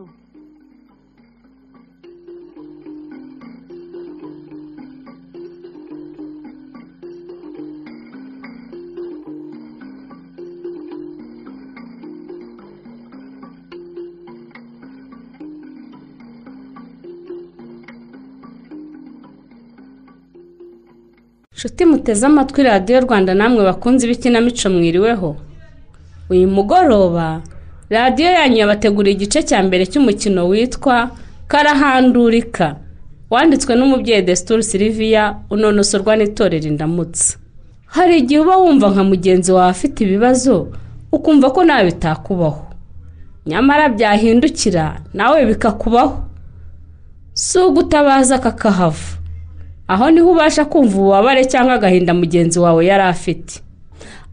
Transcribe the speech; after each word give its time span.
ikinamico 0.00 0.12
nshuti 21.54 21.84
muteze 21.90 22.26
amatwi 22.26 22.62
radiyo 22.62 23.00
rwanda 23.00 23.32
namwe 23.34 23.62
bakunze 23.68 24.00
ibikinamico 24.06 24.66
mwiriweho. 24.74 25.30
Uyu 26.30 26.46
mugoroba 26.56 27.26
radiyo 27.90 28.30
yanyu 28.32 28.56
yabateguriye 28.56 29.14
igice 29.16 29.42
cya 29.42 29.62
mbere 29.62 29.86
cy'umukino 29.86 30.48
witwa 30.48 31.10
karahandurika. 31.48 32.76
Wanditswe 33.30 33.76
n'umubyeyi 33.76 34.22
desituru 34.22 34.62
siliviya 34.62 35.36
unonosorwa 35.50 36.16
n'itorero 36.16 36.66
indamutsa. 36.68 37.38
Hari 37.86 38.18
igihe 38.18 38.40
uba 38.40 38.56
wumva 38.56 38.88
nka 38.90 39.04
mugenzi 39.04 39.52
wawe 39.52 39.70
afite 39.70 40.00
ibibazo 40.04 40.68
ukumva 41.12 41.50
ko 41.50 41.64
nawe 41.64 41.84
bitakubaho. 41.84 42.62
Nyamara 43.46 43.88
byahindukira 43.88 45.00
nawe 45.14 45.46
bikakubaho. 45.46 46.24
Si 47.32 47.58
ugutabaza 47.58 48.38
kakahava 48.38 49.16
aho 49.88 50.10
ni 50.10 50.20
ho 50.20 50.30
ubasha 50.32 50.64
kumva 50.64 50.96
ububabare 50.98 51.44
cyangwa 51.44 51.74
agahinda 51.74 52.14
mugenzi 52.14 52.58
wawe 52.58 52.86
yari 52.86 53.02
afite. 53.02 53.60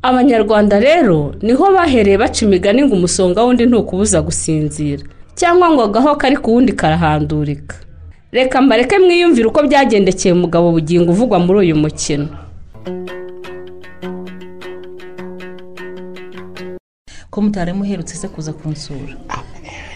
Abanyarwanda 0.10 0.80
rero 0.80 1.36
ni 1.42 1.54
ho 1.58 1.66
bahereye 1.76 2.18
baca 2.18 2.40
imigani 2.46 2.82
ngo 2.86 2.94
umusonga 2.96 3.44
w'undi 3.44 3.64
ntukubuza 3.66 4.22
gusinzira 4.28 5.04
cyangwa 5.40 5.68
ngo 5.72 5.82
agaho 5.88 6.16
kari 6.22 6.38
ku 6.38 6.54
wundi 6.54 6.72
karahandurika. 6.80 7.76
Reka 8.32 8.62
mbareke 8.62 9.00
mwiyumvire 9.00 9.48
uko 9.48 9.60
byagendekeye 9.68 10.34
umugabo 10.34 10.72
bugingo 10.76 11.10
uvugwa 11.12 11.38
muri 11.40 11.58
uyu 11.60 11.76
mukino. 11.84 12.28
Ko 17.32 17.42
mutari 17.42 17.74
muherutse 17.74 18.16
se 18.16 18.28
kuza 18.28 18.54
kunsura? 18.54 19.16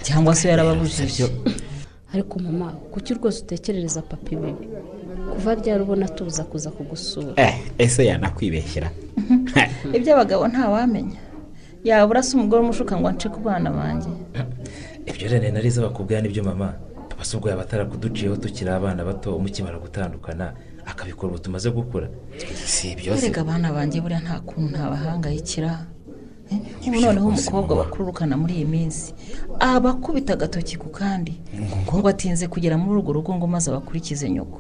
Cyangwa 0.03 0.35
se 0.35 0.49
yarababujije? 0.49 1.25
Ariko 2.13 2.39
mama 2.39 2.71
kuki 2.91 3.13
rwose 3.13 3.43
utekerereza 3.43 4.01
papa 4.01 4.29
ibi? 4.31 4.51
Kuva 5.31 5.55
ryari 5.59 5.81
ubona 5.83 6.07
tuza 6.07 6.43
kuza 6.43 6.69
kugusura? 6.71 7.33
Eh 7.35 7.55
ese 7.77 8.05
yanakwibeshyera 8.09 8.89
iby'abagabo 9.97 10.47
ntawamenya 10.47 11.19
yabura 11.83 12.23
se 12.23 12.31
umugore 12.37 12.61
umushuka 12.61 12.93
ngo 12.97 13.07
nce 13.11 13.27
ku 13.33 13.39
bana 13.39 13.69
banjye. 13.71 14.11
Ibyo 15.09 15.25
rero 15.31 15.47
narizo 15.51 15.79
bakubwira 15.81 16.21
n'ibyo 16.21 16.43
mama. 16.43 16.67
Papa 17.09 17.23
si 17.25 17.35
ubwo 17.35 17.49
yaba 17.49 17.63
atarakuduciyeho 17.63 18.35
tukiri 18.35 18.69
abana 18.69 19.05
bato 19.09 19.35
umukimara 19.35 19.79
gutandukana 19.79 20.53
akabikora 20.85 21.29
ubu 21.31 21.39
tumaze 21.39 21.69
gukura. 21.71 22.07
Si 22.65 22.91
ibyo 22.91 23.15
se? 23.17 23.25
Erega 23.25 23.41
abana 23.41 23.71
banjye 23.71 24.01
buriya 24.01 24.19
nta 24.25 24.39
kuntu 24.47 24.67
ntabahangayikira 24.71 25.71
Eh, 26.51 26.87
ubu 26.87 26.99
noneho 26.99 27.27
umukobwa 27.27 27.75
bakururukana 27.75 28.33
muri 28.37 28.53
iyi 28.57 28.65
minsi 28.65 29.13
aba 29.59 29.89
akubita 29.93 30.33
agatoki 30.33 30.75
ku 30.81 30.89
kandi. 30.89 31.33
Ngo 31.85 32.07
atinze 32.09 32.47
kugera 32.47 32.75
muri 32.77 32.97
urwo 32.99 33.11
rugo 33.13 33.31
ngo 33.37 33.47
maze 33.47 33.69
abakurikize 33.69 34.25
nyoko. 34.29 34.59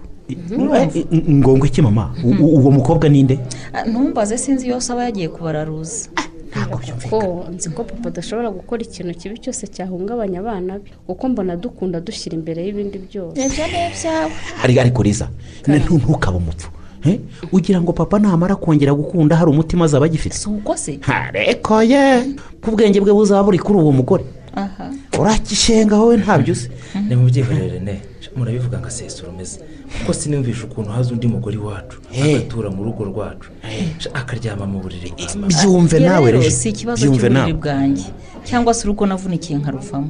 Ngombwa 1.31 1.67
iki 1.67 1.81
mama? 1.81 2.13
U- 2.23 2.59
uwo 2.59 2.71
mukobwa 2.71 3.09
ninde 3.09 3.39
Ah, 3.73 3.83
ntumbaze 3.85 4.37
sinzi 4.37 4.67
yose 4.69 4.91
aba 4.93 5.03
yagiye 5.03 5.29
kubararuza 5.29 6.09
ntabwo 6.51 6.77
byumvikana. 6.81 7.49
Nzi 7.55 7.69
ko 7.69 7.83
papa 7.83 8.09
adashobora 8.09 8.49
gukora 8.49 8.81
ikintu 8.81 9.13
kibi 9.13 9.37
cyose 9.39 9.67
cyahungabanya 9.67 10.39
abana 10.39 10.79
be. 10.81 10.89
Kuko 11.07 11.29
mbona 11.29 11.55
dukunda 11.55 12.01
dushyira 12.01 12.33
imbere 12.35 12.65
y'ibindi 12.65 12.97
byose. 12.97 13.37
Ibyo 13.45 13.65
ni 13.69 13.79
ibyawe. 13.89 14.31
Ariko 14.63 14.79
ariko 14.81 14.99
riza 15.03 15.27
ntu- 15.67 15.97
ntukabe 16.01 16.37
umupfu 16.37 16.69
Eh? 17.05 17.19
ugira 17.53 17.79
ngo 17.81 17.93
papa 17.93 18.19
namara 18.19 18.55
kongera 18.55 18.91
gukunda 18.93 19.35
hari 19.35 19.49
umutima 19.51 19.85
azaba 19.85 20.05
agifite. 20.05 20.35
Si 20.35 20.49
uko 20.49 20.75
se? 20.77 20.99
Ariko 21.07 21.83
ye. 21.83 22.35
Ko 22.61 22.71
ubwenge 22.71 22.99
bwe 22.99 23.13
buzaba 23.13 23.43
buri 23.43 23.59
kuri 23.59 23.79
uwo 23.79 23.91
mugore. 23.91 24.25
Aha. 24.55 24.91
Urakishenga 25.19 25.95
wowe 25.95 26.17
ntabyo 26.17 26.51
uzi 26.53 26.67
ni 27.07 27.15
mu 27.15 27.25
byiherere 27.29 27.79
ne. 27.79 28.01
Murabivuga 28.35 28.79
ngo 28.79 28.87
asesura 28.87 29.29
umeze. 29.31 29.59
Kuko 29.99 30.13
sinumvisha 30.13 30.63
ukuntu 30.65 30.89
haza 30.91 31.11
undi 31.13 31.27
mugore 31.27 31.55
iwacu 31.55 31.97
Eh. 32.13 32.35
agatura 32.35 32.69
mu 32.69 32.83
rugo 32.83 33.03
rwacu. 33.05 33.49
Sha, 33.97 34.09
akaryama 34.13 34.65
mu 34.65 34.79
buriri 34.79 35.09
bwa 35.17 35.35
mama 35.35 35.47
byumve 35.47 35.99
nawe 35.99 36.31
rero 36.31 36.43
reje 36.43 36.51
si 36.51 36.69
ikibazo 36.69 37.01
cy'uburiri 37.01 37.53
bwanjye. 37.53 38.05
Cyangwa 38.43 38.73
se 38.73 38.81
urugo 38.87 39.05
navunikiye 39.05 39.59
nkaruvamo. 39.59 40.09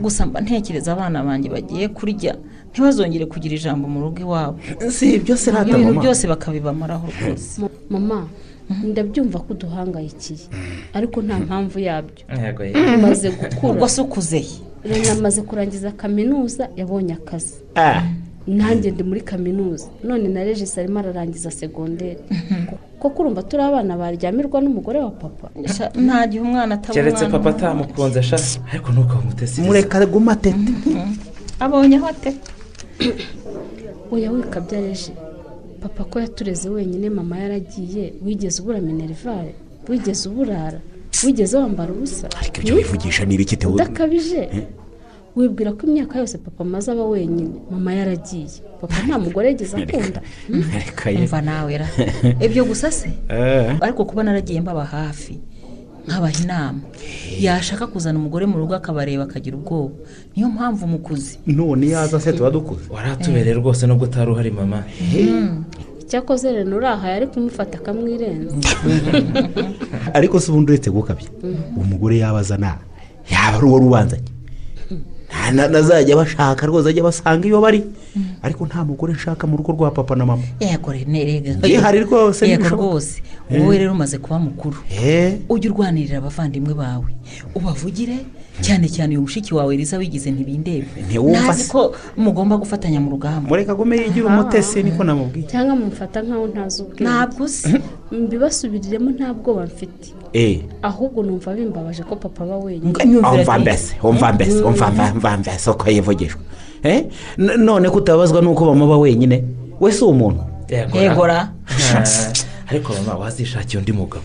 Gusa 0.00 0.26
mba 0.26 0.40
ntekereza 0.40 0.92
abana 0.92 1.22
banjye 1.24 1.48
bagiye 1.50 1.88
kurya 1.88 2.34
ntibazongere 2.72 3.26
kugira 3.26 3.54
ijambo 3.54 3.88
mu 3.88 4.00
rugo 4.00 4.20
iwabo. 4.20 4.58
Si 4.90 5.14
ibyo 5.14 5.36
se 5.36 5.50
rata 5.50 5.70
ibintu 5.70 6.00
byose 6.00 6.26
bakabibamaraho 6.26 7.06
rwose. 7.14 7.60
Ma- 7.60 7.68
mama 7.90 8.18
ndabyumva 8.84 9.38
ko 9.38 9.52
uduhangayikiye 9.54 10.46
ariko 10.94 11.22
nta 11.22 11.38
mpamvu 11.38 11.78
yabyo. 11.78 12.22
Umaze 12.98 13.28
ubwo 13.28 13.46
gukura 13.72 13.88
se 13.88 14.00
ukuzeye 14.02 14.56
rero 14.84 15.12
amaze 15.12 15.42
kurangiza 15.42 15.90
kaminuza 15.92 16.68
yabonye 16.76 17.12
akazi. 17.14 17.54
Ah, 17.76 18.02
nanjye 18.58 18.88
ndi 18.90 19.02
muri 19.10 19.20
kaminuza. 19.30 19.86
None 20.04 20.26
na 20.28 20.44
regisi 20.44 20.74
arimo 20.80 20.98
ararangiza 20.98 21.50
segonderi 21.50 22.22
koko 23.00 23.22
urumva 23.22 23.42
turi 23.48 23.62
abana 23.62 23.96
baryamirwa 24.00 24.58
n'umugore 24.60 24.98
wa 25.06 25.10
papa. 25.22 25.46
Nta 26.06 26.26
gihe 26.28 26.42
umwana 26.42 26.74
ataba 26.74 26.94
keretse 26.94 27.24
papa 27.34 27.50
atamukunze 27.50 28.22
sha. 28.22 28.38
Ariko 28.70 28.88
ntukabumutesirize 28.92 29.66
mureka 29.68 30.06
guma 30.12 30.34
tete. 30.36 30.72
Abonye 31.64 31.96
hote 32.04 32.30
oya 34.12 34.28
wikabya 34.32 34.80
papa 35.82 36.02
ko 36.10 36.20
yatureze 36.20 36.68
wenyine 36.68 37.06
mama 37.18 37.36
yaragiye. 37.42 38.04
Wigeze 38.24 38.56
ubura 38.62 38.80
minerivare 38.80 39.54
wigeze 39.88 40.28
uburara? 40.28 40.80
Wigeze 41.24 41.56
wambara 41.56 41.92
ubusa? 41.92 42.28
Ariko 42.40 42.56
ibyo 42.60 42.74
wivugisha 42.74 43.24
ni 43.24 43.34
ibiki 43.34 43.66
udakabije? 43.66 44.42
Wibwira 45.36 45.72
ko 45.72 45.86
imyaka 45.86 46.18
yose 46.18 46.38
papa 46.38 46.64
amaze 46.64 46.92
aba 46.92 47.04
wenyine. 47.04 47.54
Mama 47.70 47.94
yaragiye. 47.94 48.62
Papa 48.80 48.94
nta 49.06 49.18
mugore 49.18 49.48
yigeze 49.48 49.76
akunda. 49.76 50.20
Umva 51.18 51.40
nawe 51.40 51.78
ra. 51.78 51.88
Ibyo 52.46 52.64
gusa 52.64 52.90
se? 52.90 53.10
Eh. 53.28 53.76
ariko 53.80 54.04
kuba 54.04 54.22
naragiye 54.22 54.60
mbaba 54.60 54.84
hafi 54.84 55.38
nkabaha 56.06 56.42
inama. 56.42 56.80
Yashaka 57.40 57.86
kuzana 57.86 58.18
umugore 58.18 58.46
mu 58.46 58.58
rugo 58.58 58.74
akabareba 58.74 59.22
akagira 59.24 59.56
ubwoba. 59.56 59.94
Niyo 60.36 60.48
mpamvu 60.48 60.86
mukuzi 60.86 61.38
none 61.46 61.88
yaza 61.88 62.20
se 62.20 62.32
tuba 62.32 62.50
dukuze. 62.50 62.90
Waratubereye 62.90 63.54
rwose 63.54 63.86
nubwo 63.86 64.04
utari 64.04 64.30
uhari 64.30 64.50
mama. 64.50 64.84
Icyakoze 66.00 66.52
rero 66.52 66.76
uraha 66.76 67.08
yari 67.08 67.26
kumufata 67.26 67.78
akamwirenza. 67.78 68.56
Ariko 70.18 70.40
se 70.40 70.50
ubundi 70.50 70.72
uretse 70.72 70.90
gukabya 70.90 71.28
uwo 71.76 71.84
mugore 71.84 72.18
yabaza 72.18 72.56
na 72.56 72.78
yaba 73.30 73.56
ari 73.56 73.66
uwo 73.66 73.78
rubanzanye 73.78 74.39
nazajya 75.52 76.16
bashaka 76.16 76.66
rwose 76.66 76.88
ajya 76.88 77.02
basanga 77.02 77.46
iyo 77.46 77.60
bari. 77.60 77.84
Ariko 78.42 78.66
nta 78.66 78.84
mugore 78.84 79.12
nshaka 79.12 79.46
mu 79.46 79.56
rugo 79.56 79.72
rwa 79.72 79.90
papa 79.90 80.16
na 80.16 80.26
mama. 80.26 80.42
Yego 80.60 80.92
Gihari 81.62 82.00
rwose 82.00 82.48
yego 82.48 82.68
rwose. 82.68 83.22
Wowe 83.50 83.78
rero 83.78 83.92
umaze 83.92 84.18
kuba 84.18 84.38
mukuru. 84.38 84.76
Eh, 84.90 85.38
ujye 85.48 85.70
urwanirira 85.70 86.18
abavandimwe 86.18 86.74
bawe. 86.74 87.06
Ubavugire 87.54 88.18
cyane 88.60 88.88
cyane 88.88 89.14
uyu 89.16 89.22
mushiki 89.22 89.54
wawe 89.54 89.76
riza 89.76 89.98
wigize 89.98 90.30
ntibindebe 90.30 90.86
Ntiwumva 91.08 91.40
ntazi 91.40 91.62
se. 91.62 91.72
ko 91.72 91.94
mugomba 92.16 92.56
gufatanya 92.56 93.00
mu 93.00 93.10
rugamba. 93.10 93.48
Mureka 93.48 93.72
agome 93.72 93.96
yigira 93.96 94.26
umutesi 94.26 94.82
niko 94.82 95.04
namubwiye. 95.04 95.46
Cyangwa 95.46 95.76
mumufata 95.76 96.22
nkaho 96.22 96.46
ntazi 96.46 96.82
ubwenge. 96.82 97.04
Ntabwo 97.04 97.44
uzi 97.44 97.78
mbibasubiriremo 98.12 99.10
nta 99.10 99.34
bwoba 99.34 99.62
mfite. 99.66 100.06
eh 100.10 100.19
ahubwo 100.82 101.22
numva 101.22 101.54
bimbabaje 101.54 102.02
ko 102.02 102.16
papa 102.16 102.44
aba 102.44 102.56
wenyine. 102.56 102.92
Nyumvira 103.04 103.30
umva 103.30 103.52
ati- 103.54 103.62
mbese 103.62 103.94
umva 104.02 104.32
mbese 104.32 104.62
umva 104.62 104.86
mva- 104.90 105.14
mva 105.14 105.36
mbese 105.38 105.70
uko 105.70 105.90
yivugishwa 105.90 106.40
Eh, 106.82 107.04
none 107.38 107.90
kutabazwa 107.90 108.40
nuko 108.42 108.64
bamaba 108.66 108.96
wenyine. 108.98 109.44
We 109.80 109.92
si 109.92 110.04
umuntu 110.04 110.44
Yego 110.98 111.26
ra. 111.26 111.52
Ah, 111.94 112.04
ariko 112.68 112.92
mama 112.94 113.14
wazishakiye 113.18 113.78
undi 113.78 113.92
mugabo. 113.92 114.24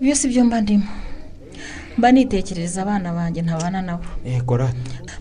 Ibyo 0.00 0.14
si 0.14 0.28
byo 0.28 0.44
mba 0.44 0.60
ndimo. 0.60 0.84
Mba 1.98 2.12
nitekerereza 2.12 2.82
abana 2.82 3.12
banjye 3.14 3.42
ntabana 3.42 3.82
nabo. 3.82 4.04
Yego 4.26 4.56
rata 4.56 4.74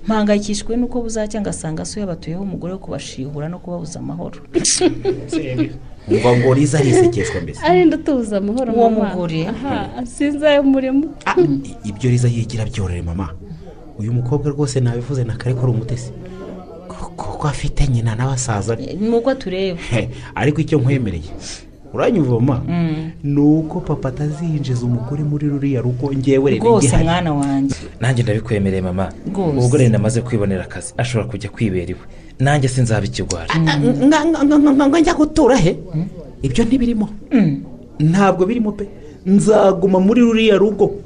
mpangayikishijwe 0.06 0.78
n'uko 0.78 1.02
buzacya 1.02 1.42
ngasanga 1.42 1.86
so 1.86 2.00
yabatuyeho 2.00 2.44
umugore 2.44 2.74
wo 2.74 2.80
kubashihura 2.80 3.50
no 3.50 3.60
kubabuza 3.60 4.00
amahoro. 4.00 4.40
Umva 6.08 6.38
ngo 6.38 6.54
riza 6.54 6.80
risekeshwa 6.82 7.42
mbese? 7.42 7.60
Arinda 7.66 7.98
utubuza 7.98 8.38
amahoro 8.38 8.74
Uwo 8.74 8.90
mugore. 8.90 9.48
aha 9.48 10.06
sinzi 10.06 10.46
ayo 10.46 10.64
murimo 10.64 11.06
Ah, 11.26 11.36
ibyo 11.84 12.10
riza 12.10 12.28
yigira 12.28 12.66
byorore 12.66 13.02
mama. 13.02 13.30
Uyu 14.00 14.14
mukobwa 14.14 14.52
rwose 14.52 14.80
nabivuze 14.80 15.24
na 15.24 15.36
kare 15.36 15.56
ko 15.56 15.62
ari 15.64 15.72
umutesi. 15.72 16.12
Ko- 16.88 17.12
kuko 17.18 17.48
afite 17.48 17.88
nyina 17.88 18.16
n'abasaza? 18.16 18.76
Be 18.76 18.94
ni 18.94 19.10
uko 19.10 19.34
tureba. 19.36 19.80
Ariko 20.36 20.62
icyo 20.62 20.78
nkwemereye 20.80 21.30
uranyuvoma 21.94 22.62
ni 23.24 23.40
uko 23.40 23.80
papa 23.82 24.10
atazinjiza 24.10 24.86
umugore 24.86 25.24
muri 25.24 25.48
ruriya 25.50 25.82
rugo 25.82 26.14
ngewe 26.14 26.52
rero 26.52 26.64
rwose 26.64 26.98
mwana 26.98 27.34
wanjye. 27.34 27.76
Nanjye 28.00 28.24
ndabikwemereye 28.24 28.82
mama. 28.82 29.10
Rwose. 29.34 29.58
ubwo 29.66 29.78
rero 29.78 29.96
amaze 29.96 30.22
kwibonera 30.22 30.64
akazi 30.64 30.94
ashobora 30.98 31.30
kujya 31.30 31.50
kwibera 31.50 31.90
iwe. 31.92 32.00
Nanjye 32.40 32.68
nga- 34.46 34.60
nga- 34.60 34.88
nga 34.90 35.00
njya 35.00 35.14
gutura 35.14 35.58
he? 35.58 35.78
Ibyo 36.42 36.64
ntibirimo. 36.66 37.10
Ntabwo 38.00 38.46
birimo 38.46 38.72
pe. 38.72 38.86
Nzaguma 39.26 40.00
muri 40.00 40.22
ruriya 40.22 40.58
rugo. 40.58 41.02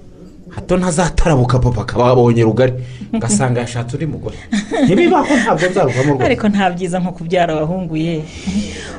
Hato 0.51 0.75
ntazatarabuka 0.77 1.59
papa 1.59 1.81
akaba 1.87 2.11
abonye 2.11 2.43
rugari. 2.43 2.73
Ngasanga 3.15 3.63
yashatse 3.63 3.95
undi 3.95 4.05
mugore. 4.05 4.35
Ntibibaho 4.85 5.31
ntabwo 5.43 5.65
nzaruvamo 5.71 6.11
rwose 6.19 6.25
ariko 6.27 6.45
nta 6.51 6.69
byiza 6.75 6.99
nko 6.99 7.11
kubyara 7.15 7.55
abahungu 7.55 7.95
ye. 7.97 8.23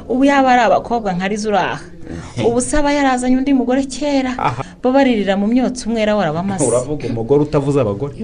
Ubu 0.09 0.25
yaba 0.25 0.49
ari 0.53 0.63
abakobwa 0.65 1.13
nka 1.13 1.29
rizuraha 1.29 1.81
ubu 2.45 2.61
se 2.61 2.77
aba 2.77 2.93
yarazanye 2.93 3.37
undi 3.37 3.53
mugore 3.53 3.85
kera. 3.85 4.33
Babaririra 4.83 5.37
mu 5.37 5.47
myotsi 5.53 5.85
umwera 5.89 6.17
warabamaze 6.17 6.65
uravuga 6.65 7.05
umugore 7.13 7.41
utavuze 7.45 7.79
abagore? 7.81 8.15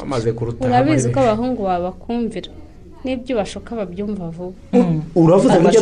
Bamaze 0.00 0.32
kurutaha 0.36 0.68
urabizi 0.68 1.08
ko 1.12 1.20
abahungu 1.24 1.60
babakumvira. 1.64 2.48
N'ibyo 3.08 3.36
bashuka 3.40 3.72
babyumva 3.76 4.28
vuba. 4.28 4.52
Uravuze 5.16 5.54
ngo 5.60 5.68
ujye 5.68 5.80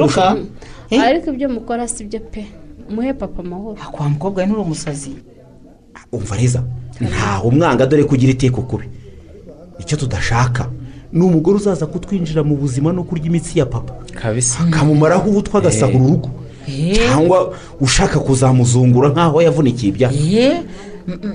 Eh? 0.90 1.00
ariko 1.02 1.31
ibyo 1.34 1.49
mukora 1.50 1.88
si 1.88 2.05
byo 2.06 2.20
pe. 2.20 2.46
Muhe 2.90 3.12
papa 3.14 3.43
amahoro. 3.43 3.76
Ah, 3.82 3.90
kwa 3.90 4.08
mukobwa 4.08 4.43
we 4.43 4.46
nturi 4.46 4.61
umusazi. 4.62 5.11
Umva 6.12 6.37
reza 6.37 6.62
ntawe 7.00 7.43
umwanga 7.49 7.87
dore 7.87 8.05
kugira 8.05 8.32
iteko 8.32 8.62
kubi 8.62 8.87
icyo 9.78 9.96
tudashaka 9.99 10.70
ni 11.12 11.23
umugore 11.25 11.56
uzaza 11.56 11.87
kutwinjira 11.87 12.43
mu 12.46 12.55
buzima 12.56 12.93
no 12.93 13.02
kurya 13.05 13.26
imitsi 13.26 13.58
ya 13.58 13.67
papa. 13.67 13.93
Kabisa. 14.14 14.62
Akamumaraho 14.64 15.31
ubutwe 15.31 15.58
agasahura 15.58 16.05
urugo. 16.05 16.31
Eh. 16.69 16.94
cyangwa 16.99 17.55
ushaka 17.81 18.19
kuzamuzungura 18.22 19.08
nk'aho 19.14 19.38
yavunikiye 19.43 19.88
ibyaha 19.93 20.14
m- 20.14 20.62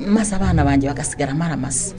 maze 0.07 0.35
abana 0.35 0.63
banjye 0.63 0.87
bagasigara 0.87 1.31
amaramasa 1.31 1.95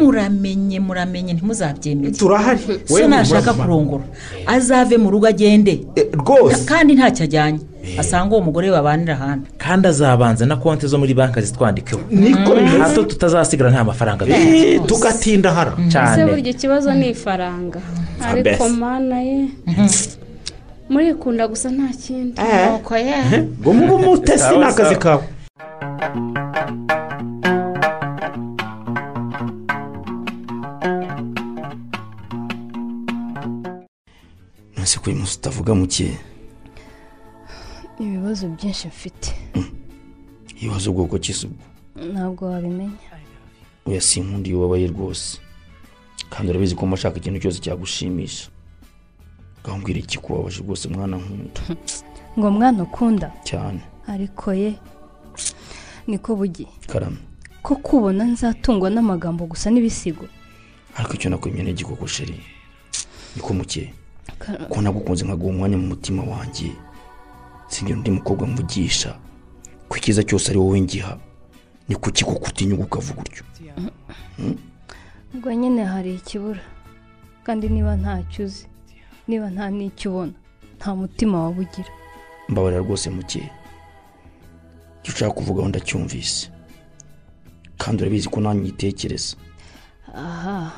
muramenye 0.00 0.80
muramenye 0.80 1.32
ntimuzabyemere. 1.32 2.12
Turahari. 2.12 2.60
So 2.86 3.08
nashaka 3.08 3.52
kurongora. 3.52 4.04
Azave 4.46 4.96
mu 4.98 5.10
rugo 5.10 5.26
agende. 5.26 5.86
Eh, 5.96 6.06
rwose. 6.12 6.64
Kandi 6.64 6.94
ntacyo 6.94 7.24
ajyanye. 7.24 7.60
Asanga 7.98 8.34
uwo 8.34 8.44
mugore 8.44 8.70
we 8.70 8.76
babanira 8.76 9.14
ahandi. 9.14 9.46
Kandi 9.58 9.88
azabanza 9.88 10.46
na 10.46 10.56
konti 10.56 10.86
zo 10.86 10.98
muri 10.98 11.14
banki 11.14 11.40
zitwandikeho 11.40 12.00
niko 12.10 12.54
bimeze? 12.54 12.78
Hato 12.78 13.02
tutazasigara 13.04 13.70
nta 13.70 13.84
mafaranga 13.84 14.26
Eh, 14.26 14.80
tugatinda 14.86 15.50
hara. 15.50 15.72
Ese 15.78 15.90
cyane. 15.90 16.26
Burya 16.26 16.50
ikibazo 16.50 16.94
ni 16.94 17.10
ifaranga. 17.10 17.80
Ariko 18.20 18.40
mbese. 18.68 18.68
mana 18.68 19.20
ye. 19.20 19.48
Murikunda 20.90 21.48
gusa 21.48 21.70
nta 21.70 21.88
kindi. 22.02 22.40
Nuko 22.72 22.96
ye. 22.96 23.14
Ngo 23.60 23.72
mube 23.72 23.92
umutesi 23.92 24.56
ni 24.58 24.64
akazi 24.64 24.96
kawe. 24.96 25.22
Nonese 34.92 34.98
ko 34.98 35.10
uyu 35.10 35.18
munsi 35.18 35.38
utavuga 35.38 35.74
muke? 35.74 36.18
Ibibazo 37.98 38.48
byinshi 38.48 38.88
mfite. 38.88 39.32
Ibibazo 40.60 40.90
ubwoko 40.90 41.18
kisi 41.18 41.46
ubwo? 41.46 41.64
Ntabwo 42.12 42.46
wabimenya. 42.46 42.98
Oya 43.86 44.00
si 44.00 44.20
inkundi 44.20 44.54
ubabaye 44.54 44.86
rwose. 44.86 45.38
Kandi 46.30 46.50
urabizi 46.50 46.74
ko 46.74 46.86
mba 46.86 46.96
nshaka 46.96 47.16
ikintu 47.18 47.40
cyose 47.40 47.60
cyagushimisha. 47.60 48.50
Ukambwira 49.60 49.98
ikikubabaje 50.00 50.60
rwose 50.60 50.88
mwana 50.88 51.16
nkunda? 51.16 51.60
Ngo 52.38 52.50
mwana 52.50 52.82
ukunda? 52.82 53.32
Cyane. 53.44 53.80
Ariko 54.06 54.52
ye 54.54 54.74
niko 56.06 56.36
bugi. 56.36 56.66
Karame. 56.86 57.18
Ko 57.62 57.76
kubona 57.76 58.24
nzatungwa 58.24 58.90
n'amagambo 58.90 59.46
gusa 59.46 59.70
n'ibisigo? 59.70 60.26
Ariko 60.96 61.14
icyo 61.14 61.30
nakwemye 61.30 61.62
n'igikoko 61.62 62.06
sheri 62.06 62.40
niko 63.36 63.54
muke? 63.54 63.82
Ka- 63.88 64.01
ko 64.70 64.80
nagukunze 64.82 65.24
nkaguha 65.24 65.50
umwanya 65.54 65.76
mu 65.78 65.86
mutima 65.94 66.22
wanjye 66.22 66.72
singira 67.68 67.98
undi 67.98 68.10
mukobwa 68.10 68.46
mvugisha. 68.46 69.16
Ko 69.88 69.96
icyiza 69.96 70.22
cyose 70.24 70.50
ari 70.50 70.58
wowe 70.58 70.80
ngiha 70.80 71.18
ni 71.88 71.96
kuki 71.96 72.24
koko 72.24 72.46
utinyuka 72.48 72.84
ukavuga 72.84 73.20
utyo? 73.20 73.44
Ubwo 75.34 75.52
nyine 75.54 75.84
hari 75.84 76.14
ikibura. 76.14 76.60
Kandi 77.44 77.68
niba 77.68 77.96
ntacyo 77.96 78.44
uzi 78.44 78.66
niba 79.28 79.50
nta 79.50 79.70
n'icyo 79.70 80.10
ubona 80.10 80.32
nta 80.78 80.94
mutima 80.94 81.42
waba 81.44 81.60
ugira. 81.60 81.90
Mbabarira 82.48 82.82
rwose 82.82 83.10
muke 83.10 83.42
icyo 85.02 85.12
ushaka 85.14 85.32
kuvugaho 85.34 85.68
ndacyumvise. 85.68 86.50
Kandi 87.78 88.02
urabizi 88.02 88.28
ko 88.28 88.40
nanjye 88.40 88.62
nyitekereza. 88.64 89.36
Aha. 90.14 90.72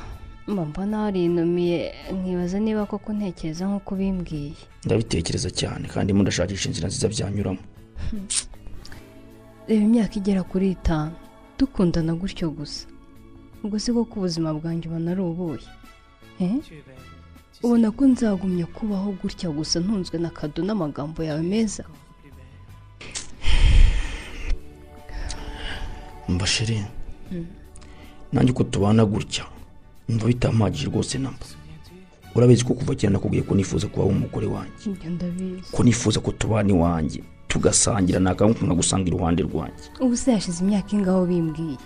Mbona 0.47 0.97
warinumiye 1.01 1.93
nkibaza 2.13 2.59
niba 2.59 2.85
koko 2.85 3.09
ntekereza 3.13 3.65
nk'uko 3.67 3.89
ubimbwiye. 3.95 4.53
Ndabitekereza 4.85 5.49
cyane 5.49 5.87
kandi 5.89 6.05
ndimo 6.13 6.21
ndashakisha 6.23 6.69
inzira 6.69 6.87
nziza 6.87 7.07
byanyuramo. 7.13 7.61
Reba 9.67 9.83
imyaka 9.87 10.15
igera 10.19 10.43
kuri 10.43 10.71
itanu. 10.77 11.15
Dukundana 11.57 12.13
gutyo 12.13 12.49
gusa. 12.53 12.85
Ubwo 13.63 13.79
si 13.79 13.89
ko 13.93 14.01
ubuzima 14.05 14.53
bwanjye 14.53 14.85
ubona 14.87 15.11
ari 15.11 15.21
ubuhe? 15.21 15.65
Ubona 17.63 17.89
ko 17.91 18.05
nzagumya 18.05 18.65
kubaho 18.69 19.11
gutya 19.21 19.49
gusa 19.49 19.79
ntunzwe 19.81 20.19
na 20.21 20.29
kado 20.29 20.61
n'amagambo 20.63 21.23
yawe 21.23 21.41
meza. 21.41 21.83
Mba 26.29 26.45
sheri 26.45 26.83
nanjye 28.31 28.51
uko 28.53 28.63
tubana 28.63 29.05
gutya. 29.05 29.45
Numva 30.09 30.25
bitampagije 30.27 30.85
rwose 30.87 31.17
namba 31.17 31.45
urabizi 32.35 32.63
ko 32.65 32.73
kuva 32.73 32.95
kera 32.95 33.13
nakubwiye 33.13 33.43
ko 33.47 33.55
nifuza 33.55 33.87
kubaho 33.87 34.09
umugore 34.11 34.47
wanjye. 34.47 34.91
Ko 35.71 35.83
nifuza 35.83 36.19
ko 36.19 36.31
tubana 36.31 36.69
iwanjye 36.69 37.23
tugasangira 37.47 38.19
nakamuka 38.19 38.65
nkagusanga 38.65 39.07
iruhande 39.07 39.43
rwanjye. 39.43 39.87
Ubu 40.03 40.17
se 40.17 40.31
hashize 40.35 40.59
imyaka 40.63 40.91
ingaho 40.95 41.25
bimbwiye? 41.25 41.77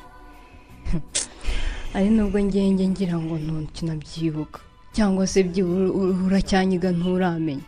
Ari 1.93 2.09
nubwo 2.09 2.39
ngenge 2.43 2.87
ngira 2.87 3.17
ngo 3.21 3.37
ntukinabyibuka 3.37 4.59
cyangwa 4.93 5.27
se 5.27 5.43
byibura 5.43 5.89
ur- 5.89 6.17
uracyanyiga 6.25 6.89
nturamenya. 6.91 7.65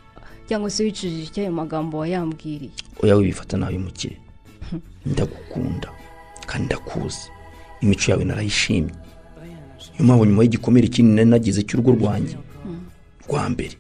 Cyangwa 0.49 0.69
se 0.73 0.83
wicujije 0.83 1.23
icyo 1.29 1.41
ayo 1.45 1.51
magambo 1.53 1.97
wayambwiriye? 2.01 2.71
Oya 3.03 3.15
wibifata 3.15 3.57
nabi 3.57 3.77
muke 3.77 4.17
ndagukunda 5.05 5.89
kandi 6.49 6.65
ndakuzi. 6.65 7.29
Imico 7.81 8.11
yawe 8.11 8.23
narayishimye. 8.25 8.93
Niyo 10.01 10.07
mpamvu 10.07 10.25
nyuma 10.25 10.43
y'igikomere 10.43 10.87
kinini 10.87 11.15
nari 11.15 11.29
nagize 11.29 11.61
cy'urugo 11.63 11.91
rwanjye. 11.91 12.37
Rwa 13.29 13.49
mbere 13.49 13.75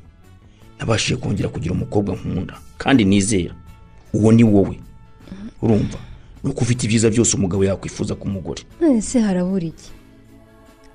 nabashije 0.79 1.15
kongera 1.17 1.49
kugira 1.49 1.73
umukobwa 1.73 2.15
nkunda 2.15 2.53
kandi 2.77 3.05
nizera. 3.05 3.55
Uwo 4.13 4.31
ni 4.31 4.43
wowe. 4.43 4.79
Urumva? 5.61 5.97
Nuko 6.43 6.61
ufite 6.61 6.85
ibyiza 6.85 7.09
byose 7.09 7.37
umugabo 7.37 7.65
yakwifuza 7.65 8.15
ku 8.15 8.27
mugore. 8.29 8.61
None 8.81 9.01
se 9.01 9.19
harabura 9.19 9.65
iki? 9.65 9.91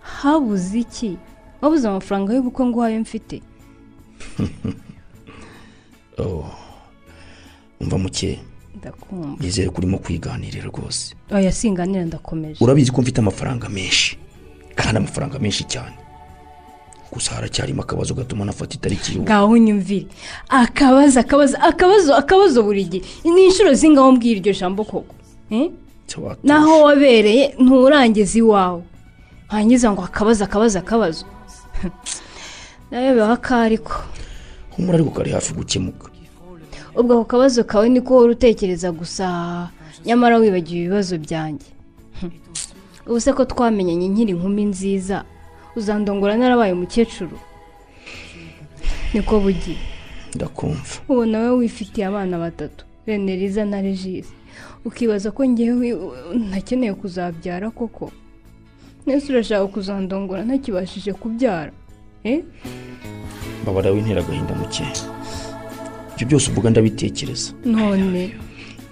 Habuze 0.00 0.78
iki? 0.78 1.16
Wabuze 1.60 1.88
amafaranga 1.88 2.34
y'ubukwe 2.34 2.66
ngo 2.66 2.78
uhaye 2.78 2.98
mfite? 2.98 3.42
Oh, 6.18 6.48
umva 7.80 7.98
muke? 7.98 8.40
Ndakumva. 8.76 9.36
Nizere 9.42 9.68
ko 9.68 9.78
urimo 9.78 9.98
kwiganirira 9.98 10.64
rwose. 10.64 11.12
Oya 11.30 11.52
singanira 11.52 12.04
ndakomeje. 12.04 12.64
Urabizi 12.64 12.90
ko 12.90 13.02
mfite 13.02 13.18
amafaranga 13.20 13.68
menshi. 13.68 14.16
Kandi 14.76 14.96
amafaranga 14.96 15.38
menshi 15.38 15.64
cyane. 15.64 15.96
Gusa 17.12 17.34
haracyarimo 17.34 17.82
akabazo 17.82 18.14
gatuma 18.14 18.44
nafata 18.44 18.74
itariki 18.74 19.12
y'ubu. 19.12 19.24
Ngaho 19.24 19.52
unyumvire 19.52 20.06
akabazo 20.48 21.20
akabazo 21.20 21.56
akabazo 21.56 22.14
akabazo 22.14 22.62
buri 22.62 22.84
gihe. 22.84 23.04
Ni 23.24 23.44
inshuro 23.44 23.74
zingaho 23.74 24.12
mbwira 24.12 24.38
iryo 24.40 24.52
jambo 24.52 24.84
koko? 24.84 25.14
Eh? 25.50 25.70
naho 26.42 26.82
wabereye 26.82 27.54
nturangiza 27.58 28.38
iwawe. 28.38 28.82
Hangiza 29.48 29.92
ngo 29.92 30.02
akabazo 30.04 30.44
akabazo 30.44 30.78
akabazo. 30.78 31.24
Nawe 32.90 33.12
bibaho 33.12 33.32
akariko 33.32 33.94
humura 34.76 34.94
ariko 34.94 35.10
kari 35.10 35.30
hafi 35.30 35.54
gukemuka. 35.54 36.10
Ubwo 36.96 37.12
ako 37.14 37.24
kabazo 37.24 37.64
kawe 37.64 37.88
niko 37.88 38.16
wari 38.16 38.32
utekereza 38.32 38.92
gusa 38.92 39.26
nyamara 40.06 40.38
wibagiwe 40.38 40.80
ibibazo 40.80 41.18
byanjye. 41.18 41.66
ubu 43.06 43.20
se 43.20 43.32
ko 43.32 43.44
twamenyanye 43.44 44.08
nkiri 44.08 44.30
inkumi 44.32 44.64
nziza. 44.64 45.24
Uzandongora 45.76 46.36
narabaye 46.36 46.72
umukecuru. 46.72 47.38
Niko 49.14 49.40
bugiye 49.40 49.78
ndakumva. 50.34 50.94
Ubona 51.08 51.38
wowe 51.38 51.56
wifitiye 51.58 52.06
abana 52.06 52.38
batatu 52.38 52.84
reneriza 53.06 53.64
na 53.64 53.80
regisi 53.80 54.32
ukibaza 54.84 55.30
ko 55.30 55.40
ngewe 55.48 55.88
ntakeneye 56.48 56.94
kuzabyara 56.94 57.70
koko? 57.70 58.10
Nese 59.06 59.32
urashaka 59.32 59.66
kuzandongora 59.66 60.44
ntakibashije 60.44 61.12
kubyara 61.12 61.72
eh? 62.24 62.42
mbabara 63.62 63.90
w'intera 63.90 64.20
agahinda 64.22 64.54
muke. 64.54 64.84
Ibyo 66.14 66.26
byose 66.28 66.50
uvuga 66.50 66.70
ndabitekereza. 66.70 67.52
None. 67.64 68.34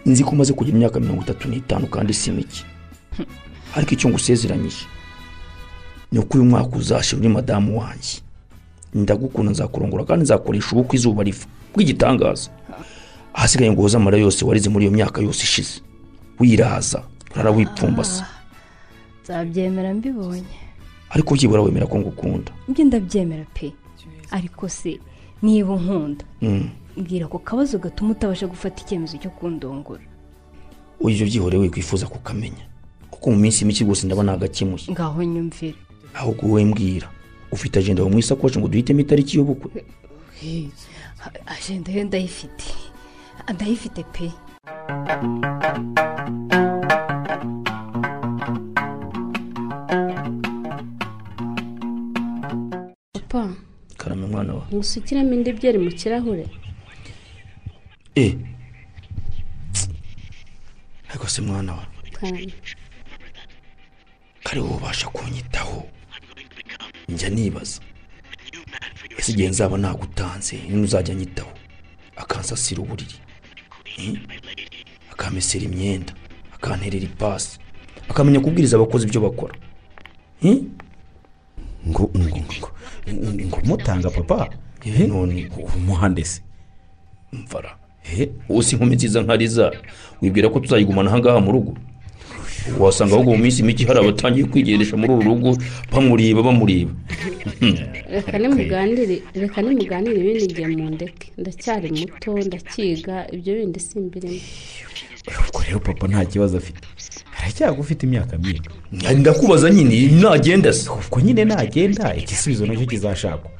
Nzi 0.06 0.24
ko 0.24 0.30
umaze 0.30 0.52
kugira 0.52 0.76
imyaka 0.76 1.00
mirongo 1.00 1.22
itatu 1.22 1.48
n'itanu 1.48 1.86
kandi 1.86 2.12
si 2.14 2.30
mike. 2.30 2.62
ariko 3.74 3.90
icyo 3.94 4.08
ngusezeranyije 4.10 4.86
ni 6.12 6.18
uko 6.18 6.38
uyu 6.38 6.44
mwaka 6.44 6.76
uzashira 6.76 7.18
uri 7.20 7.28
madamu 7.28 7.80
wanjye. 7.80 8.20
Ndagukunda 8.94 9.50
nzakurongora 9.52 10.04
kandi 10.04 10.22
nzakoresha 10.22 10.70
ubukwe 10.72 10.96
izuba 10.96 11.22
riva. 11.22 11.46
Bw'igitangaza 11.74 12.50
ahasigaye 13.34 13.72
ngo 13.72 13.82
woze 13.82 13.96
amarira 13.96 14.22
yose 14.22 14.44
warize 14.44 14.68
muri 14.70 14.84
iyo 14.86 14.92
myaka 14.94 15.18
yose 15.22 15.42
ishize. 15.42 15.80
Wiraza 16.40 17.02
urara 17.34 17.50
wipfumbase. 17.50 18.22
Nzabyemera 19.24 19.94
mbibonye. 19.94 20.46
Ariko 21.10 21.34
byibura 21.34 21.62
wemera 21.62 21.86
ko 21.86 21.98
ngukunda. 21.98 22.52
Njye 22.68 22.84
ndabyemera 22.84 23.44
pe. 23.54 23.72
Ariko 24.30 24.68
se 24.68 25.00
niba 25.42 25.72
unkunda. 25.74 26.24
Mm. 26.42 26.68
mbwira 26.96 27.26
ako 27.26 27.38
kabazo 27.38 27.78
gatuma 27.78 28.10
utabasha 28.14 28.46
gufata 28.46 28.82
icyemezo 28.86 29.18
cyo 29.18 29.30
kundongora 29.34 30.02
uyu 31.02 31.16
ibyo 31.16 31.26
byihoreye 31.26 31.62
wikwifuza 31.62 32.06
kukamenya. 32.06 32.64
Kuko 33.24 33.36
mu 33.36 33.40
minsi 33.40 33.64
mike 33.64 33.84
rwose 33.84 34.04
ndaba 34.04 34.20
nagakemuye 34.22 34.84
ngaho 34.92 35.18
nyumvire 35.24 35.74
ahubwo 36.18 36.42
wowe 36.46 36.64
mbwira. 36.68 37.08
Ufite 37.54 37.74
agenda 37.80 38.04
mu 38.04 38.18
isakoshi 38.20 38.58
ngo 38.60 38.68
duhitemo 38.68 39.00
itariki 39.00 39.32
y'ubukwe. 39.36 39.80
Ajenda 41.54 41.88
yo 41.96 42.04
ndayifite. 42.04 42.68
Ndayifite 43.54 44.00
pe. 44.12 44.26
Papa. 53.12 53.54
Karame 53.96 54.26
mwana 54.26 54.54
wa. 54.54 54.66
Ngusukiremo 54.72 55.32
indi 55.34 55.52
byeri 55.52 55.78
mu 55.78 55.90
kirahure. 55.90 56.46
E 58.16 58.36
ariko 61.10 61.26
se 61.28 61.42
mwana 61.42 61.72
wa. 61.72 61.84
Karame. 62.12 62.52
Kare 64.44 64.60
wowe 64.60 64.76
ubasha 64.76 65.08
kunyitaho. 65.08 65.86
Njya 67.08 67.28
nibaza. 67.28 67.80
Ese 69.18 69.32
igihe 69.32 69.48
nzaba 69.48 69.78
nagutanze 69.78 70.56
niba 70.68 70.82
uzajya 70.82 71.14
nyitaho? 71.14 71.50
Akansasira 72.16 72.82
uburiri. 72.82 73.14
Eh? 73.98 74.18
akamesera 75.12 75.64
imyenda 75.64 76.12
akanterera 76.54 77.04
ipasi. 77.04 77.58
Akamenya 78.08 78.40
kubwiriza 78.40 78.76
abakozi 78.76 79.06
ibyo 79.06 79.20
bakora. 79.20 79.54
Eh? 80.42 80.58
ngo 81.88 82.10
ngo 82.16 82.38
ngo 82.38 82.70
ngo 83.46 83.58
mutanga 83.64 84.10
papa. 84.10 84.48
Eh, 84.84 85.08
none 85.08 85.50
umuhande 85.76 86.24
se 86.24 86.42
mvara 87.32 87.78
Eh, 88.04 88.28
ubu 88.48 88.62
si 88.62 88.74
inkumi 88.76 88.94
nziza 88.96 89.22
nka 89.22 89.36
riza 89.36 89.72
wibwira 90.22 90.48
ko 90.52 90.60
tuzayigumana 90.60 91.08
ahangaha 91.10 91.40
mu 91.40 91.52
rugo. 91.52 91.72
Wasanga 92.78 93.14
ahubwo 93.14 93.32
mu 93.36 93.42
minsi 93.42 93.62
mike 93.62 93.84
hari 93.86 93.98
abatangiye 94.00 94.46
kwigendesha 94.46 94.96
muri 94.96 95.12
uru 95.12 95.22
rugo 95.28 95.50
bamureba 95.92 96.42
bamureba 96.42 96.90
reka 98.10 98.38
nimuganire 98.38 99.22
reka 99.34 99.62
nimuganire 99.62 100.16
ibindi 100.20 100.44
igihe 100.44 100.66
mu 100.68 100.90
ndeke. 100.90 101.26
Ndacyari 101.38 101.88
muto 101.92 102.30
ndakiga 102.46 103.16
ibyo 103.34 103.54
bindi 103.54 103.80
simbirimo 103.80 104.40
ubwo 105.48 105.60
rero 105.66 105.78
papa 105.80 106.06
nta 106.08 106.24
kibazo 106.24 106.56
afite. 106.56 106.80
Aracyagufite 107.38 108.02
imyaka 108.06 108.38
myinshi 108.38 108.62
ndakubaza 109.18 109.70
nyine 109.70 109.96
nagenda 110.20 110.72
se? 110.72 110.90
Ubwo 110.90 111.20
nyine 111.20 111.44
nagenda 111.44 112.16
igisubizo 112.16 112.66
na 112.66 112.76
cyo 112.76 112.86
kizashakwa. 112.86 113.50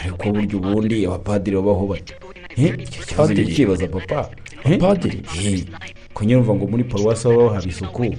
Ariko 0.00 0.30
burya 0.32 0.56
ubundi 0.56 1.06
abapadiri 1.06 1.56
babaho 1.56 1.86
bate 1.86 2.14
Eh, 2.56 2.74
icyo 2.82 3.02
kibazo 3.06 3.28
Padiri? 3.28 3.42
ntikibaza 3.42 3.86
papa 3.88 4.30
Eh? 4.64 4.78
Abapadiri? 6.14 6.14
Eh, 6.14 6.14
ko 6.14 6.24
nyine 6.24 6.36
urumva 6.36 6.54
ngo 6.54 6.66
muri 6.66 6.84
paruwasi 6.84 7.28
baba 7.28 7.54
haba 7.54 7.68
isuku 7.68 8.14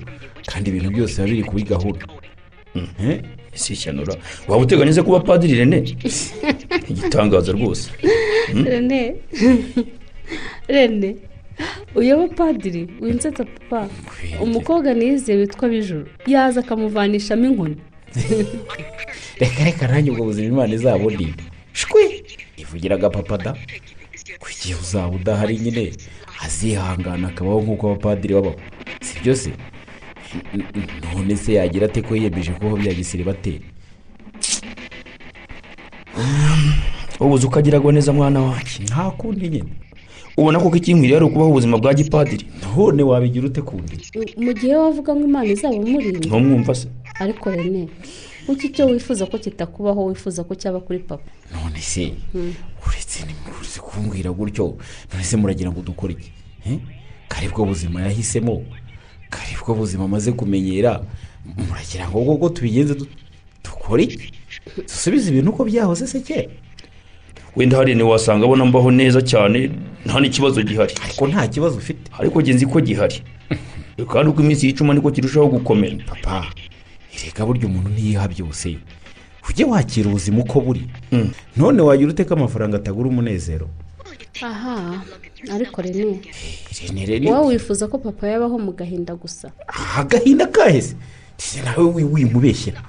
kandi 0.46 0.70
ibintu 0.70 0.90
byose 0.90 1.16
biba 1.22 1.28
biri 1.28 1.44
kuri 1.44 1.64
gahunda. 1.64 2.06
Eh? 3.02 3.22
si 3.54 3.74
ishyano 3.74 4.04
waba 4.48 4.64
uteganyije 4.64 5.02
kuba 5.02 5.20
padiri 5.20 5.56
rene? 5.56 5.78
Igitangaza 6.90 7.52
rwose. 7.52 7.92
Rene. 8.54 9.16
Rene. 10.68 11.16
Uyu 11.96 12.14
abapadiri 12.14 12.88
winsetsa 13.02 13.44
papa. 13.44 13.90
Umukobwa 14.42 14.94
niyiziye 14.94 15.38
witwa 15.38 15.70
bijuru. 15.70 16.08
Yaza 16.28 16.60
akamuvanishamo 16.60 17.46
inkoni. 17.46 17.78
Reka 19.40 19.64
reka 19.64 19.88
nanjye 19.88 20.12
ubwo 20.12 20.24
buzima 20.26 20.48
imana 20.48 20.74
izabundinde 20.74 21.44
shwi 21.74 22.24
ivugiraga 22.58 23.10
papa 23.10 23.38
da. 23.38 23.52
Ku 24.40 24.48
gihe 24.62 24.76
uzaba 24.76 25.16
udahari 25.16 25.58
nyine. 25.60 25.92
Azihangana 26.46 27.28
akabaho 27.28 27.62
nk'uko 27.62 27.84
abapadiri 27.88 28.34
babaho 28.34 28.56
si 29.02 29.20
byo 29.20 29.36
se? 29.36 29.52
None 31.14 31.36
se 31.36 31.54
yagira 31.54 31.86
ate 31.86 32.02
ko 32.02 32.16
yiyemeje 32.16 32.52
kubaho 32.52 32.78
bya 32.78 32.94
gisiribateri 32.94 33.62
ubuze 37.20 37.48
ukagiragwa 37.48 37.92
neza 37.94 38.14
mwana 38.14 38.40
wanjye. 38.42 38.84
Nta 38.84 39.12
kundi 39.12 39.50
nyine. 39.50 39.70
Ubona 40.38 40.60
ko 40.60 40.72
ikinkwiriye 40.76 41.16
ari 41.18 41.26
ukubaho 41.26 41.50
ubuzima 41.52 41.78
bwa 41.78 41.94
gipadiri. 41.94 42.46
None 42.78 43.04
wabigira 43.04 43.46
ute 43.48 43.62
kundi? 43.62 43.96
Mu 44.38 44.54
gihe 44.54 44.76
wavuga 44.76 45.16
ngo 45.16 45.24
imana 45.28 45.46
izaba 45.52 45.76
umurinda 45.76 46.20
ntumwumva 46.20 46.76
se? 46.76 46.88
Ariko 47.20 47.52
rene 47.52 47.88
kuki 48.46 48.68
icyo 48.68 48.86
wifuza 48.86 49.26
ko 49.26 49.38
kitakubaho 49.38 50.06
wifuza 50.06 50.44
ko 50.44 50.56
cyaba 50.56 50.80
kuri 50.80 51.00
papa. 51.00 51.24
None 51.54 51.82
se? 51.82 52.14
Uretse 52.88 53.26
nimuretse 53.26 53.80
kumbwira 53.80 54.32
gutyo 54.32 54.78
none 55.14 55.24
se 55.24 55.38
muragira 55.38 55.72
ngo 55.72 55.82
dukore 55.82 56.14
iki? 56.14 56.32
Eh? 56.66 56.80
kare 57.30 57.48
bwo 57.50 57.66
buzima 57.66 58.02
yahisemo 58.02 58.64
kare 59.30 59.54
bwo 59.62 59.76
buzima 59.76 60.04
amaze 60.04 60.32
kumenyera 60.32 61.06
muragira 61.46 62.10
ngo 62.10 62.20
ubwo 62.20 62.50
tubigenze 62.50 62.96
du- 62.96 63.08
dukore 63.64 64.04
iki? 64.04 64.32
Dusubize 64.78 65.30
ibintu 65.30 65.52
uko 65.52 65.66
byahoze 65.66 66.08
se 66.08 66.20
kera 66.20 66.50
wenda 67.56 67.78
hari 67.78 68.02
wasanga 68.04 68.46
abona 68.46 68.66
mbaho 68.66 68.92
neza 68.92 69.22
cyane 69.22 69.70
nta 70.06 70.20
n'ikibazo 70.20 70.62
gihari. 70.64 70.94
Ariko 71.04 71.28
nta 71.28 71.48
kibazo 71.48 71.78
ufite. 71.78 72.12
Ariko 72.20 72.42
njye 72.42 72.54
nzi 72.54 72.66
ko 72.66 72.82
gihari. 72.82 73.22
Kandi 74.12 74.30
uko 74.32 74.42
iminsi 74.42 74.68
yicuma 74.68 74.94
niko 74.94 75.12
kirushaho 75.12 75.48
gukomera. 75.48 75.98
Papa 76.06 76.46
erega 77.24 77.46
burya 77.46 77.66
umuntu 77.68 77.90
ntiyiha 77.90 78.28
byose. 78.28 78.78
Ujye 79.50 79.66
wakira 79.66 80.10
ubuzima 80.10 80.40
uko 80.44 80.62
buri. 80.62 80.84
None 81.58 81.82
wagira 81.82 82.10
ute 82.12 82.24
ko 82.26 82.34
amafaranga 82.34 82.78
atagura 82.78 83.10
umunezero. 83.10 83.68
Aha 84.44 85.04
ariko 85.52 85.82
rene 85.82 86.20
rene 86.84 87.06
rene 87.06 87.32
wowe 87.32 87.56
wifuza 87.56 87.88
ko 87.88 87.98
papa 87.98 88.28
yabaho 88.28 88.60
mu 88.60 88.72
gahinda 88.76 89.16
gusa? 89.16 89.52
Agahinda 89.98 90.48
kaheze. 90.48 90.96
Ese 91.40 91.62
nawe 91.64 91.84
wi- 91.96 92.04
wimubeshyera 92.04 92.84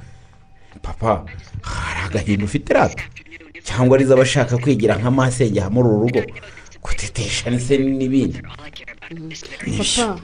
papa 0.83 1.25
hari 1.63 2.01
agahinda 2.07 2.45
ufite 2.45 2.75
rata 2.75 3.03
cyangwa 3.63 3.97
ari 3.97 4.05
zo 4.05 4.15
abashaka 4.15 4.59
kwigira 4.59 4.99
nka 4.99 5.11
masenge 5.11 5.61
aha 5.61 5.71
muri 5.71 5.89
uru 5.89 6.01
rugo? 6.07 6.23
Gutetesha 6.83 7.51
ndetse 7.51 7.79
n'ibindi. 7.79 8.39
Papa 8.43 8.67
karame 8.71 10.21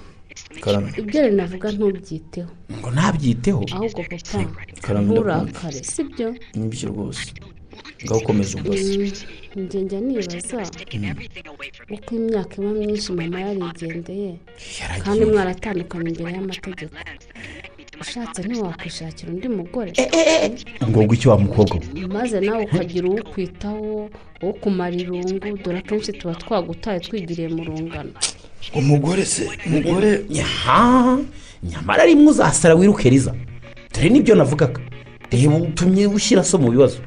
ibyo 1.00 1.19
rene 1.23 1.43
avuga 1.47 1.69
ntubyiteho. 1.73 2.50
Ngo 2.78 2.88
ntabyiteho 2.97 3.61
ahubwo 3.75 4.00
papa 4.11 5.00
nturakare 5.05 5.81
sibyo 5.93 6.28
ni 6.57 6.66
byo 6.73 6.87
rwose. 6.93 7.26
Ngaho 8.05 8.21
ukomeza 8.21 8.52
umbaze 8.59 8.97
Mm, 9.57 9.62
njye 9.64 9.81
njya 9.83 10.00
nibaza 10.00 10.59
uko 11.95 12.11
imyaka 12.19 12.52
iba 12.61 12.71
myinshi 12.81 13.12
mama 13.12 13.38
yarigendeye. 13.47 14.33
Kandi 15.02 15.23
mwaratandukanye 15.31 16.09
imbere 16.11 16.31
y'amategeko. 16.37 16.95
Ushatse 18.02 18.40
ntiwakwishakira 18.45 19.28
undi 19.33 19.49
mugore. 19.49 19.93
Ngo 20.88 20.99
ngo 21.02 21.12
icyo 21.16 21.28
wa 21.33 21.38
mukobwa? 21.45 21.76
We 21.95 22.07
maze 22.16 22.37
nawe 22.40 22.62
ukagira 22.69 23.07
uwo 23.09 23.21
ukwitaho 23.25 24.11
uwo 24.43 24.52
kumara 24.61 24.97
irungu 25.02 25.57
dore 25.64 25.78
akenshi 25.78 26.12
tuba 26.19 26.35
twagutaye 26.43 27.00
twigiriye 27.00 27.49
mu 27.57 27.62
rungano. 27.64 28.12
Umugore 28.75 29.25
se 29.25 29.48
umugore 29.66 30.25
nyaha 30.30 31.18
nyamara 31.62 32.04
rimwe 32.04 32.26
uzasara 32.30 32.75
wiruke 32.75 33.10
riza 33.10 33.34
dore 33.94 34.08
ni 34.08 34.20
byo 34.20 34.34
navugaga. 34.34 34.80
Reba 35.30 35.56
utumye 35.56 36.06
ushyira 36.06 36.44
so 36.44 36.58
mu 36.58 36.70
bibazo. 36.70 36.98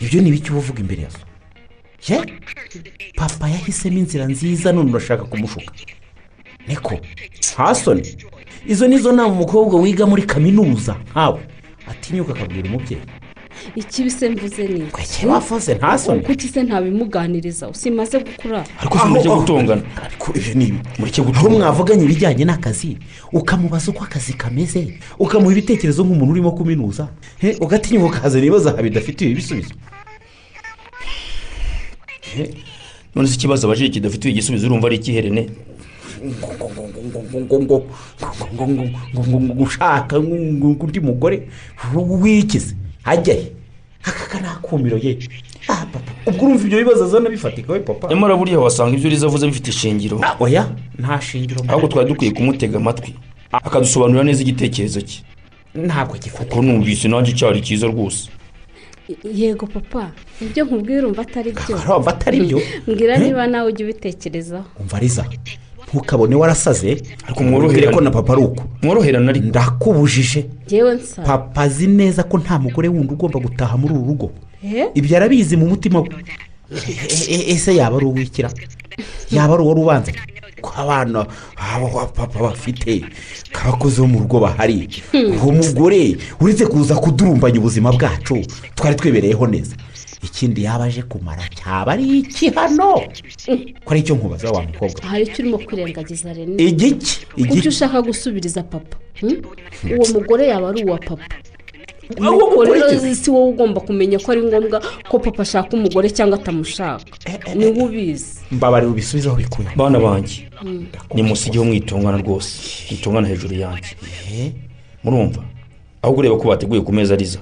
Ibyo 0.00 0.22
ni 0.22 0.28
ibiki 0.28 0.50
uba 0.50 0.58
uvuga 0.58 0.80
imbere 0.80 1.02
ya 1.02 1.10
so. 1.10 1.18
Ye? 2.08 2.18
Papa 3.16 3.48
yahisemo 3.48 3.98
inzira 3.98 4.26
nziza 4.26 4.72
none 4.72 4.90
urashaka 4.90 5.24
kumushuka. 5.24 5.72
Niko 6.68 6.94
nta 7.40 7.74
soni 7.74 8.02
izo 8.66 8.88
nizo 8.88 9.12
nama 9.12 9.28
umukobwa 9.32 9.80
wiga 9.80 10.06
muri 10.06 10.22
kaminuza. 10.22 10.96
Nkawe 11.10 11.40
atinyuka 11.90 12.32
akabwira 12.32 12.68
umubyeyi. 12.68 13.02
Ikibi 13.76 14.10
se 14.10 14.28
mvuze 14.30 14.68
ni 14.68 14.78
iki? 14.80 14.90
kweke 14.90 15.26
wafoze 15.26 15.74
nta 15.74 15.98
soni 15.98 16.20
kuki 16.22 16.48
se 16.48 16.62
ntabimuganiriza 16.62 17.68
usimaze 17.68 18.18
gukura 18.18 18.64
ariko 18.80 18.98
ibyo 20.36 20.54
ni 20.54 20.64
ibi 20.64 20.78
mureke 20.98 21.20
aho 21.22 21.50
mwavuganye 21.50 22.04
ibijyanye 22.04 22.44
n'akazi 22.44 22.98
ukamubaza 23.32 23.90
uko 23.90 24.04
akazi 24.04 24.32
kameze 24.32 24.98
ukamuha 25.18 25.52
ibitekerezo 25.52 26.04
nk'umuntu 26.04 26.32
urimo 26.32 26.50
kuminuza 26.52 27.08
he, 27.38 27.56
ugatinyuka 27.60 28.18
ukazana 28.18 28.44
ibibazo 28.44 28.68
aha 28.70 28.82
bidafitiye 28.82 29.30
ibisubizo 29.30 29.74
He, 32.36 32.50
none 33.14 33.28
se 33.28 33.34
ikibazo 33.34 33.66
abajije 33.66 33.88
kidafitiye 33.90 34.32
igisubizo 34.32 34.66
urumva 34.66 34.86
ari 34.86 34.96
ikiherene 34.96 35.48
gushaka 39.56 40.18
undi 40.18 41.00
mugore 41.00 41.48
wikize 42.22 42.74
ajya 43.08 43.34
he 43.34 43.52
aka 44.04 44.40
nakumiro 44.40 44.96
ye. 44.98 45.18
Ah, 45.68 45.86
papa, 45.92 46.12
ubwo 46.26 46.44
urumva 46.46 46.64
ibyo 46.64 46.78
bibazo 46.78 47.04
azana 47.04 47.28
bifatika 47.30 47.72
we 47.72 47.80
papa. 47.80 48.08
Nyamara 48.08 48.36
buriya 48.36 48.58
wasanga 48.60 48.96
ibyo 48.96 49.08
uriza 49.08 49.26
avuze 49.26 49.46
bifite 49.46 49.68
ishingiro. 49.70 50.20
Ah, 50.22 50.36
oya. 50.40 50.64
Nta 50.98 51.20
shingiro 51.20 51.60
ahubwo 51.68 51.88
twari 51.88 52.08
dukwiye 52.08 52.32
kumutega 52.32 52.76
amatwi. 52.76 53.14
Akadusobanurira 53.52 54.24
neza 54.24 54.42
igitekerezo 54.42 55.00
cye. 55.00 55.20
Ntabwo 55.74 56.16
gifatika 56.16 56.54
ko 56.54 56.62
numvise 56.62 57.08
nanjye 57.08 57.32
cyari 57.32 57.60
cyiza 57.60 57.86
rwose. 57.86 58.30
Yego 59.34 59.66
papa. 59.66 60.12
Ibyo 60.40 60.64
nkubwira 60.64 60.98
urumva 60.98 61.22
atari 61.22 61.52
byo. 61.52 61.76
Arumva 61.76 62.10
atari 62.10 62.40
byo? 62.40 62.60
Mbwira 62.86 63.16
niba 63.16 63.46
nawe 63.46 63.68
ujya 63.72 63.84
ubitekerezaho. 63.86 64.68
Umva 64.80 64.96
ariza 64.96 65.24
ntukabone 65.92 66.34
warasaze. 66.36 67.02
Ariko 67.26 67.42
mworoherane. 67.42 67.94
ko 67.94 68.00
na 68.00 68.10
papa 68.10 68.32
ari 68.32 68.42
uko 68.42 68.64
mworoherane 68.82 69.28
ariko. 69.30 69.46
Ndakubujije. 69.46 70.46
Ngewe 70.68 70.94
nsa 70.94 71.22
papa 71.22 71.62
azi 71.62 71.86
neza 71.86 72.22
ko 72.22 72.38
nta 72.38 72.58
mugore 72.58 72.88
wundi 72.88 73.12
ugomba 73.14 73.38
gutaha 73.40 73.76
muri 73.76 73.94
uru 73.94 74.06
rugo. 74.06 74.30
Eh? 74.64 74.90
ibyo 74.94 75.16
arabizi 75.16 75.56
mu 75.56 75.66
mutima 75.68 76.00
we 76.00 76.08
E- 76.68 77.32
e- 77.34 77.52
ese 77.54 77.76
yaba 77.76 77.96
ari 77.96 78.06
uwikira? 78.06 78.50
Yaba 79.30 79.54
ari 79.54 79.62
uwari 79.62 79.80
ubanza? 79.80 80.12
Ko 80.60 80.72
abana 80.76 81.26
aba 81.56 82.06
papa 82.12 82.38
bafite 82.42 83.00
ko 83.54 83.58
abakozi 83.64 84.00
bo 84.00 84.06
mu 84.06 84.18
rugo 84.20 84.40
bahari. 84.40 84.88
Uwo 85.14 85.52
mugore 85.52 86.16
uretse 86.40 86.66
kuza 86.66 86.94
kudurumbanya 86.98 87.58
ubuzima 87.62 87.92
bwacu 87.92 88.42
twari 88.74 88.96
twebereyeho 88.96 89.46
neza. 89.46 89.76
Ikindi 90.22 90.64
yaba 90.64 90.84
aje 90.84 91.02
kumara 91.02 91.42
cyaba 91.54 91.92
ari 91.92 92.18
iki 92.18 92.50
hano? 92.50 92.94
Ko 93.84 93.90
ari 93.90 94.00
icyo 94.00 94.14
nkubaza 94.16 94.50
wa 94.50 94.62
mukobwa. 94.62 95.02
Hari 95.02 95.24
icyo 95.24 95.38
urimo 95.42 95.58
kwirengagiza 95.58 96.32
rene? 96.32 96.62
Igiki? 96.62 97.26
Igiki? 97.36 97.68
Ushaka 97.68 98.02
gusubiriza 98.02 98.62
papa? 98.62 98.96
Hmm? 99.20 99.42
uwo 99.94 100.06
mugore 100.14 100.46
yaba 100.48 100.68
ari 100.68 100.84
uwa 100.84 100.98
papa? 100.98 101.24
Uwo 102.18 102.30
nuko 102.30 102.64
rero 102.64 103.14
si 103.14 103.30
wowe 103.30 103.50
ugomba 103.50 103.80
kumenya 103.80 104.18
ko 104.18 104.32
ari 104.32 104.42
ngombwa 104.42 104.80
ko 105.08 105.18
papa 105.18 105.42
ashaka 105.42 105.76
umugore 105.76 106.10
cyangwa 106.10 106.38
atamushaka. 106.38 107.04
Niwe 107.54 107.82
ubizi. 107.82 108.40
Mbabarira 108.50 108.90
ubisubizeho 108.90 109.36
bikuye 109.36 109.68
bana 109.76 109.98
banjye 110.00 110.48
nimusigeho 111.14 111.64
mwitungana 111.64 112.18
rwose. 112.18 112.86
Mwitungana 112.90 113.28
hejuru 113.28 113.54
yanjye. 113.54 113.92
Murumva? 115.04 115.42
Ahubwo 116.02 116.20
ureba 116.20 116.36
ko 116.36 116.48
bateguye 116.48 116.80
ku 116.80 116.92
meza 116.92 117.14
ariza. 117.14 117.38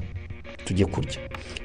Tujye 0.65 0.87
kurya. 0.87 1.19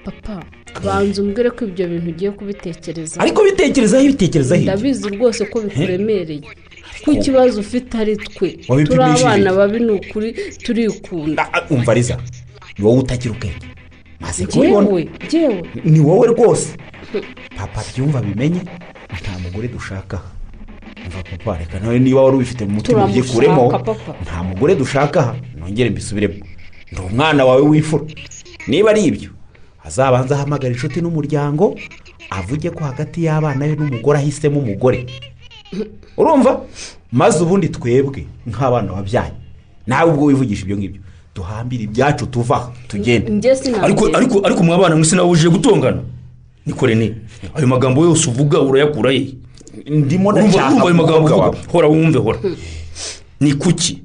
Papa 0.05 0.43
banza 0.85 1.21
umbwire 1.21 1.49
ko 1.55 1.61
ibyo 1.65 1.85
bintu 1.91 2.09
ugiye 2.09 2.31
kubitekereza 2.31 3.15
ariko 3.23 3.39
bitekerezaho 3.43 4.03
ibitekerezaho 4.03 4.61
ndabizi 4.61 5.07
rwose 5.15 5.41
ko 5.51 5.57
bikuremereye. 5.61 6.41
Ko 7.03 7.11
ikibazo 7.11 7.59
ufite 7.59 7.91
ari 7.97 8.15
twe. 8.17 8.49
turi 8.85 9.03
abana 9.03 9.53
babi 9.53 9.79
ni 9.79 9.91
ukuri 9.91 10.29
turikunda. 10.63 11.43
Ah, 11.43 11.49
ah, 11.57 11.73
umva 11.73 11.91
ariza 11.91 12.17
ni 12.77 12.85
wowe 12.85 12.99
utagira 12.99 13.33
ubwenge. 13.33 13.67
Maze 14.19 14.45
kubibona 14.45 14.87
ni 15.83 15.99
wowe 15.99 16.27
rwose. 16.27 16.69
Papa 17.57 17.81
byumva 17.89 18.21
bimenye? 18.21 18.61
Nta 19.21 19.39
mugore 19.43 19.67
dushaka. 19.67 20.21
Papa 21.31 21.57
reka 21.57 21.79
nawe 21.79 21.99
niba 21.99 22.23
wari 22.23 22.35
ubifite 22.35 22.65
mu 22.65 22.71
mutima 22.71 23.05
ubyikuremo 23.05 23.69
papa. 23.69 23.95
nta 24.23 24.43
mugore 24.43 24.75
dushaka. 24.75 25.19
Aha 25.19 25.35
nongere 25.57 25.89
mbisubiremo 25.89 26.33
ndi 26.91 27.01
umwana 27.01 27.45
wawe 27.45 27.61
w'imfura. 27.61 28.05
Niba 28.67 28.89
ari 28.89 29.01
ibyo 29.05 29.29
azabanza 29.85 30.35
ahamagara 30.35 30.73
inshuti 30.73 31.01
n'umuryango 31.01 31.75
avuge 32.29 32.69
ko 32.69 32.83
hagati 32.83 33.23
y'abana 33.25 33.67
be 33.67 33.75
n'umugore 33.75 34.19
ahisemo 34.19 34.59
umugore. 34.59 35.05
Urumva? 36.17 36.61
Maze 37.11 37.43
ubundi 37.43 37.69
twebwe 37.69 38.25
nk'abana 38.47 38.93
wabyaye. 38.93 39.31
Nawe 39.87 40.11
ubwo 40.11 40.25
wivugisha 40.25 40.63
ibyo 40.63 40.77
ngibyo. 40.77 41.01
Duhambire 41.35 41.83
ibyacu 41.83 42.25
tuvaho 42.27 42.71
tugende. 42.87 43.49
Ariko 43.81 44.09
ariko 44.13 44.39
ariko 44.45 44.63
mwabana 44.63 44.95
mwese 44.95 45.15
nawe 45.15 45.29
uje 45.29 45.49
gutongana 45.49 46.01
niko 46.65 46.85
rene 46.85 47.15
ayo 47.55 47.67
magambo 47.67 48.05
yose 48.05 48.29
uvuga 48.29 48.61
urayakura 48.61 49.11
he 49.11 49.33
ndimo 49.89 50.31
ndashaka 50.31 50.67
urumva 50.67 50.85
ayo 50.85 50.93
magambo 50.95 51.17
umukobwa 51.19 51.49
uvuga. 51.49 51.57
wawe 51.57 51.57
hora 51.71 51.87
wumve 51.87 52.19
hora. 52.19 52.39
Ni 53.39 53.53
kuki 53.53 54.01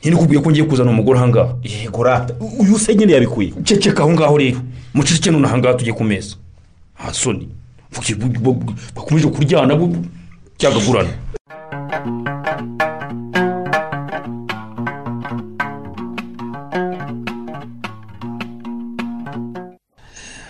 ntinikubwiye 0.00 0.40
ko 0.42 0.50
ngiye 0.50 0.64
kuzana 0.64 0.90
umugore 0.90 1.18
ahangaha 1.18 1.54
yego 1.62 2.02
rata 2.02 2.34
uyu 2.60 2.78
se 2.78 2.94
nyine 2.94 3.12
yabikuye. 3.12 3.52
Ceceka 3.64 4.02
aho 4.02 4.10
ngaho 4.12 4.36
rero. 4.38 4.60
Muceceke 4.94 5.30
none 5.30 5.46
ahangaha 5.46 5.74
tujye 5.78 5.92
ku 5.92 6.04
meza. 6.04 6.36
Nta 6.98 7.12
soni 7.14 7.48
bakomeje 8.94 9.26
kuryana 9.28 9.74
cyagagurana 10.58 11.10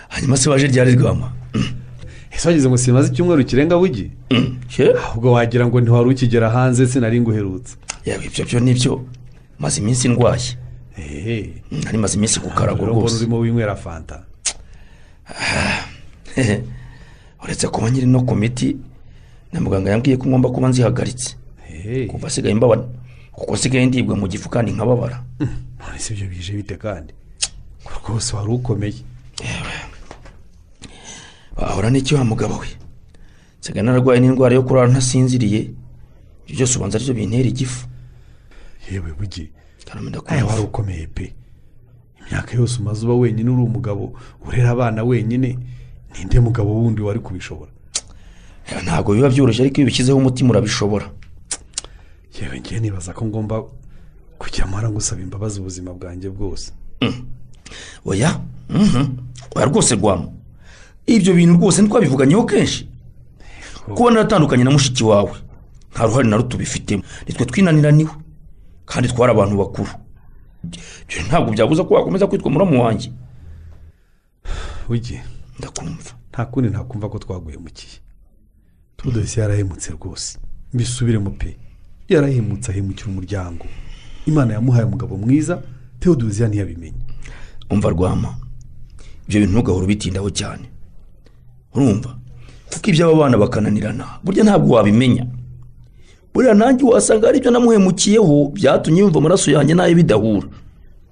hanyuma 0.09 0.37
se 0.37 0.49
waje 0.49 0.67
ryari 0.67 0.95
rwama? 0.95 1.31
Ese 2.31 2.47
wageze 2.47 2.69
ngo 2.69 2.77
simaze 2.77 3.11
icyumweru 3.11 3.43
kirenga 3.43 3.77
bugi 3.77 4.11
Ye, 4.77 4.93
ahubwo 4.97 5.31
wagira 5.31 5.67
ngo 5.67 5.81
ntiwari 5.81 6.09
ukigera 6.09 6.49
hanze 6.49 6.87
sinari 6.87 7.21
nguherutse 7.21 7.75
yewe 8.05 8.25
ibyo 8.25 8.45
byo 8.45 8.59
ni 8.59 8.73
byo 8.73 8.93
maze 9.61 9.81
iminsi 9.81 10.07
ndwaye. 10.09 10.57
Ehe 10.97 11.53
nari 11.71 11.97
maze 11.97 12.17
iminsi 12.17 12.39
ku 12.39 12.49
karago 12.49 12.85
rwose. 12.85 13.15
urimo 13.15 13.39
winywera 13.39 13.75
fanta. 13.75 14.23
Uretse 17.43 17.67
kuba 17.67 17.89
nkiri 17.89 18.07
no 18.07 18.21
ku 18.21 18.35
miti 18.35 18.77
na 19.53 19.59
muganga 19.61 19.91
yambwiye 19.91 20.17
ko 20.17 20.27
ngomba 20.27 20.49
kuba 20.49 20.67
nzihagaritse. 20.69 21.35
Ehe 21.69 22.05
kuva 22.05 22.27
asigaye 22.27 22.55
mbabara 22.55 22.83
kuko 23.31 23.53
asigaye 23.53 23.85
ndibwa 23.85 24.15
mu 24.15 24.27
gifu 24.27 24.49
kandi 24.49 24.71
nkababara. 24.71 25.23
None 25.79 25.99
si 25.99 26.13
ibyo 26.13 26.27
bije 26.27 26.53
bite 26.53 26.75
kandi? 26.77 27.13
Rwose 28.05 28.35
wari 28.35 28.49
ukomeye. 28.49 28.93
Wahora 31.57 31.89
n'iki 31.89 32.15
wa 32.15 32.25
mugabo 32.25 32.57
we? 32.57 32.67
Nsigaye 33.59 33.85
nararwaye 33.85 34.19
n'indwara 34.19 34.55
yo 34.55 34.63
kurara 34.63 34.87
ntasinziriye. 34.89 35.59
Ibyo 36.49 36.55
byose 36.55 36.77
ubanza 36.77 36.97
ari 36.97 37.05
byo 37.05 37.13
bintera 37.13 37.49
igifu. 37.49 37.87
Yewe 38.91 39.11
karame 39.85 40.11
aya 40.27 40.45
wari 40.45 40.61
ukomeye 40.61 41.07
pe. 41.07 41.33
Imyaka 42.27 42.55
yose 42.55 42.79
umaze 42.79 43.05
uba 43.05 43.15
wenyine 43.15 43.49
uri 43.49 43.61
umugabo 43.61 44.13
urera 44.47 44.69
abana 44.69 45.03
wenyine 45.03 45.57
ninde 46.13 46.39
mugabo 46.39 46.73
wundi 46.73 47.01
wari 47.01 47.19
kubishobora? 47.19 47.71
Ntabwo 48.83 49.13
biba 49.13 49.29
byoroshye 49.29 49.61
ariko 49.61 49.77
iyo 49.77 49.85
ubishyizeho 49.85 50.17
umutima 50.17 50.49
urabishobora. 50.49 51.09
Yewe 52.41 52.59
ngiye 52.59 52.79
nibaza 52.79 53.13
ko 53.13 53.25
ngomba 53.25 53.63
kujya 54.37 54.65
mpora 54.67 54.89
ngusaba 54.89 55.21
imbabazi 55.21 55.59
ubuzima 55.59 55.93
bwanjye 55.93 56.29
bwose. 56.29 56.71
Oya 58.05 58.39
mhm. 58.69 59.05
oya 59.55 59.65
rwose 59.65 59.95
rwama 59.95 60.27
ibyo 61.05 61.33
bintu 61.33 61.53
rwose 61.57 61.81
ntitwabivuganyeho 61.81 62.43
kenshi. 62.45 62.87
Kuba 63.95 64.11
naratandukanye 64.11 64.63
na 64.63 64.71
mushiki 64.71 65.03
wawe 65.03 65.35
nta 65.93 66.05
ruhare 66.05 66.27
na 66.29 66.37
ruto 66.37 66.55
ubifitemo. 66.55 67.03
Nitwe 67.27 67.45
twinaniraniwe. 67.45 68.11
Kandi 68.85 69.09
twari 69.09 69.31
abantu 69.31 69.57
bakuru. 69.57 69.89
Ntabwo 71.27 71.51
byabuza 71.51 71.83
ko 71.83 71.93
wakomeza 71.93 72.27
kwitwa 72.27 72.51
muramu 72.51 72.83
wanjye. 72.83 73.11
Bugi 74.87 75.19
ndakumva. 75.59 76.11
Nta 76.31 76.45
kundi 76.45 76.69
ntakumva 76.69 77.09
ko 77.09 77.19
twaguhemukiye. 77.19 77.99
Tudose 78.97 79.41
yarahemutse 79.41 79.91
rwose. 79.91 80.37
Mbisubiremo 80.73 81.29
pe. 81.31 81.57
Yarahemutse 82.09 82.71
ahemukira 82.71 83.07
umuryango. 83.09 83.65
Imana 84.25 84.53
yamuhaye 84.53 84.85
umugabo 84.85 85.17
mwiza 85.17 85.61
teodoziya 85.99 86.47
ntiyabimenye. 86.49 87.01
Umva 87.69 87.89
rwama. 87.89 88.37
Ibyo 89.27 89.39
bintu 89.39 89.53
ntugahora 89.53 89.85
ubitindaho 89.85 90.29
cyane. 90.29 90.65
Urumva? 91.73 92.17
Kuko 92.73 92.87
iby'aba 92.89 93.15
bana 93.15 93.37
bakananirana 93.37 94.05
burya 94.23 94.43
ntabwo 94.43 94.75
wabimenya. 94.75 95.25
Buriya 96.33 96.53
nanjye 96.53 96.83
wasanga 96.85 97.27
hari 97.27 97.37
ibyo 97.37 97.51
namuhemukiyeho 97.51 98.51
byatumye 98.53 98.99
yumva 99.01 99.19
amaraso 99.19 99.51
yanjye 99.51 99.73
na 99.73 99.85
yo 99.87 99.95
bidahura. 99.95 100.47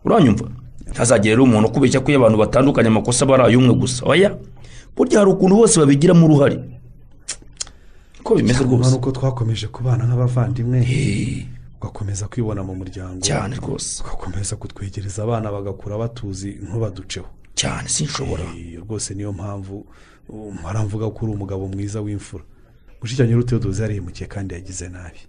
Uranyumva? 0.05 0.45
Ntazagire 0.91 1.35
rero 1.35 1.43
umuntu 1.43 1.67
ukubeshya 1.69 1.99
ko 1.99 2.09
iyo 2.11 2.19
abantu 2.19 2.37
batandukanye 2.37 2.87
amakosa 2.87 3.25
aba 3.25 3.33
ari 3.35 3.43
ay'umwe 3.53 3.73
gusa. 3.75 4.05
Oya 4.05 4.37
burya 4.95 5.19
hari 5.19 5.31
ukuntu 5.31 5.55
bose 5.55 5.79
babigiramo 5.79 6.25
uruhare. 6.25 6.57
Ko 8.23 8.35
bimeze 8.35 8.63
rwose? 8.63 8.91
Nuko 8.91 9.11
twakomeje 9.11 9.67
kubana 9.67 10.03
nk'abavandimwe 10.07 10.79
ugakomeza 11.81 12.27
kwibona 12.27 12.63
mu 12.63 12.75
muryango 12.75 13.21
cyane 13.21 13.55
rwose. 13.55 14.03
ugakomeza 14.03 14.55
kutwegereza 14.55 15.23
abana 15.23 15.51
bagakura 15.51 15.97
batuzi 15.97 16.59
ntubaduceho. 16.63 17.27
Cyane 17.55 17.89
sinshobora. 17.89 18.43
Rwose 18.83 19.13
niyo 19.13 19.31
mpamvu 19.33 19.85
um, 20.29 20.57
mvuga 20.85 21.09
ko 21.09 21.25
uri 21.25 21.33
umugabo 21.33 21.67
mwiza 21.67 22.01
w'imfura. 22.01 22.43
Mushikiranye 23.01 23.35
n'uteodozi 23.35 23.81
yarihemukiye 23.81 24.27
kandi 24.29 24.53
yagize 24.55 24.89
nabi. 24.89 25.19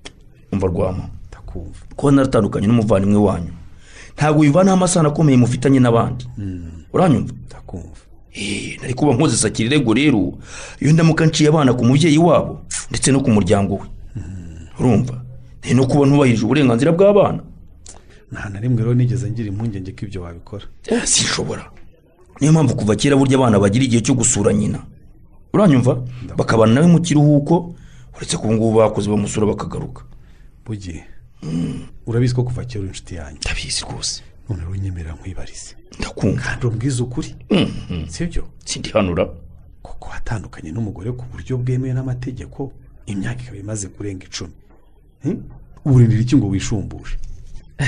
Umva 0.53 0.67
rwama. 0.67 1.05
Ndakumva. 1.29 1.79
Kuba 1.97 2.13
naratandukanye 2.13 2.67
n'umuvandimwe 2.67 3.19
wanyu 3.19 3.53
ntabwo 4.17 4.43
bivanaho 4.43 4.77
amasano 4.77 5.09
akomeye 5.09 5.37
mufitanye 5.39 5.81
n'abandi. 5.81 6.25
Uranyumva? 6.93 7.33
Ndakumva. 7.47 8.01
Eh, 8.33 8.79
nari 8.81 8.95
kuba 8.95 9.15
nkoze 9.15 9.37
sakira 9.37 9.67
irego 9.67 9.95
rero 9.95 10.39
iyo 10.81 10.93
ndamuka 10.93 11.27
nciye 11.27 11.49
abana 11.49 11.73
ku 11.75 11.85
mubyeyi 11.85 12.19
wabo 12.19 12.63
ndetse 12.91 13.13
no 13.13 13.21
ku 13.21 13.31
muryango 13.31 13.75
we. 13.75 13.87
Urumva? 14.79 15.23
Ni 15.65 15.75
no 15.75 15.87
kuba 15.87 16.07
ntubahirije 16.07 16.45
uburenganzira 16.45 16.93
bw'abana. 16.93 17.43
Nta 18.33 18.49
na 18.49 18.61
rimwe 18.61 18.83
rero 18.83 18.95
nigeze 18.95 19.31
ngira 19.31 19.49
impungenge 19.49 19.93
ko 19.93 20.05
ibyo 20.07 20.23
wabikora. 20.23 20.65
Eh, 20.87 21.03
sinshobora. 21.05 21.71
Niyo 22.41 22.53
mpamvu 22.53 22.75
kuva 22.77 22.95
kera 22.97 23.17
burya 23.17 23.37
abana 23.39 23.59
bagira 23.59 23.85
igihe 23.85 24.03
cyo 24.03 24.15
gusura 24.15 24.53
nyina. 24.53 24.79
Uranyumva? 25.53 26.03
Bakabana 26.37 26.75
nawe 26.75 26.87
mu 26.87 27.01
kiruhuko 27.01 27.75
uretse 28.17 28.37
ko 28.37 28.45
ubu 28.45 28.55
ngubu 28.55 28.79
bakoze 28.79 29.11
bamusura 29.11 29.47
bakagaruka. 29.47 30.03
Bugiye 30.67 31.05
urabizi 32.07 32.35
ko 32.35 32.43
kuva 32.45 32.65
kera 32.65 32.81
uri 32.81 32.89
inshuti 32.89 33.15
yanjye. 33.15 33.41
Ndabizi 33.45 33.83
rwose. 33.85 34.23
None 34.49 34.61
rero 34.61 34.73
unyemerera 34.73 35.15
nkwibarize 35.15 35.75
ndakumva 35.99 36.41
kandi 36.43 36.67
umbwize 36.67 37.03
ukuri. 37.03 37.35
Sibyo 38.09 38.45
sindihanura. 38.65 39.29
Kuko 39.83 40.09
watandukanye 40.11 40.71
n'umugore 40.73 41.13
ku 41.13 41.25
buryo 41.33 41.57
bwemewe 41.59 41.95
n'amategeko 41.95 42.73
imyaka 43.07 43.41
ikaba 43.43 43.57
imaze 43.59 43.89
kurenga 43.89 44.25
icumi. 44.27 44.53
Hmm? 45.23 45.43
uburindira 45.85 46.21
iki 46.23 46.37
ngo 46.37 46.49
wishumbushe? 46.49 47.17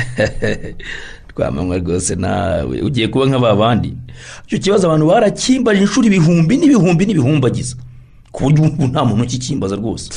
twamanywa 1.29 1.79
rwose 1.79 2.15
nawe. 2.15 2.81
Ugiye 2.81 3.09
kuba 3.09 3.27
nk'aba 3.27 3.57
bandi. 3.57 3.97
Icyo 4.47 4.59
kibazo 4.59 4.87
abantu 4.87 5.07
barakimbaje 5.07 5.81
inshuro 5.81 6.07
ibihumbi 6.07 6.57
n'ibihumbi 6.57 7.07
n'ibihumbagiza. 7.07 7.77
Ku 8.33 8.43
buryo 8.45 8.65
ubu 8.65 8.87
nta 8.89 9.05
muntu 9.05 9.23
ukikimbaza 9.25 9.77
rwose. 9.77 10.09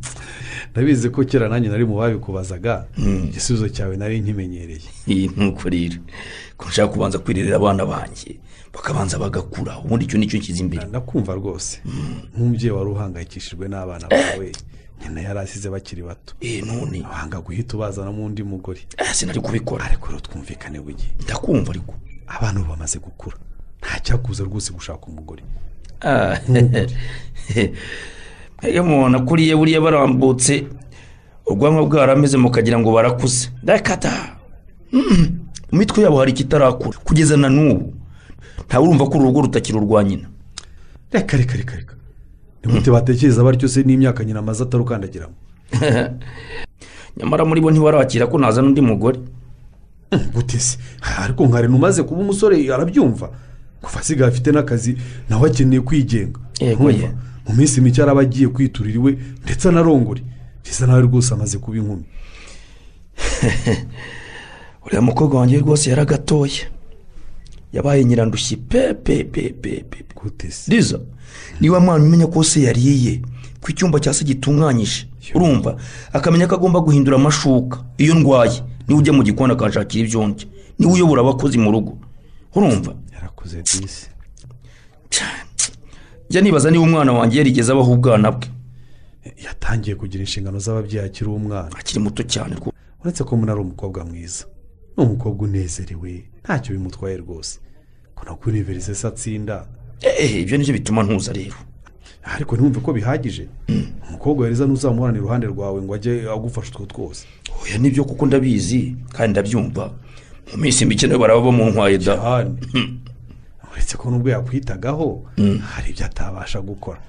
Ndabizi 0.72 1.10
ko 1.10 1.24
kera 1.24 1.48
nanjye 1.48 1.68
nari 1.68 1.84
mu 1.84 1.96
babikubazaga 1.96 2.86
igisubizo 2.98 3.68
cyawe 3.68 3.96
nari 3.96 4.20
nkimenyereye. 4.20 4.88
Iyi 5.06 5.30
nuko 5.36 5.68
rero. 5.68 5.98
Ko 6.56 6.68
nshaka 6.68 6.92
kubanza 6.92 7.18
kwirerera 7.18 7.56
abana 7.56 7.86
banjye 7.86 8.40
bakabanza 8.74 9.18
bagakura. 9.18 9.78
Ubundi 9.84 10.04
icyo 10.04 10.18
ni 10.18 10.26
cyo 10.26 10.38
nshyize 10.38 10.60
imbere. 10.60 10.84
Ndakumva 10.86 11.34
rwose. 11.34 11.78
Nk'umubyeyi 12.34 12.74
wari 12.76 12.90
uhangayikishijwe 12.90 13.68
n'abana 13.68 14.08
bawe 14.08 14.52
nyina 15.02 15.20
yari 15.20 15.38
asize 15.38 15.70
bakiri 15.70 16.02
bato. 16.02 16.34
Eh 16.40 16.62
none. 16.64 17.02
Wanga 17.02 17.40
guhita 17.40 17.76
ubazanamo 17.76 18.24
undi 18.24 18.42
mugore. 18.42 18.80
Eh, 18.98 19.12
sinari 19.14 19.40
kubikora. 19.40 19.84
Ariko 19.84 20.08
rero 20.08 20.20
twumvikane 20.20 20.80
bugiye 20.80 21.08
ndakumva 21.22 21.70
ariko. 21.70 21.94
Abana 22.26 22.60
ubu 22.60 22.70
bamaze 22.70 22.98
gukura. 22.98 23.36
Nta 23.80 24.00
cyakuza 24.00 24.44
rwose 24.44 24.72
gushaka 24.72 25.06
umugore. 25.06 25.42
Ah, 26.00 26.38
iyo 28.68 28.84
mubona 28.84 29.18
kuriya 29.20 29.56
buriya 29.56 29.80
barambutse 29.80 30.66
ubwanwa 31.46 31.86
bwarameze 31.86 32.36
mukagira 32.36 32.78
ngo 32.78 32.92
barakuze. 32.92 33.50
Ndakata. 33.62 34.36
Mu 34.92 35.78
mitwe 35.78 36.02
yabo 36.02 36.18
hari 36.18 36.32
ikitarakura. 36.32 36.98
Kugeza 36.98 37.36
na 37.36 37.48
n'ubu 37.48 37.94
ntawe 38.66 38.84
urumva 38.84 39.04
ko 39.06 39.18
uru 39.18 39.24
rugo 39.26 39.40
rutakiri 39.40 39.78
urwa 39.78 40.04
nyina. 40.04 40.28
Reka 41.12 41.36
reka 41.36 41.56
reka 41.56 41.76
reka. 41.76 41.93
Ni 42.64 42.72
gute 42.72 42.90
batekereza 42.90 43.44
batyo 43.44 43.68
se 43.68 43.82
n'imyaka 43.82 44.24
nyina 44.24 44.38
amaze 44.38 44.62
atarukandagiramo. 44.62 45.34
Nyamara 47.16 47.44
muri 47.44 47.60
bo 47.60 47.70
ntibarakira 47.70 48.26
ko 48.26 48.38
nazana 48.38 48.68
undi 48.68 48.80
mugore. 48.80 49.20
Gute 50.34 50.58
se. 50.58 50.78
Ariko 51.18 51.46
nka 51.46 51.60
reno 51.60 51.76
umaze 51.76 52.02
kuba 52.02 52.20
umusore 52.20 52.56
arabyumva. 52.74 53.30
Kuva 53.82 54.00
asigaye 54.00 54.30
afite 54.30 54.52
n'akazi 54.52 54.96
nawe 55.28 55.50
akeneye 55.50 55.80
kwigenga. 55.80 56.40
Mu 57.46 57.54
minsi 57.54 57.80
mike 57.80 58.02
araba 58.02 58.20
agiye 58.20 58.48
kwiturira 58.48 58.96
iwe 58.96 59.18
ndetse 59.44 59.68
anarongore 59.68 60.22
bisa 60.64 60.86
nawe 60.86 61.00
rwose 61.02 61.34
amaze 61.34 61.58
kuba 61.58 61.76
inkumi. 61.76 62.04
Uriya 64.86 65.02
mukobwa 65.02 65.40
wanjye 65.40 65.58
rwose 65.58 65.90
yaragatoye 65.90 66.68
yabaye 67.74 68.04
nyirandushyi 68.04 68.56
pe 68.56 68.94
pe 68.94 69.24
pe 69.24 69.42
pe 69.52 69.84
pe 69.90 69.98
riza 70.68 70.98
niba 71.60 71.80
mwana 71.80 72.04
umenya 72.04 72.26
ko 72.26 72.42
se 72.44 72.62
yariye 72.62 73.20
ku 73.60 73.70
icyumba 73.70 74.00
cya 74.00 74.12
se 74.14 74.24
gitunganyije 74.24 75.08
urumva? 75.34 75.76
Akamenya 76.12 76.46
ko 76.46 76.54
agomba 76.54 76.80
guhindura 76.80 77.16
amashuka. 77.16 77.80
Iyo 77.98 78.14
ndwaye 78.14 78.60
ni 78.88 78.94
we 78.94 79.00
ujya 79.00 79.12
mu 79.12 79.22
gikoni 79.24 79.52
akanshakira 79.52 80.04
ibyo 80.04 80.26
ndya 80.28 80.46
ni 80.78 80.86
we 80.86 80.92
uyobora 80.92 81.20
abakozi 81.22 81.58
mu 81.58 81.72
rugo. 81.72 81.96
Urumva? 82.54 82.92
Yarakuze 83.14 83.62
disi. 83.62 84.06
Njya 86.30 86.40
nibaza 86.40 86.70
niba 86.70 86.84
umwana 86.84 87.12
wanjye 87.12 87.38
yarigeze 87.38 87.72
abaho 87.72 87.92
ubwana 87.92 88.30
bwe. 88.32 88.48
Yatangiye 89.44 89.96
kugira 89.96 90.20
inshingano 90.24 90.58
z'ababyeyi 90.58 91.06
akiri 91.06 91.30
umwana. 91.30 91.70
Akiri 91.78 92.00
muto 92.00 92.22
cyane 92.22 92.56
uretse 93.00 93.24
ko 93.24 93.36
mbona 93.36 93.52
ari 93.52 93.60
umukobwa 93.60 94.04
mwiza. 94.04 94.44
Ni 94.96 95.04
umukobwa 95.04 95.44
unezerewe 95.48 96.24
ntacyo 96.44 96.72
bimutwaye 96.74 97.16
rwose. 97.16 97.58
Ko 98.14 98.50
univerisite 98.50 98.94
se 98.94 99.06
atsinda. 99.06 99.66
Eee 100.02 100.40
ibyo 100.40 100.58
ni 100.58 100.64
byo 100.64 100.72
bituma 100.74 101.02
ntuza 101.02 101.32
rero. 101.32 101.56
Ariko 102.24 102.56
ntiwumve 102.56 102.80
ko 102.80 102.92
bihagije? 102.92 103.48
Umukobwa 104.08 104.42
wariza 104.44 104.66
ntuzamuhorane 104.66 105.18
iruhande 105.18 105.46
rwawe 105.46 105.82
ngo 105.82 105.94
ajye 105.94 106.30
agufasha 106.30 106.70
utwo 106.70 106.86
twose. 106.86 107.26
Oya 107.62 107.78
ni 107.78 107.90
byo 107.90 108.04
kuko 108.04 108.26
ndabizi 108.26 108.96
kandi 109.12 109.30
ndabyumva. 109.32 109.92
Mu 110.52 110.56
minsi 110.62 110.86
mike 110.86 111.06
nawe 111.06 111.18
baraba 111.20 111.40
bamuntwaye 111.40 111.98
da. 111.98 112.16
Cyane 112.16 112.54
uretse 113.72 113.96
ko 113.96 114.10
nubwo 114.10 114.30
yakwitagaho 114.30 115.24
hari 115.60 115.90
ibyo 115.90 116.06
atabasha 116.06 116.60
gukora. 116.60 117.00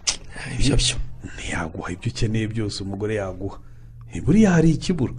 Ibyo 0.60 0.76
byo. 0.76 0.96
Ntiyaguha 1.36 1.92
ibyo 1.92 2.12
ukeneye 2.12 2.48
byose 2.48 2.84
umugore 2.84 3.16
yaguha. 3.16 3.58
Buriya 4.26 4.52
hari 4.52 4.70
ikibura. 4.72 5.14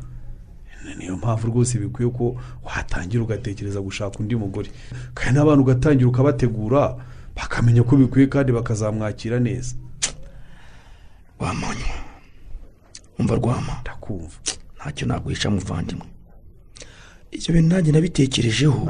Niyo 0.95 1.17
mpamvu 1.17 1.47
rwose 1.47 1.79
bikwiye 1.79 2.11
ko 2.11 2.37
watangira 2.65 3.23
ugatekereza 3.23 3.81
gushaka 3.81 4.19
undi 4.19 4.37
mugore. 4.37 4.71
Kandi 5.15 5.39
n'abantu 5.39 5.63
ugatangira 5.63 6.09
ukabategura 6.09 6.97
bakamenya 7.37 7.83
ko 7.83 7.97
bikwiye 7.97 8.27
kandi 8.27 8.53
bakazamwakira 8.53 9.41
neza. 9.41 9.75
Wamanywa 11.39 11.97
umva 13.19 13.35
rwama? 13.35 13.73
Ndakumva. 13.81 14.37
Ntacyo 14.77 15.07
naguhisha 15.07 15.51
muvandimwe. 15.51 16.07
Ibyo 17.31 17.55
bintu 17.55 17.69
nanjye 17.75 17.93
nabitekerejeho. 17.93 18.89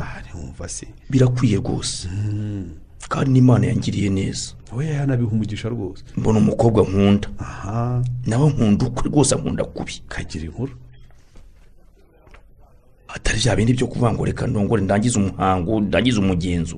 Se. 0.66 0.87
Birakwiye 1.11 1.56
rwose. 1.56 2.09
Kandi 3.09 3.30
n'imana 3.30 3.66
yangiriye 3.66 4.11
neza. 4.11 4.52
We 4.72 4.87
yanabiha 4.87 5.30
umugisha 5.30 5.68
rwose. 5.68 6.04
Mbona 6.16 6.38
umukobwa 6.38 6.82
nkunda. 6.82 7.28
Nawe 8.26 8.50
nkunda 8.50 8.87
ukwe 8.87 9.09
rwose 9.11 9.35
ankunda 9.35 9.64
kubi. 9.64 10.02
Kagira 10.09 10.44
inkuru. 10.44 10.72
Atari 13.16 13.38
bya 13.40 13.57
bindi 13.57 13.72
byo 13.72 13.87
kuvuga 13.87 14.12
ngo 14.12 14.24
reka 14.24 14.46
ndongore 14.46 14.83
ndangize 14.83 15.18
umuhango 15.18 15.81
ndangize 15.81 16.20
umugenzo. 16.20 16.76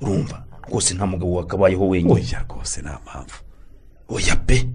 Urumva? 0.00 0.44
Rwose 0.68 0.94
nta 0.94 1.06
mugabo 1.06 1.32
wakabayeho 1.34 1.88
wenyine. 1.88 2.14
Oya 2.14 2.44
rwose 2.48 2.80
nta 2.82 2.98
mpamvu. 3.04 3.34
Oya 4.08 4.36
pe! 4.36 4.68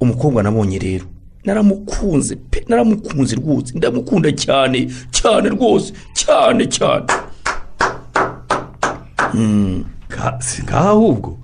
Umukobwa 0.00 0.42
nabonye 0.42 0.78
rero 0.78 1.04
naramukunze 1.44 2.36
pe! 2.36 2.64
Naramukunze 2.68 3.36
rwose. 3.36 3.74
Ndamukunda 3.78 4.32
cyane 4.32 4.88
cyane 5.10 5.48
rwose 5.48 5.92
cyane 6.14 6.66
cyane. 6.66 7.06
Ka- 10.08 10.38
si 10.40 10.62
ngaha 10.62 10.90
ahubwo 10.90 11.38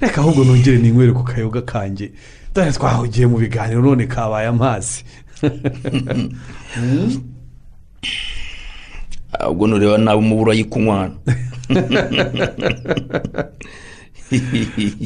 reka 0.00 0.20
ahubwo 0.20 0.44
nongere 0.44 0.78
ninywere 0.78 1.12
ku 1.12 1.22
kayoga 1.24 1.62
kanjye. 1.62 2.12
Dore 2.54 2.72
twahugiye 2.72 3.26
mu 3.26 3.38
biganiro 3.38 3.82
none 3.82 4.06
kabaye 4.06 4.46
amazi. 4.48 5.04
ahubwo 9.40 9.66
nureba 9.66 9.98
nawe 9.98 10.18
umubura 10.18 10.54
yikunywana 10.54 11.14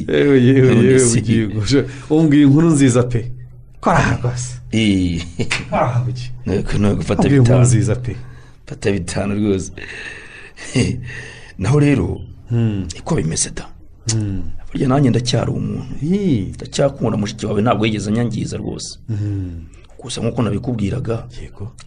yewe 0.07 0.43
yewe 0.43 0.75
yewe 0.85 1.47
gusha 1.47 1.83
umbwiye 2.09 2.43
inkuru 2.43 2.69
nziza 2.69 3.03
pe. 3.03 3.31
Aha 3.81 4.17
rwose. 4.17 4.59
Eh, 4.71 5.21
kora 5.69 5.81
aha 5.81 6.05
nuko 6.45 6.77
nuko 6.77 6.95
gufata 6.95 7.29
bitanu. 7.29 7.61
nziza 7.61 7.95
pe. 7.95 8.15
Fata 8.65 8.91
bitanu 8.91 9.35
rwose. 9.35 9.71
Naho 11.57 11.79
rero 11.79 12.21
niko 12.51 13.15
bimeze 13.15 13.49
da? 13.55 13.65
Burya 14.71 14.87
nanjye 14.87 15.09
ndacyari 15.09 15.51
umuntu. 15.51 15.85
Ndacyakunda 16.55 17.17
mushiki 17.17 17.45
wawe 17.45 17.61
ntabwo 17.61 17.85
yigeze 17.85 18.09
anyangiza 18.09 18.57
rwose. 18.57 18.99
Gusa 20.01 20.21
nk'uko 20.21 20.41
nabikubwiraga 20.41 21.27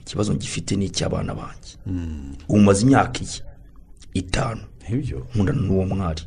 ikibazo 0.03 0.35
ngifite 0.35 0.77
ni 0.77 0.85
icy'abana 0.87 1.35
banjye. 1.35 1.73
Ubu 2.49 2.59
maze 2.59 2.83
imyaka 2.83 3.21
iyi? 3.21 3.42
Itanu. 4.14 4.61
Nkundana 5.35 5.61
n'uwo 5.61 5.87
mwari. 5.87 6.23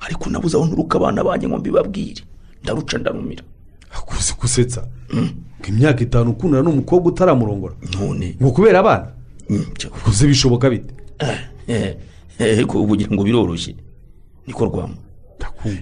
Ariko 0.00 0.30
nabuze 0.30 0.56
aho 0.56 0.66
nturuka 0.66 0.98
abana 0.98 1.24
banjye 1.24 1.48
ngo 1.48 1.58
mbibabwire. 1.58 2.22
Ndaruca 2.62 2.98
ndarumira 2.98 3.42
akuze 3.90 4.32
gusetsa 4.40 4.86
ngo 5.12 5.68
imyaka 5.68 6.00
itanu 6.04 6.30
ukundana 6.30 6.62
n'umukobwa 6.62 7.08
utaramurongora. 7.12 7.74
None. 8.00 8.36
Ngo 8.42 8.50
kubera 8.50 8.78
abana? 8.80 9.08
Kuze 10.04 10.26
bishoboka 10.26 10.70
bite? 10.70 10.94
Eh, 11.68 11.96
eh, 12.38 12.66
ko 12.66 12.82
ubugira 12.82 13.10
ngo 13.12 13.24
biroroshye. 13.24 13.74
Niko 14.46 14.64
rwamo. 14.64 14.96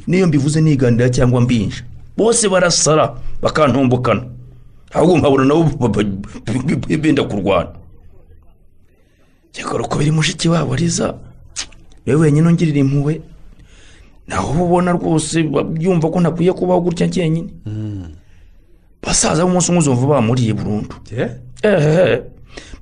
Niyo 0.06 0.26
mbivuze 0.26 0.60
niganira 0.60 1.10
cyangwa 1.10 1.40
mbinja. 1.40 1.84
Bose 2.16 2.48
barasara 2.48 3.14
bakantombokana. 3.42 4.24
Ahubwo 4.94 5.18
nkabona 5.18 5.44
nabo 5.44 5.64
benda 7.02 7.24
kurwana. 7.24 7.70
Cyakora 9.52 9.88
biri 9.98 10.10
mushiki 10.10 10.48
wabo 10.48 10.72
ariza 10.74 11.14
ni 12.06 12.12
we 12.12 12.20
wenyine 12.20 12.48
ungirira 12.48 12.78
impuhwe 12.78 13.20
naho 14.26 14.64
ubona 14.64 14.92
rwose 14.92 15.42
byumva 15.42 16.10
ko 16.10 16.20
ntakwiye 16.20 16.52
kubaho 16.52 16.80
gutya 16.80 17.06
njyenyine 17.06 17.50
basaza 19.02 19.44
b'umunsi 19.44 19.70
umwe 19.70 19.80
uzumva 19.80 20.06
bamuriye 20.06 20.52
burundu. 20.54 20.94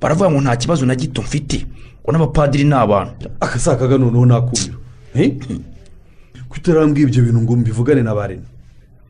Baravuga 0.01 0.31
ngo 0.31 0.41
nta 0.41 0.57
kibazo 0.57 0.87
na 0.87 0.95
gito 0.95 1.23
mfite. 1.23 1.67
Ngo 2.03 2.13
n'abapadiri 2.13 2.65
ni 2.65 2.75
abantu. 2.75 3.31
Akasakaga 3.41 3.99
noneho 3.99 4.27
nakumiro 4.27 4.79
kutarambwira 6.49 7.09
ibyo 7.09 7.23
bintu 7.25 7.41
ngo 7.43 7.57
mbivugane 7.57 8.03
na 8.03 8.15
barene 8.15 8.43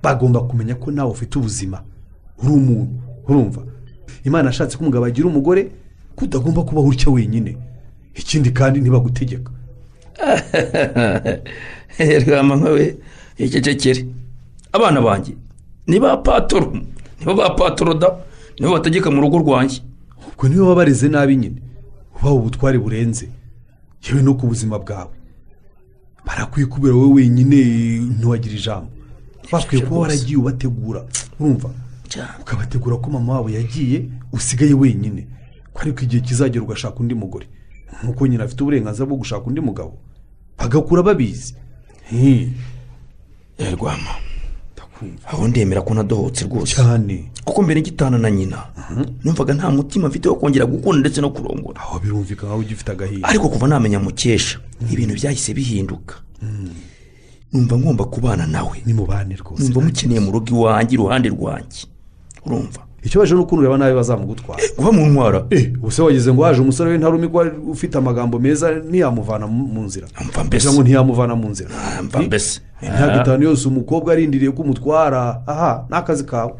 bagomba 0.03 0.41
kumenya 0.41 0.75
ko 0.75 0.91
nawe 0.91 1.11
ufite 1.11 1.38
ubuzima. 1.38 1.83
Uri 2.38 2.53
umuntu 2.53 2.88
urumva? 3.29 3.62
Imana 4.25 4.49
ashatse 4.49 4.77
ko 4.77 4.83
umugabo 4.83 5.05
agira 5.05 5.29
umugore 5.29 5.71
ko 6.16 6.25
udagomba 6.25 6.62
kubaho 6.62 6.88
utya 6.88 7.12
wenyine. 7.12 7.57
Ikindi 8.14 8.51
kandi 8.51 8.81
ntibagutegeka. 8.81 9.53
Rwama 12.27 12.57
nkawe 12.57 12.97
icecekere 13.38 14.07
abana 14.73 15.01
banjye 15.01 15.35
ni 15.87 16.01
ba 16.01 16.16
patoro. 16.16 16.73
Nibo 17.21 17.35
ba 17.35 17.51
patoro 17.51 17.95
da 17.95 18.16
nibo 18.59 18.73
bategeka 18.73 19.11
mu 19.11 19.21
rugo 19.21 19.38
rwanjye. 19.38 19.81
Ubwo 20.29 20.49
niba 20.49 20.68
wabareze 20.68 21.09
nabi 21.09 21.37
nyine. 21.37 21.57
Ubaha 22.14 22.35
ubutware 22.35 22.79
burenze. 22.79 23.29
Yewe 24.03 24.23
no 24.23 24.35
ku 24.35 24.47
buzima 24.47 24.79
bwawe. 24.79 25.11
Barakwikubira 26.27 26.95
wowe 26.95 27.12
wenyine 27.14 27.57
ntiwagire 28.18 28.55
ijambo. 28.57 28.90
Bakwiye 29.53 29.83
kuba 29.85 30.01
waragiye 30.01 30.37
ubategura. 30.37 31.05
Urumva? 31.40 31.71
Ukabategura 32.40 32.96
ko 32.96 33.11
mama 33.11 33.33
wabo 33.33 33.51
yagiye 33.51 34.09
usigaye 34.33 34.75
wenyine. 34.75 35.27
Ko 35.72 35.81
ariko 35.83 36.01
igihe 36.01 36.22
kizagera 36.22 36.64
ugashaka 36.64 37.01
undi 37.01 37.14
mugore. 37.14 37.46
Nk'uko 38.05 38.27
nyine 38.27 38.44
afite 38.44 38.62
uburenganzira 38.62 39.07
bwo 39.07 39.16
gushaka 39.16 39.46
undi 39.46 39.61
mugabo. 39.61 39.98
Bagakura 40.59 41.03
babizi. 41.03 41.55
Rwama. 43.59 44.14
Aho 45.27 45.48
ndemera 45.48 45.83
ko 45.83 45.94
nadohotse 45.94 46.44
rwose. 46.44 46.75
Cyane. 46.77 47.31
Kuko 47.44 47.62
mbere 47.62 47.81
ngitana 47.81 48.18
na 48.18 48.31
nyina. 48.31 48.66
Numvaga 49.25 49.55
nta 49.55 49.70
mutima 49.70 50.09
mfite 50.09 50.29
wo 50.29 50.35
kongera 50.35 50.66
gukunda 50.66 51.01
ndetse 51.01 51.20
no 51.20 51.31
kurongora. 51.31 51.81
Aho 51.81 51.98
birumvikana 51.98 52.48
nkaho 52.48 52.61
ugifite 52.61 52.92
agahinda. 52.92 53.29
Ariko 53.29 53.48
kuva 53.48 53.68
namenya 53.68 53.98
mukesha 54.01 54.59
ibintu 54.92 55.14
byahise 55.14 55.55
bihinduka. 55.55 56.14
Numva 57.53 57.79
ngomba 57.79 58.05
kubana 58.05 58.46
nawe. 58.46 58.83
Ni 58.87 58.92
mubane 58.94 59.37
rwose. 59.37 59.62
Numva 59.62 59.81
mukeneye 59.81 60.20
mu 60.20 60.31
rugo 60.33 60.51
iwanjye 60.51 60.94
iruhande 60.94 61.29
rwanjye. 61.29 61.87
Urumva. 62.46 62.81
Ikibazo 63.02 63.35
ni 63.35 63.40
uko 63.40 63.57
ureba 63.57 63.78
nabi 63.78 63.94
bazamugutwara. 63.94 64.62
Kuba 64.76 64.92
mu 64.92 65.07
ntwara. 65.07 65.44
Ubuse 65.78 66.02
wagize 66.02 66.33
ngo 66.33 66.44
haje 66.44 66.61
umusore 66.61 66.90
w'intarumikwa 66.90 67.52
ufite 67.66 67.98
amagambo 67.98 68.38
meza 68.38 68.70
ntiyamuvana 68.70 69.46
mu 69.46 69.83
nzira. 69.83 70.07
Mbese. 70.46 70.72
Ngo 70.72 70.83
ntiyamuvana 70.83 71.35
mu 71.35 71.48
nzira. 71.48 71.70
Mva 72.02 72.22
mbese. 72.22 72.61
imyaka 72.83 73.22
itanu 73.22 73.44
yose 73.44 73.68
umukobwa 73.68 74.12
arindiriye 74.12 74.50
ko 74.50 74.62
umutwara. 74.62 75.42
Aha 75.46 75.87
ni 75.90 75.96
akazi 75.96 76.24
kawe. 76.24 76.52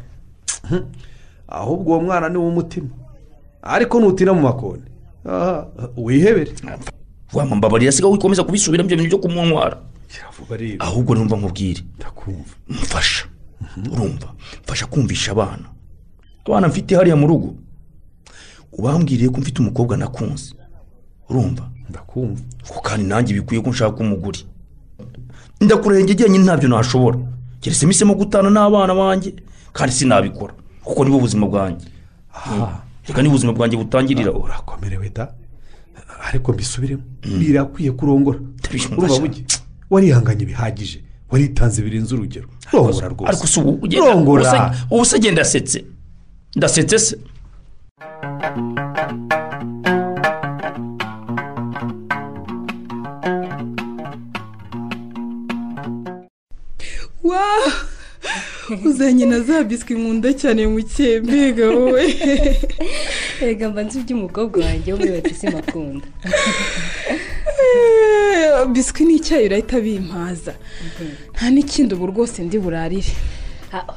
Ahubwo 1.47 1.91
uwo 1.91 2.01
mwana 2.01 2.29
ni 2.29 2.37
uw'umutima 2.37 2.87
ariko 3.61 3.99
nutina 3.99 4.33
mu 4.33 4.41
makoni. 4.41 4.83
Wihebere. 5.97 6.51
Wamambabarira 7.33 7.91
siga 7.91 8.07
wikomeza 8.07 8.43
kubisubiramo 8.43 8.87
ibyo 8.89 8.97
bintu 8.97 9.17
byo 9.17 9.29
kumuntwara 9.29 9.77
ahubwo 10.79 11.15
numva 11.15 11.37
nkubwire. 11.37 11.81
Mfasha. 12.69 13.25
Urumva 13.91 14.33
mfasha 14.63 14.85
kumvisha 14.85 15.31
abana. 15.31 15.67
Abana 16.45 16.67
mfite 16.67 16.95
hariya 16.95 17.15
mu 17.15 17.27
rugo. 17.27 17.55
Ubambwiriye 18.71 19.29
ko 19.29 19.37
mfite 19.41 19.59
umukobwa 19.61 19.97
nakunze. 19.97 20.53
Urumva 21.29 21.69
ndakumva. 21.89 22.41
Kuko 22.67 22.81
kandi 22.81 23.05
nanjye 23.07 23.33
bikwiye 23.33 23.61
ko 23.61 23.69
nshaka 23.69 23.97
umuguri 23.97 24.39
ndakurenge 25.61 26.13
njyenyine 26.13 26.43
ntabyo 26.43 26.69
nashobora. 26.69 27.17
Keretse 27.61 27.85
mpisemo 27.85 28.15
gutana 28.15 28.49
n'abana 28.49 28.93
banjye 28.95 29.33
kandi 29.73 29.95
sinabikora. 29.95 30.53
Kuko 30.83 31.03
nibo 31.05 31.19
buzima 31.19 31.47
bwanjye. 31.47 31.87
Reka 33.07 33.21
niba 33.21 33.33
ubuzima 33.33 33.53
bwanjye 33.53 33.77
butangirira. 33.77 34.31
Urakomerewe 34.31 35.09
da 35.09 35.33
ariko 36.27 36.53
mbisubiremo. 36.53 37.03
Birakwiye 37.39 37.91
kurongora. 37.91 38.39
Buke 38.97 39.45
warihanganye 39.89 40.45
bihagije. 40.45 41.03
Waritanze 41.33 41.81
birenze 41.81 42.15
urugero. 42.15 42.47
Rongora 42.71 43.07
rwose. 43.07 43.29
ariko 43.29 43.47
si 43.47 43.59
ubu 43.59 43.87
rongora 44.07 44.75
ubu 44.91 45.05
se 45.05 45.19
genda 45.19 45.41
ndasetse 45.41 45.85
ndasetse 46.55 46.99
se. 46.99 47.17
Uzanye 58.85 59.25
na 59.25 59.39
za 59.39 59.63
biswi 59.63 59.93
nkunda 59.95 60.33
cyane 60.33 60.67
mu 60.67 60.79
mbega 61.23 61.69
wowe. 61.69 62.05
Reka 63.41 63.69
mba 63.69 63.81
nzi 63.83 63.99
iby'umukobwa 63.99 64.65
wanjye 64.65 64.91
wo 64.91 64.97
muri 64.99 65.11
batisi 65.11 65.45
makunda 65.55 66.07
biswi 68.73 69.05
n'icyayi 69.05 69.45
urahita 69.47 69.79
bimpaza. 69.85 70.53
Nta 71.33 71.45
n'ikindi 71.49 71.91
ubu 71.95 72.05
rwose 72.11 72.37
ndi 72.43 72.57
burarire. 72.59 73.13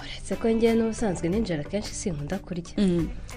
Uretse 0.00 0.34
ko 0.40 0.48
ngewe 0.48 0.74
n'ubusanzwe 0.74 1.28
ninjira 1.28 1.60
akenshi 1.60 1.92
sinkunda 1.94 2.38
kurya. 2.38 2.74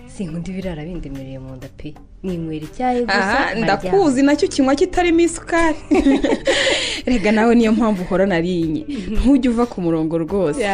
Sinkunda 0.07 0.47
ibirara 0.51 0.83
bindemereye 0.87 1.39
mu 1.39 1.55
nda 1.55 1.67
pe. 1.77 1.93
Ninywera 2.23 2.65
icyayi 2.65 3.01
gusa 3.03 3.55
ndakuzi 3.59 4.23
na 4.23 4.35
cyo 4.39 4.47
kinywa 4.47 4.75
kitarimo 4.75 5.19
isukari. 5.19 5.79
Rega 7.09 7.31
nawe 7.31 7.55
niyo 7.55 7.71
mpamvu 7.71 8.01
uhora 8.03 8.25
narinye. 8.25 8.83
Ntujye 9.13 9.49
uva 9.51 9.65
ku 9.65 9.81
murongo 9.81 10.17
rwose. 10.17 10.63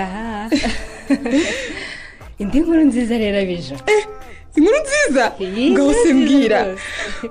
Indi 2.41 2.59
nkuru 2.59 2.81
nziza 2.85 3.17
rero 3.17 3.39
bijo 3.47 3.75
inkuru 4.55 4.77
nziza! 4.83 5.25
Ngaho 5.71 5.93
se 5.93 6.13
mbwira 6.13 6.75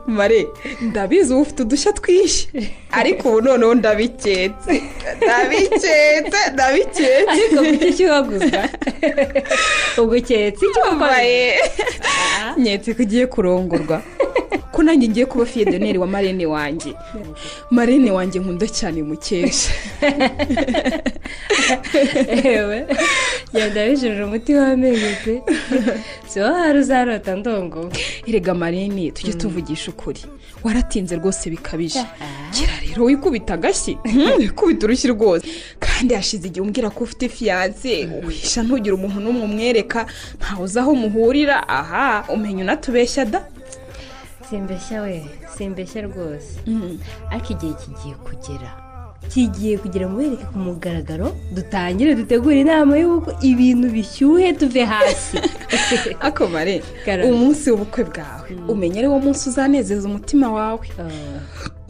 mare 0.07 0.47
ndabizi 0.81 1.33
uba 1.33 1.43
ufite 1.43 1.63
udushya 1.63 1.93
twinshi. 1.93 2.49
Ariko 2.91 3.29
ubu 3.29 3.41
noneho 3.41 3.75
ndabiketse. 3.75 4.83
Ndabiketse 5.23 6.39
ndabiketse. 6.53 7.31
Ariko 7.33 7.57
kuki 7.65 8.05
gusa 8.29 8.69
ubwo 9.99 10.17
uketse 10.17 10.63
icyo 10.67 10.81
wambaye. 10.83 11.61
Nyetse 12.57 12.95
ko 12.95 13.03
ugiye 13.03 13.27
kurongorwa. 13.27 14.03
Ko 14.73 14.83
nanjye 14.83 15.09
ngiye 15.09 15.27
kuba 15.27 15.47
fiyedoneri 15.47 15.99
wa 15.99 16.07
marene 16.07 16.47
wanjye. 16.47 16.95
Marene 17.71 18.11
wanjye 18.11 18.41
nkunda 18.41 18.67
cyane 18.67 19.03
mukesha. 19.03 19.73
Yewe 22.45 22.87
yenda 23.55 23.87
bijurira 23.89 24.27
umuti 24.27 24.55
w'amenyo 24.55 25.11
pe. 25.25 25.43
Si 26.27 26.41
wowe 26.41 26.59
hari 26.61 26.79
uzarota 26.79 27.37
ndongo? 27.37 27.91
Erega 28.27 28.55
marene 28.55 29.11
tujye 29.11 29.33
tuvugisha 29.35 29.91
ukuri. 29.91 30.21
Waratinze 30.65 31.17
rwose 31.17 31.51
bikabije. 31.51 32.05
Kera 32.55 32.73
rero 32.89 33.05
wikubita 33.05 33.55
agashyi. 33.55 33.99
Wikubita 34.39 34.87
urushyi 34.87 35.09
rwose. 35.09 35.47
Kandi 35.79 36.15
hashize 36.15 36.47
igihe 36.49 36.61
umbwira 36.61 36.91
ko 36.91 37.05
ufite 37.05 37.29
fiyanse 37.29 38.09
uhisha 38.27 38.63
ntugire 38.63 38.95
umuntu 38.95 39.21
n'umwe 39.21 39.43
umwereka. 39.45 40.07
Ntawe 40.41 40.65
uzi 40.65 40.79
aho 40.79 40.95
muhurira. 40.95 41.69
Aha 41.69 42.25
umenya 42.29 42.63
unatubeshya 42.65 43.25
da. 43.25 43.45
Simbeshya 44.51 45.03
we 45.03 45.17
simbeshya 45.57 46.03
rwose 46.09 46.61
ariko 47.31 47.49
igihe 47.53 47.73
kigiye 47.81 48.15
kugera. 48.15 48.71
Kigiye 49.29 49.79
kugera 49.79 50.09
mubereke 50.09 50.45
ku 50.53 50.59
mugaragaro 50.59 51.37
dutangire 51.55 52.15
dutegure 52.15 52.61
inama 52.61 52.99
y'uko 52.99 53.31
ibintu 53.43 53.87
bishyuhe 53.91 54.53
tuve 54.53 54.85
hasi. 54.85 55.39
Akomare 56.29 56.83
umunsi 57.25 57.71
w'ubukwe 57.71 58.05
bwawe. 58.05 58.49
Umenya 58.69 58.99
ari 58.99 59.09
wo 59.09 59.19
munsi 59.19 59.49
uzanezeza 59.49 60.09
umutima 60.09 60.53
wawe. 60.53 60.87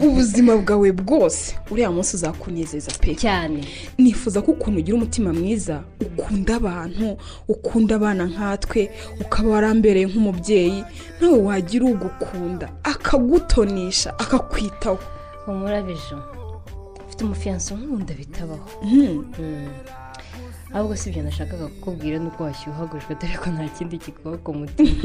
Ubuzima 0.01 0.57
bwawe 0.57 0.93
bwose 0.93 1.57
uriya 1.71 1.91
munsi 1.91 2.17
uzakunezeza 2.17 2.91
pe. 3.01 3.15
Cyane. 3.15 3.61
Nifuza 3.99 4.43
ko 4.43 4.51
ukuntu 4.53 4.79
ugira 4.79 4.97
umutima 4.97 5.33
mwiza 5.33 5.83
ukunda 6.01 6.57
abantu 6.57 7.17
ukunda 7.49 7.95
abana 7.97 8.25
nkatwe 8.25 8.91
ukaba 9.21 9.49
warambereye 9.51 10.07
nk'umubyeyi 10.07 10.85
nawe 11.21 11.39
wagira 11.39 11.85
ugukunda 11.87 12.67
akagutonisha 12.83 14.19
akakwitaho. 14.19 14.99
Umurabijo 15.47 16.19
ufite 17.15 17.27
umufiyanso 17.27 17.71
nkunda 17.77 18.13
bitabaho 18.21 18.69
ahubwo 20.75 20.95
si 20.97 21.05
ibyo 21.09 21.23
nashakaga 21.23 21.67
kukubwira 21.73 22.17
nuko 22.19 22.39
washyuhagujwe 22.47 23.13
dore 23.21 23.37
ko 23.43 23.49
nta 23.55 23.65
kindi 23.77 23.97
kikuba 24.05 24.37
ku 24.45 24.51
mutima 24.59 24.91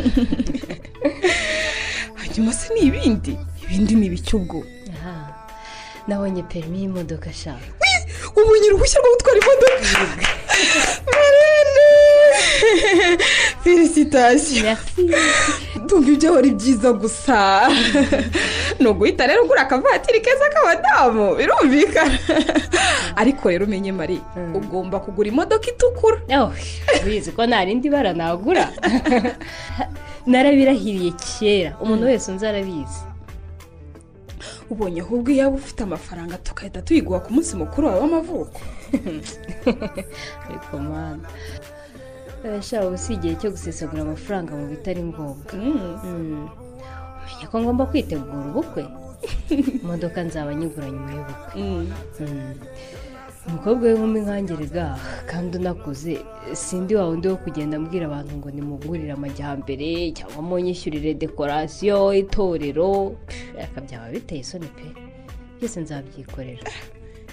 hanyuma 2.20 2.52
se 2.60 2.68
ni 2.74 2.82
ibindi? 2.90 3.34
Ibindi 3.64 3.94
ni 3.96 4.06
ibiki 4.10 4.34
ubwo? 4.38 4.58
Nabonye 6.08 6.42
perimi 6.52 6.78
y'imodoka 6.82 7.30
ashaka 7.30 7.70
ubonye 8.40 8.66
uruhushya 8.68 8.98
rwo 9.02 9.10
gutwara 9.14 9.38
imodoka? 9.42 9.90
Felicitasiyo 13.64 14.74
ndumva 15.84 16.10
ibyo 16.14 16.30
ari 16.40 16.50
byiza 16.58 16.90
gusa. 17.02 17.38
Ni 18.80 18.88
uguhita 18.88 19.28
rero 19.28 19.44
ugura 19.44 19.62
akavatiri 19.62 20.22
keza 20.22 20.50
k'abadamu 20.54 21.36
birumvikana 21.36 22.20
ariko 23.22 23.50
rero 23.50 23.66
umenye 23.66 23.92
mari 23.92 24.22
ugomba 24.56 25.00
kugura 25.00 25.28
imodoka 25.30 25.68
itukura. 25.68 26.18
Bizi 27.06 27.32
ko 27.32 27.46
nta 27.46 27.66
rindi 27.66 27.90
bara 27.90 28.14
nagura. 28.14 28.72
Narabirahiriye 30.30 31.12
kera. 31.12 31.78
Umuntu 31.82 32.06
wese 32.06 32.32
unzi 32.32 32.48
arabizi. 32.48 33.02
Ubonye 34.70 35.02
ahubwo 35.02 35.32
iyo 35.32 35.44
waba 35.46 35.58
ufite 35.58 35.84
amafaranga 35.84 36.38
tugahita 36.38 36.82
tuyiguha 36.82 37.20
ku 37.20 37.34
munsi 37.34 37.56
mukuru 37.56 37.88
wawe 37.88 38.00
w'amavuko. 38.00 38.62
Ariko 40.48 40.78
mwana 40.78 41.26
urashaka 42.44 42.88
ubu 42.88 42.98
si 42.98 43.14
igihe 43.14 43.36
cyo 43.36 43.52
gusesagura 43.52 44.02
amafaranga 44.02 44.56
mu 44.56 44.66
bitari 44.72 45.04
ngombwa. 45.04 45.54
Mm. 45.54 46.48
Ko 47.48 47.56
ngomba 47.62 47.86
kwitegura 47.86 48.46
ubukwe. 48.50 48.84
Imodoka 49.84 50.24
nzaba 50.24 50.54
nyigura 50.54 50.88
nyuma 50.90 51.12
y'ubukwe. 51.16 51.62
Mm. 51.62 51.88
umukobwa 53.48 53.84
w'inkumi 53.88 54.20
nkangerega 54.20 54.86
kandi 55.30 55.58
unakuze 55.58 56.14
sindi 56.54 56.96
wa 56.96 57.08
wundi 57.08 57.28
wo 57.28 57.38
kugenda 57.44 57.78
ambwira 57.78 58.06
abantu 58.06 58.32
ngo 58.38 58.50
nimugurire 58.52 59.12
amajyambere 59.12 60.12
cyangwa 60.18 60.42
munyishyurire 60.48 61.14
dekorasiyo 61.14 62.14
itorero. 62.14 63.16
Byaba 63.86 64.08
biteye 64.14 64.42
isoni 64.42 64.70
pe. 64.76 64.86
Byose 65.58 65.78
nzabyikorera. 65.82 66.64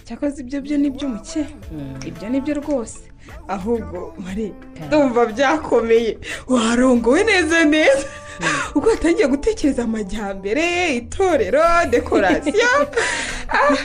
Cyakoze 0.07 0.37
ibyo 0.43 0.59
byo 0.65 0.77
ni 0.79 0.91
byo 0.91 1.07
muke 1.09 1.43
ibyo 2.09 2.27
ni 2.31 2.39
byo 2.41 2.55
rwose. 2.61 3.01
Ahubwo 3.49 4.15
mari 4.19 4.53
ndumva 4.87 5.27
byakomeye. 5.27 6.19
Warongowe 6.49 7.25
neza 7.25 7.65
neza. 7.65 8.07
Ubwo 8.75 8.89
watangiye 8.91 9.27
gutekereza 9.29 9.83
amajyambere 9.85 10.95
itorero 10.97 11.63
dekorasiyo. 11.91 12.69
Ah, 13.49 13.77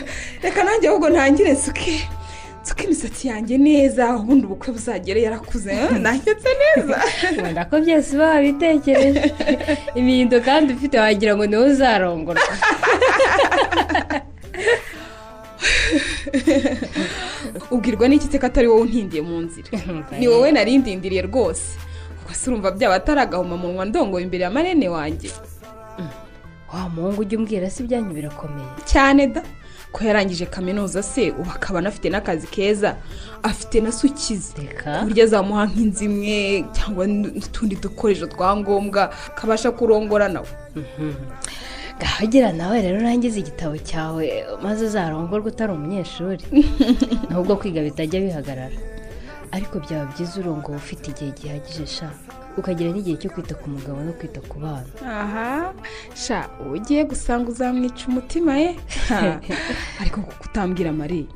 reka 0.43 0.63
nanjye 0.63 0.87
ahubwo 0.89 1.09
ntangire 1.09 1.51
nsuke 1.53 2.09
nsuke 2.63 2.83
imisatsi 2.83 3.27
yanjye 3.27 3.57
neza 3.57 4.15
ubundi 4.15 4.45
ubukwe 4.45 4.73
buzagere 4.73 5.21
yarakuze. 5.21 5.71
Eh, 5.71 5.91
nahetse 6.01 6.49
neza. 6.61 6.97
Nkunda 7.33 7.65
ko 7.69 7.75
byose 7.83 8.09
uba 8.15 8.27
wabitekereje. 8.29 9.33
Imihindo 9.99 10.41
kandi 10.41 10.73
ufite 10.73 10.95
wagira 10.99 11.35
ngo 11.35 11.45
ni 11.45 11.55
we 11.57 11.65
uzarongorwa 11.71 12.41
ubwirwa 17.71 18.07
n'iki 18.07 18.27
se 18.31 18.39
ko 18.39 18.45
atari 18.45 18.67
wowe 18.67 18.81
untindiye 18.81 19.21
mu 19.21 19.41
nzira? 19.41 19.69
Ni 20.19 20.27
wowe 20.27 20.51
narindindiriye 20.51 21.21
rwose. 21.21 21.77
Ubwo 22.21 22.33
urumva 22.47 22.71
byaba 22.71 22.95
atari 22.95 23.19
agahomamunwa 23.21 23.85
ndongoye 23.85 24.23
imbere 24.23 24.43
ya 24.43 24.51
marene 24.51 24.89
wanjye. 24.89 25.29
Wa 26.73 26.89
muhungu 26.89 27.21
ujya 27.21 27.37
umbwira 27.37 27.69
si 27.69 27.83
ibyanyu 27.83 28.13
birakomeye? 28.13 28.67
Cyane 28.85 29.27
da 29.27 29.43
ko 29.91 30.03
yarangije 30.03 30.45
kaminuza 30.45 31.03
se 31.03 31.31
ubu 31.31 31.51
akaba 31.51 31.79
anafite 31.79 32.09
n'akazi 32.09 32.47
keza 32.47 32.95
afite 33.43 33.81
na 33.83 33.91
sukize 33.91 34.55
ku 34.55 34.89
buryo 35.03 35.23
azamuha 35.23 35.65
nk'inzu 35.67 36.03
imwe 36.07 36.63
cyangwa 36.75 37.03
n'utundi 37.07 37.75
dukoresho 37.75 38.27
twa 38.27 38.55
ngombwa 38.57 39.11
akabasha 39.35 39.71
kurongora 39.71 40.27
nawe. 40.31 40.47
Gahagira 42.01 42.49
nawe 42.53 42.81
rero 42.81 42.97
urangize 42.99 43.37
igitabo 43.39 43.75
cyawe 43.89 44.25
maze 44.65 44.79
uzarongorwe 44.89 45.47
utari 45.53 45.71
umunyeshuri. 45.73 46.43
Nubwo 47.29 47.53
kwiga 47.59 47.81
bitajya 47.87 48.17
bihagarara. 48.25 48.77
Ariko 49.55 49.75
byaba 49.83 50.05
byiza 50.11 50.33
urongowe 50.41 50.77
ufite 50.83 51.05
igihe 51.11 51.31
gihagije 51.37 51.85
sha. 51.95 52.09
Ukagira 52.57 52.89
n'igihe 52.91 53.15
cyo 53.21 53.29
kwita 53.33 53.53
ku 53.55 53.65
mugabo 53.69 53.97
no 54.05 54.11
kwita 54.19 54.39
ku 54.49 54.55
bana. 54.63 54.89
Aha 55.21 55.73
sha 56.23 56.39
ugiye 56.73 57.01
gusanga 57.11 57.45
uzamwica 57.53 58.03
umutima 58.11 58.51
ye 58.61 58.69
Ha. 59.07 59.39
ariko 60.01 60.17
kuko 60.27 60.43
utambwira 60.49 60.91
mari 60.91 61.27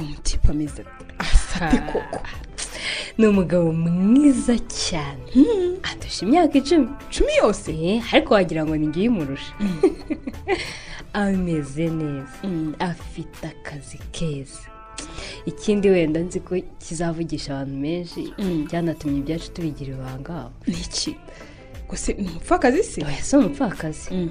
umutipe 0.00 0.48
ameze 0.50 0.82
asa 1.18 1.66
ate 1.66 1.78
koko. 1.90 2.18
Ni 3.18 3.26
umugabo 3.26 3.72
mwiza 3.72 4.54
cyane 4.86 5.24
andusha 5.88 6.20
imyaka 6.26 6.54
icumi 6.58 6.86
icumi 7.10 7.32
yose 7.42 7.70
ariko 8.12 8.34
wagira 8.34 8.64
ngo 8.64 8.76
ni 8.76 8.86
ngiye 8.88 9.08
umurusha 9.08 9.52
ameze 11.12 11.86
neza 11.88 12.38
afite 12.78 13.46
akazi 13.46 13.98
keza 14.12 14.60
ikindi 15.46 15.88
wenda 15.88 16.20
nzi 16.20 16.40
ko 16.40 16.54
kizavugisha 16.84 17.52
abantu 17.54 17.76
benshi 17.82 18.20
byanatumye 18.66 19.18
ibyacu 19.20 19.50
tubigira 19.54 19.90
ibanga 19.94 20.50
iki 20.66 21.16
gusa 21.88 22.12
ni 22.12 22.28
umupfakazi 22.28 22.82
se 22.82 23.00
si 23.22 23.36
umupfakazi 23.36 24.28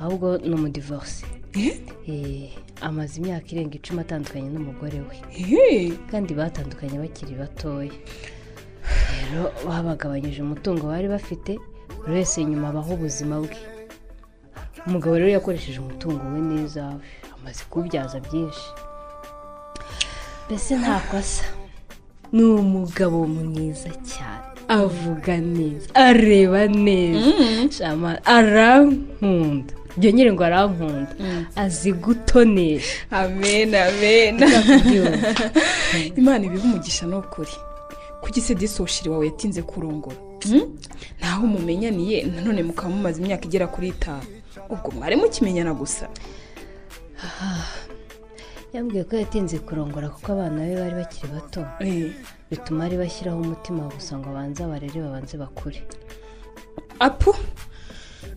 ahubwo 0.00 0.38
ni 0.38 0.54
umudivorce 0.54 1.24
Eh, 2.08 2.50
amaze 2.80 3.20
imyaka 3.20 3.46
irenga 3.52 3.74
icumi 3.76 4.00
atandukanye 4.00 4.48
n'umugore 4.50 4.98
we. 5.08 5.16
Kandi 6.10 6.30
batandukanye 6.34 6.96
bakiri 6.98 7.34
batoya. 7.40 7.92
Rero 9.16 9.42
babagabanyije 9.66 10.42
umutungo 10.42 10.86
bari 10.92 11.08
bafite 11.08 11.52
buri 12.00 12.12
wese 12.18 12.44
nyuma 12.44 12.68
abaho 12.68 12.94
ubuzima 12.94 13.36
bwe. 13.44 13.56
Umugabo 14.86 15.14
rero 15.18 15.30
yakoresheje 15.30 15.78
umutungo 15.80 16.22
we 16.32 16.40
neza 16.40 16.82
amaze 17.36 17.62
kuwubyaza 17.70 18.20
byinshi. 18.26 18.66
Mbese 20.46 20.72
ntako 20.80 21.16
asa 21.16 21.44
ni 22.32 22.42
umugabo 22.42 23.26
mwiza 23.26 23.90
cyane. 24.10 24.46
Avuga 24.68 25.34
neza 25.36 25.86
areba 25.94 26.66
neza. 26.66 27.26
Shama, 27.76 28.10
arankunda. 28.24 29.74
Nyine 29.96 30.32
ngo 30.32 30.44
arankunda. 30.44 31.14
Azi 31.56 31.92
gutonesha. 31.92 33.06
Amen 33.10 33.74
amen. 33.74 34.34
Imana 36.20 36.44
ibiha 36.46 36.64
umugisha 36.64 37.06
ni 37.06 37.14
ukuri 37.16 37.52
kuki 38.20 38.40
se 38.40 38.54
disoshiri 38.54 39.10
wawe 39.10 39.26
yatinze 39.26 39.62
kurongora? 39.62 40.16
Hmm? 40.42 40.76
ntaho 41.18 41.44
umumenyaniye 41.44 42.22
nanone 42.24 42.62
mukaba 42.62 42.88
mumaze 42.94 43.22
imyaka 43.22 43.44
igera 43.44 43.66
kuri 43.66 43.88
itanu. 43.88 44.26
Ubwo 44.68 44.90
mwari 44.90 45.16
mukimenyana 45.16 45.74
gusa. 45.74 46.08
Yambwiye 48.72 49.04
ko 49.04 49.16
yatinze 49.16 49.58
kurongora 49.58 50.08
kuko 50.08 50.32
abana 50.32 50.64
be 50.66 50.74
bari 50.76 50.94
bakiri 50.94 51.28
bato. 51.34 51.66
Bituma 52.50 52.84
ari 52.84 52.96
bashyiraho 52.96 53.40
umutima 53.40 53.82
gusa 53.94 54.18
ngo 54.18 54.28
abanze 54.28 54.64
abarere 54.64 55.00
babanze 55.00 55.36
bakure. 55.36 55.82
Apu 56.98 57.34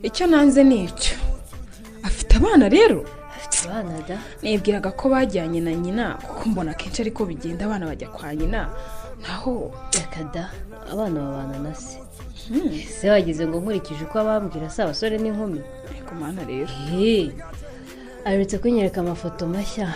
icyo 0.03 0.27
nanze 0.27 0.63
ni 0.63 0.83
icyo. 0.85 1.15
Abana 2.37 2.69
rero? 2.69 3.05
Afite 3.35 3.69
abana 3.69 4.01
da? 4.07 4.17
Nibwiraga 4.41 4.91
ko 4.91 5.09
bajyanye 5.09 5.61
na 5.61 5.73
nyina 5.73 6.15
kuko 6.17 6.49
mbona 6.49 6.71
akenshi 6.71 7.01
ariko 7.01 7.25
bigenda 7.25 7.65
abana 7.65 7.85
bajya 7.85 8.07
kwa 8.09 8.35
nyina. 8.35 8.69
Naho? 9.21 9.71
Reka 9.93 10.23
da 10.33 10.49
abana 10.91 11.19
babana 11.21 11.59
na 11.59 11.73
se. 11.75 11.99
Se 12.99 13.09
wagize 13.09 13.47
ngo 13.47 13.59
nkurikije 13.59 14.03
uko 14.03 14.19
abambwira 14.19 14.69
si 14.69 14.81
abasore 14.81 15.17
n'inkumi 15.17 15.61
ariko 15.89 16.11
mana 16.15 16.41
rero. 16.45 16.69
Aherutse 18.25 18.57
kunyereka 18.57 19.01
amafoto 19.01 19.47
mashya. 19.47 19.93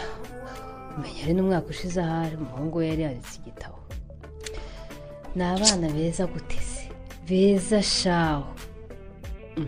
Umenya 0.97 1.23
ari 1.23 1.33
n'umwaka 1.33 1.67
ushize 1.69 2.01
ahari 2.01 2.35
umuhungu 2.35 2.77
we 2.77 2.87
yari 2.87 3.01
yanditse 3.03 3.39
igitabo. 3.39 3.77
Ni 5.35 5.43
abana 5.43 5.87
beza 5.93 6.25
gutese 6.27 6.89
beza 7.27 7.81
shaho. 7.83 8.47
Mm. 9.57 9.67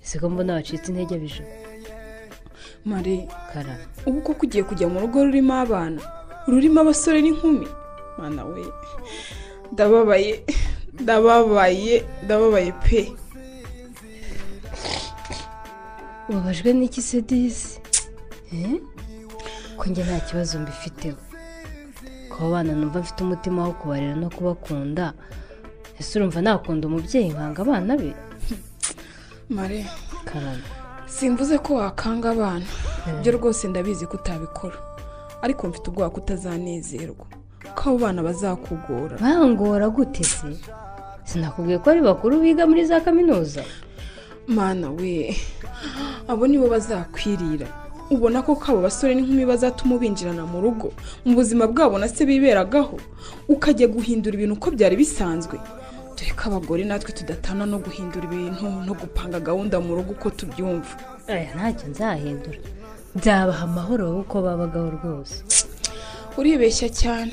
siko 0.00 0.28
mbona 0.30 0.54
wacitse 0.54 0.88
intege 0.92 1.18
bijo 1.18 1.42
mare 2.84 3.28
karara 3.52 3.84
ubu 4.06 4.20
koko 4.22 4.46
ugiye 4.46 4.64
kujya 4.64 4.88
mu 4.88 5.00
rugo 5.00 5.24
rurimo 5.24 5.54
abana? 5.54 6.00
Rurimo 6.48 6.80
abasore 6.80 7.20
n'inkumi? 7.22 7.66
Mana 8.18 8.44
we. 8.44 8.64
Ndababaye. 9.72 10.44
Ndababaye. 11.00 12.04
Ndababaye 12.24 12.72
pe. 12.84 13.12
Ubabajwe 16.28 16.72
n'iki 16.72 17.02
se 17.02 17.20
disi 17.22 17.80
Eh? 18.52 18.80
ko 19.76 19.84
njye 19.90 20.02
nta 20.04 20.20
kibazo 20.20 20.58
mbifiteho. 20.58 21.16
Kuba 22.30 22.46
abana 22.48 22.72
numva 22.72 23.00
mfite 23.00 23.20
umutima 23.24 23.64
wo 23.68 23.72
kubarera 23.72 24.14
no 24.16 24.30
kubakunda 24.30 25.12
ese 26.00 26.18
urumva 26.18 26.40
nakunda 26.42 26.88
umubyeyi 26.88 27.28
nkanga 27.34 27.60
abana 27.62 27.92
be? 28.00 28.10
Mare 29.50 29.84
karara 30.24 30.64
simvuze 31.08 31.58
ko 31.58 31.74
wakanga 31.74 32.30
abana. 32.30 32.64
Ibyo 33.18 33.32
rwose 33.32 33.68
ndabizi 33.68 34.06
ko 34.06 34.16
utabikora. 34.16 34.76
Ariko 35.42 35.68
mfite 35.68 35.88
ubwoba 35.90 36.10
ko 36.10 36.20
utazanezerwa. 36.20 37.26
Ko 37.74 37.90
abo 37.90 37.98
bana 37.98 38.22
bazakugora. 38.22 39.18
Bangora 39.20 39.88
gute 39.88 40.24
se? 40.24 40.46
Sinakubwiye 41.24 41.78
ko 41.78 41.90
ari 41.90 42.00
bakuru 42.00 42.40
biga 42.40 42.66
muri 42.66 42.84
za 42.86 43.00
kaminuza. 43.00 43.62
Mana 44.46 44.90
we 44.90 45.36
abo 46.28 46.46
nibo 46.46 46.68
bazakwirira. 46.68 47.66
Ubona 48.10 48.42
ko 48.42 48.56
abo 48.68 48.80
basore 48.82 49.14
n'inkumi 49.14 49.44
bazatuma 49.46 49.94
ubinjirana 49.96 50.46
mu 50.46 50.60
rugo. 50.60 50.92
Mu 51.24 51.34
buzima 51.34 51.66
bwabo 51.66 51.98
na 51.98 52.08
se 52.08 52.24
biberagaho. 52.26 52.96
Ukajya 53.48 53.86
guhindura 53.88 54.34
ibintu 54.36 54.54
uko 54.56 54.70
byari 54.72 54.96
bisanzwe. 54.96 55.60
Dore 56.18 56.32
ko 56.36 56.42
abagore 56.50 56.84
natwe 56.84 57.12
tudatana 57.12 57.66
no 57.66 57.78
guhindura 57.78 58.24
ibintu 58.26 58.66
no 58.86 58.94
gupanga 59.00 59.38
gahunda 59.40 59.80
mu 59.80 59.94
rugo 59.94 60.12
uko 60.12 60.30
tubyumva. 60.30 60.94
Aya 61.28 61.54
ntacyo 61.54 61.86
nzahindura. 61.92 62.58
Byabaha 63.14 63.64
amahoro 63.70 64.04
uko 64.22 64.42
babagaho 64.42 64.88
rwose. 64.98 65.36
Uribeshya 66.38 66.88
cyane. 66.90 67.32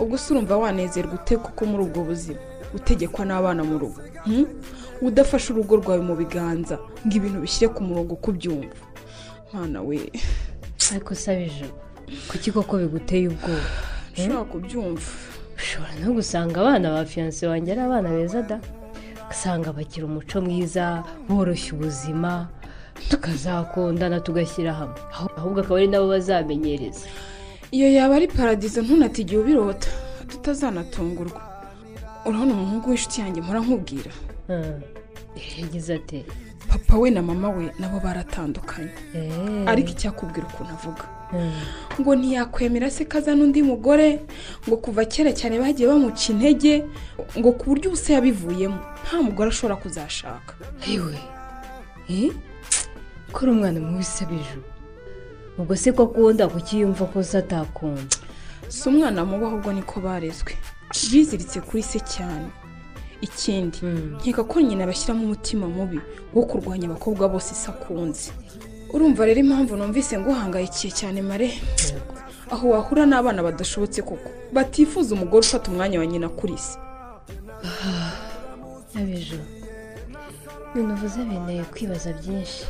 Ubwo 0.00 0.16
urumva 0.30 0.56
wanezerwa 0.56 1.14
ute 1.14 1.36
kuko 1.36 1.60
muri 1.70 1.82
ubwo 1.84 2.00
buzima? 2.08 2.40
Utegekwa 2.74 3.22
n'abana 3.24 3.62
mu 3.64 3.76
rugo. 3.78 4.00
Hmm? 4.24 4.46
udafashe 5.02 5.52
urugo 5.52 5.76
rwawe 5.76 6.00
mu 6.00 6.14
biganza 6.16 6.76
ngo 7.04 7.14
ibintu 7.18 7.38
bishyire 7.44 7.68
ku 7.74 7.80
murongo 7.84 8.14
uko 8.16 8.30
ubyumva. 8.32 8.76
Mwana 9.52 9.82
we. 9.82 9.98
Ariko 10.92 11.12
usabije 11.12 11.66
kuki 12.28 12.52
koko 12.52 12.78
biguteye 12.80 13.28
ubwoba? 13.28 13.68
Nshobora 14.12 14.44
kubyumva. 14.50 15.10
Ushobora 15.58 15.92
no 16.04 16.12
gusanga 16.12 16.60
abana 16.60 16.90
ba 16.94 17.04
fiyanse 17.04 17.46
wanjye 17.46 17.72
ari 17.72 17.80
abana 17.80 18.08
beza 18.10 18.42
da. 18.42 18.58
Ugasanga 19.24 19.72
bagira 19.72 20.06
umuco 20.06 20.40
mwiza 20.40 21.02
boroshya 21.28 21.72
ubuzima 21.74 22.48
tukazakundana 23.10 24.20
tugashyira 24.20 24.72
hamwe. 24.72 25.00
Ahubwo 25.38 25.60
akaba 25.60 25.76
ari 25.78 25.88
nabo 25.88 26.08
bazamenyereza. 26.08 27.06
Iyo 27.70 27.88
yaba 27.92 28.16
ari 28.16 28.28
paradizo 28.28 28.82
ntunatigiye 28.82 29.40
ubirota. 29.40 29.88
Tutazanatungurwa. 30.30 31.40
Urabona 32.26 32.52
umuhungu 32.54 32.88
w'inshuti 32.90 33.20
yanjye 33.20 33.40
mpora 33.42 33.60
nkubwira. 33.60 34.12
Hmm. 34.46 34.80
yagize 35.60 35.94
ati 35.94 36.24
papa 36.68 36.96
we 36.98 37.10
na 37.10 37.22
mama 37.22 37.48
we 37.50 37.72
nabo 37.78 38.00
baratandukanye. 38.00 38.90
"Eh, 39.14 39.68
ariko 39.70 39.90
icyakubwira 39.90 40.46
ukuntu 40.46 40.72
avuga. 40.72 41.04
Ngo 42.00 42.14
ntiyakwemera 42.14 42.90
se 42.90 43.04
ko 43.04 43.18
azana 43.18 43.44
undi 43.44 43.62
mugore? 43.62 44.20
Ngo 44.68 44.76
kuva 44.76 45.04
kera 45.04 45.32
cyane 45.32 45.58
bagiye 45.58 45.88
bamuca 45.88 46.28
intege? 46.32 46.84
Ngo 47.38 47.52
ku 47.58 47.64
buryo 47.70 47.86
ubu 47.90 47.96
se 47.96 48.12
yabivuyemo? 48.12 48.78
Nta 49.04 49.22
mugore 49.22 49.48
ashobora 49.50 49.76
kuzashaka. 49.82 50.54
Ayiwe 50.86 51.18
eh? 52.08 52.30
ko 53.32 53.38
uri 53.42 53.50
umwana 53.52 53.80
mubi 53.80 54.04
sabije 54.04 54.56
ubwo 55.58 55.76
se 55.76 55.92
ko 55.92 56.02
akunda 56.06 56.48
kuki 56.48 56.80
yumva 56.80 57.04
ko 57.10 57.22
se 57.22 57.38
atakunda? 57.38 58.16
Si 58.68 58.88
umwana 58.88 59.24
mubi 59.24 59.44
ahubwo 59.44 59.72
niko 59.72 60.00
barezwe. 60.00 60.52
Biziritse 61.10 61.60
kuri 61.60 61.82
se 61.82 61.98
cyane. 62.00 62.48
Ikindi 63.20 63.78
nkeka 64.22 64.44
ko 64.44 64.60
nyina 64.60 64.86
bashyiramo 64.86 65.24
umutima 65.24 65.66
mubi 65.68 65.98
wo 66.34 66.42
kurwanya 66.48 66.86
abakobwa 66.86 67.28
bose 67.28 67.54
se 67.54 67.70
akunze. 67.70 68.30
Urumva 68.96 69.26
rero 69.26 69.40
impamvu 69.44 69.76
numvise 69.76 70.14
nguhangayikiye 70.18 70.90
cyane 71.00 71.18
mare. 71.22 71.48
Aho 72.52 72.64
wahura 72.72 73.04
n'abana 73.06 73.46
badashobotse 73.46 74.00
koko 74.08 74.28
batifuza 74.56 75.10
umugore 75.14 75.42
ufata 75.46 75.70
umwanya 75.70 75.96
wa 76.00 76.06
nyina 76.06 76.28
kuri 76.38 76.56
se. 76.58 76.78
Sabije 78.90 79.38
ibintu 80.72 80.92
uvuze 80.94 81.18
binteye 81.28 81.64
kwibaza 81.72 82.10
byinshi. 82.18 82.62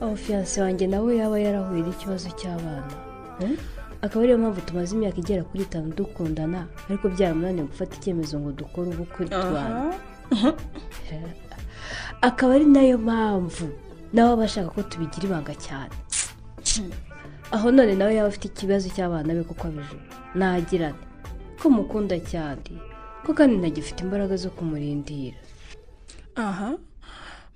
Aho 0.00 0.14
fiyanse 0.22 0.56
wanjye 0.62 0.84
nawe 0.86 1.10
yaba 1.20 1.36
yarahuye 1.44 1.82
n'ikibazo 1.82 2.28
cy'abana. 2.38 2.94
Eh? 3.44 3.56
akaba 4.02 4.22
ariyo 4.22 4.38
mpamvu 4.38 4.60
tumaze 4.60 4.90
imyaka 4.94 5.18
igera 5.18 5.42
kuri 5.48 5.62
itanu 5.62 5.90
dukundana 5.98 6.60
ariko 6.88 7.04
byaramunaniye 7.14 7.64
gufata 7.70 7.92
icyemezo 7.98 8.34
ngo 8.38 8.50
dukore 8.60 8.88
ubukwe 8.90 9.26
tubana 9.26 9.94
akaba 12.28 12.50
ari 12.56 12.66
na 12.74 12.82
yo 12.90 12.96
mpamvu 12.98 13.66
nawe 14.12 14.32
aba 14.32 14.44
ashaka 14.44 14.68
ko 14.70 14.82
tubigira 14.82 15.24
ibanga 15.28 15.54
cyane. 15.54 15.94
Aho 17.54 17.70
none 17.70 17.94
nawe 17.94 18.14
yaba 18.14 18.28
afite 18.28 18.44
ikibazo 18.48 18.88
cy'abana 18.94 19.34
be 19.34 19.42
kuko 19.42 19.66
abije 19.68 19.96
nagirane 20.34 21.00
ko 21.60 21.70
mukunda 21.70 22.16
cyane 22.20 22.72
ko 23.24 23.34
kandi 23.34 23.56
ntagifite 23.56 24.00
imbaraga 24.04 24.36
zo 24.36 24.50
kumurindira. 24.50 25.36
Aha 26.36 26.76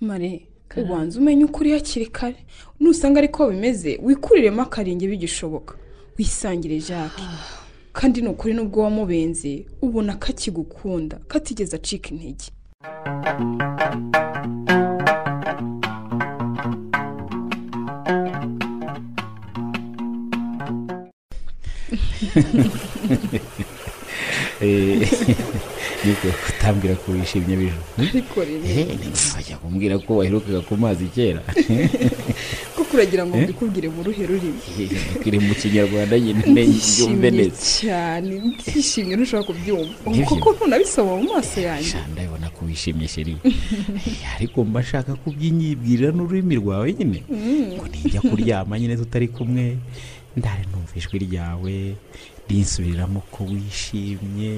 mare 0.00 0.46
ubanza 0.76 1.20
umenye 1.20 1.44
ukuri 1.44 1.72
hakiri 1.72 2.06
kare. 2.06 2.36
Nusanga 2.80 3.18
ariko 3.18 3.50
bimeze 3.50 4.00
wikuriremo 4.02 4.62
akarenge 4.62 5.06
bigishoboka. 5.08 5.74
Wisangire 6.18 6.78
jacques. 6.80 7.24
Kandi 7.98 8.22
ni 8.22 8.28
ukuri 8.28 8.54
n'ubwo 8.54 8.80
wamubenze 8.82 9.66
ubona 9.82 10.16
ko 10.16 10.26
akigukunda 10.32 11.16
ko 11.28 11.36
atigeze 11.38 11.76
acika 11.76 12.08
intege. 12.10 12.48
ni 26.04 26.12
bwo 26.12 26.30
utambwira 26.48 26.94
ko 26.94 27.12
wishimye 27.12 27.56
bijo. 27.56 27.80
Ariko 27.98 28.44
rero. 28.44 28.62
Wajya 29.34 29.56
kumbwira 29.56 29.98
ko 29.98 30.16
waherukaga 30.16 30.60
ku 30.60 30.76
mazi 30.76 31.06
kera. 31.14 31.42
Kuko 32.76 32.96
uragira 32.96 33.26
ngo 33.26 33.36
mbikubwire 33.36 33.88
mu 33.88 34.02
ruhe 34.02 34.26
rurimi? 34.26 34.58
Kiri 35.22 35.38
mu 35.38 35.54
kinyarwanda 35.54 36.18
nyine 36.18 36.42
yumve 36.42 36.62
ndishimye 36.66 37.30
neza 37.30 37.62
cyane 37.78 38.34
ndishimye 38.38 39.14
ntushobora 39.16 39.46
kubyumva. 39.46 39.94
Kuko 40.28 40.46
ntunabisoma 40.52 41.16
mu 41.16 41.24
maso 41.34 41.60
yanjye. 41.60 41.90
Sha, 41.90 42.06
ndabona 42.12 42.50
ko 42.50 42.64
wishimye 42.66 43.08
sheri 43.08 43.36
ariko 44.36 44.64
mba 44.64 44.80
nshaka 44.80 45.14
kuby'inyibwirira 45.14 46.10
n'ururimi 46.12 46.54
rwawe 46.62 46.88
nyine. 46.92 47.22
Ngo 47.74 47.86
nijya 47.90 48.20
kuryama 48.20 48.78
nyine 48.78 48.96
tutari 48.96 49.28
kumwe. 49.28 49.78
Ndare 50.36 50.64
numva 50.72 50.92
ijwi 50.96 51.18
ryawe 51.18 51.94
rinsubiriramo 52.48 53.20
ko 53.30 53.44
wishimye 53.44 54.54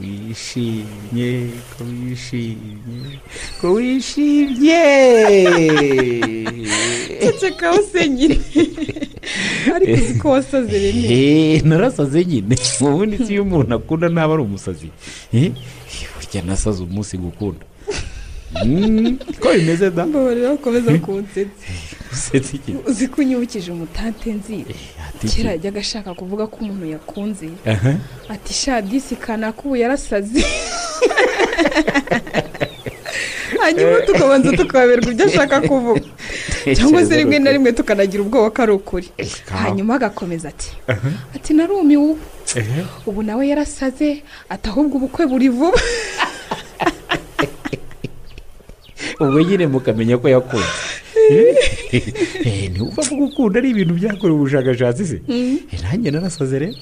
wishimye 0.00 1.30
ko 1.76 1.84
wishimye 1.84 3.18
ko 3.60 3.66
wishimye. 3.74 4.82
Ceceka 7.20 7.72
usenyine 7.80 8.38
ariko 9.74 9.92
uzi 10.02 10.14
ko 10.18 10.28
wasaze 10.30 10.78
rimwe 10.78 11.08
Eh, 11.08 11.62
narasaze 11.64 12.24
nyine. 12.24 12.56
Ubundi 12.80 13.16
si 13.26 13.32
iyo 13.32 13.42
umuntu 13.42 13.74
akunda 13.74 14.08
ntaba 14.08 14.34
ari 14.34 14.42
umusazi. 14.42 14.88
Eh, 15.34 15.52
burya 16.16 16.42
nasaze 16.42 16.82
umunsi 16.82 17.16
gukunda 17.18 17.64
ko 19.40 19.48
bimeze 19.54 19.90
da? 19.90 20.06
Mbabarira 20.06 20.52
ukomeza 20.52 20.98
kunsetsa 20.98 21.66
usetse 22.12 22.56
iki 22.56 22.72
uzi 22.88 23.08
ko 23.08 23.20
unyibukije 23.20 23.72
umutante 23.72 24.30
iki? 24.30 24.64
kera 25.28 25.50
yajyaga 25.50 25.80
ashaka 25.80 26.14
kuvuga 26.14 26.46
ko 26.46 26.56
umuntu 26.64 26.86
yakunze 26.86 27.48
ati 28.28 28.52
sha 28.54 28.82
disi 28.82 29.16
kanaka 29.16 29.60
ubu 29.64 29.76
yarasaze 29.76 30.40
hanyuma 33.60 34.00
tukabanza 34.06 34.52
tukaberwa 34.52 35.12
ibyo 35.12 35.26
ashaka 35.26 35.60
kuvuga 35.60 36.08
cyangwa 36.76 37.06
se 37.06 37.16
rimwe 37.16 37.38
na 37.38 37.52
rimwe 37.52 37.72
tukanagira 37.72 38.22
ubwoba 38.22 38.50
ko 38.50 38.62
ari 38.62 38.72
ukuri 38.72 39.08
hanyuma 39.62 39.94
agakomeza 39.94 40.48
ati 40.48 40.70
ati 41.36 41.50
narumiwe 41.54 42.16
ubu 43.06 43.22
nawe 43.22 43.48
yarasaze 43.48 44.22
ati 44.48 44.68
ahubwo 44.68 44.96
ubukwe 44.96 45.26
buri 45.26 45.48
vuba 45.48 45.80
ubwo 49.20 49.38
nyine 49.42 49.66
mukamenya 49.66 50.18
ko 50.18 50.26
yakunze 50.28 50.66
Eh, 51.90 52.70
ntiwumva 52.70 53.02
ko 53.02 53.14
gukunda 53.14 53.58
ari 53.58 53.70
ibintu 53.70 53.94
byakorewe 53.94 54.38
ubushakashatsi 54.38 55.02
se? 55.06 55.16
Eh, 55.28 55.58
nanjye 55.82 56.10
narasaze 56.10 56.58
rero. 56.58 56.78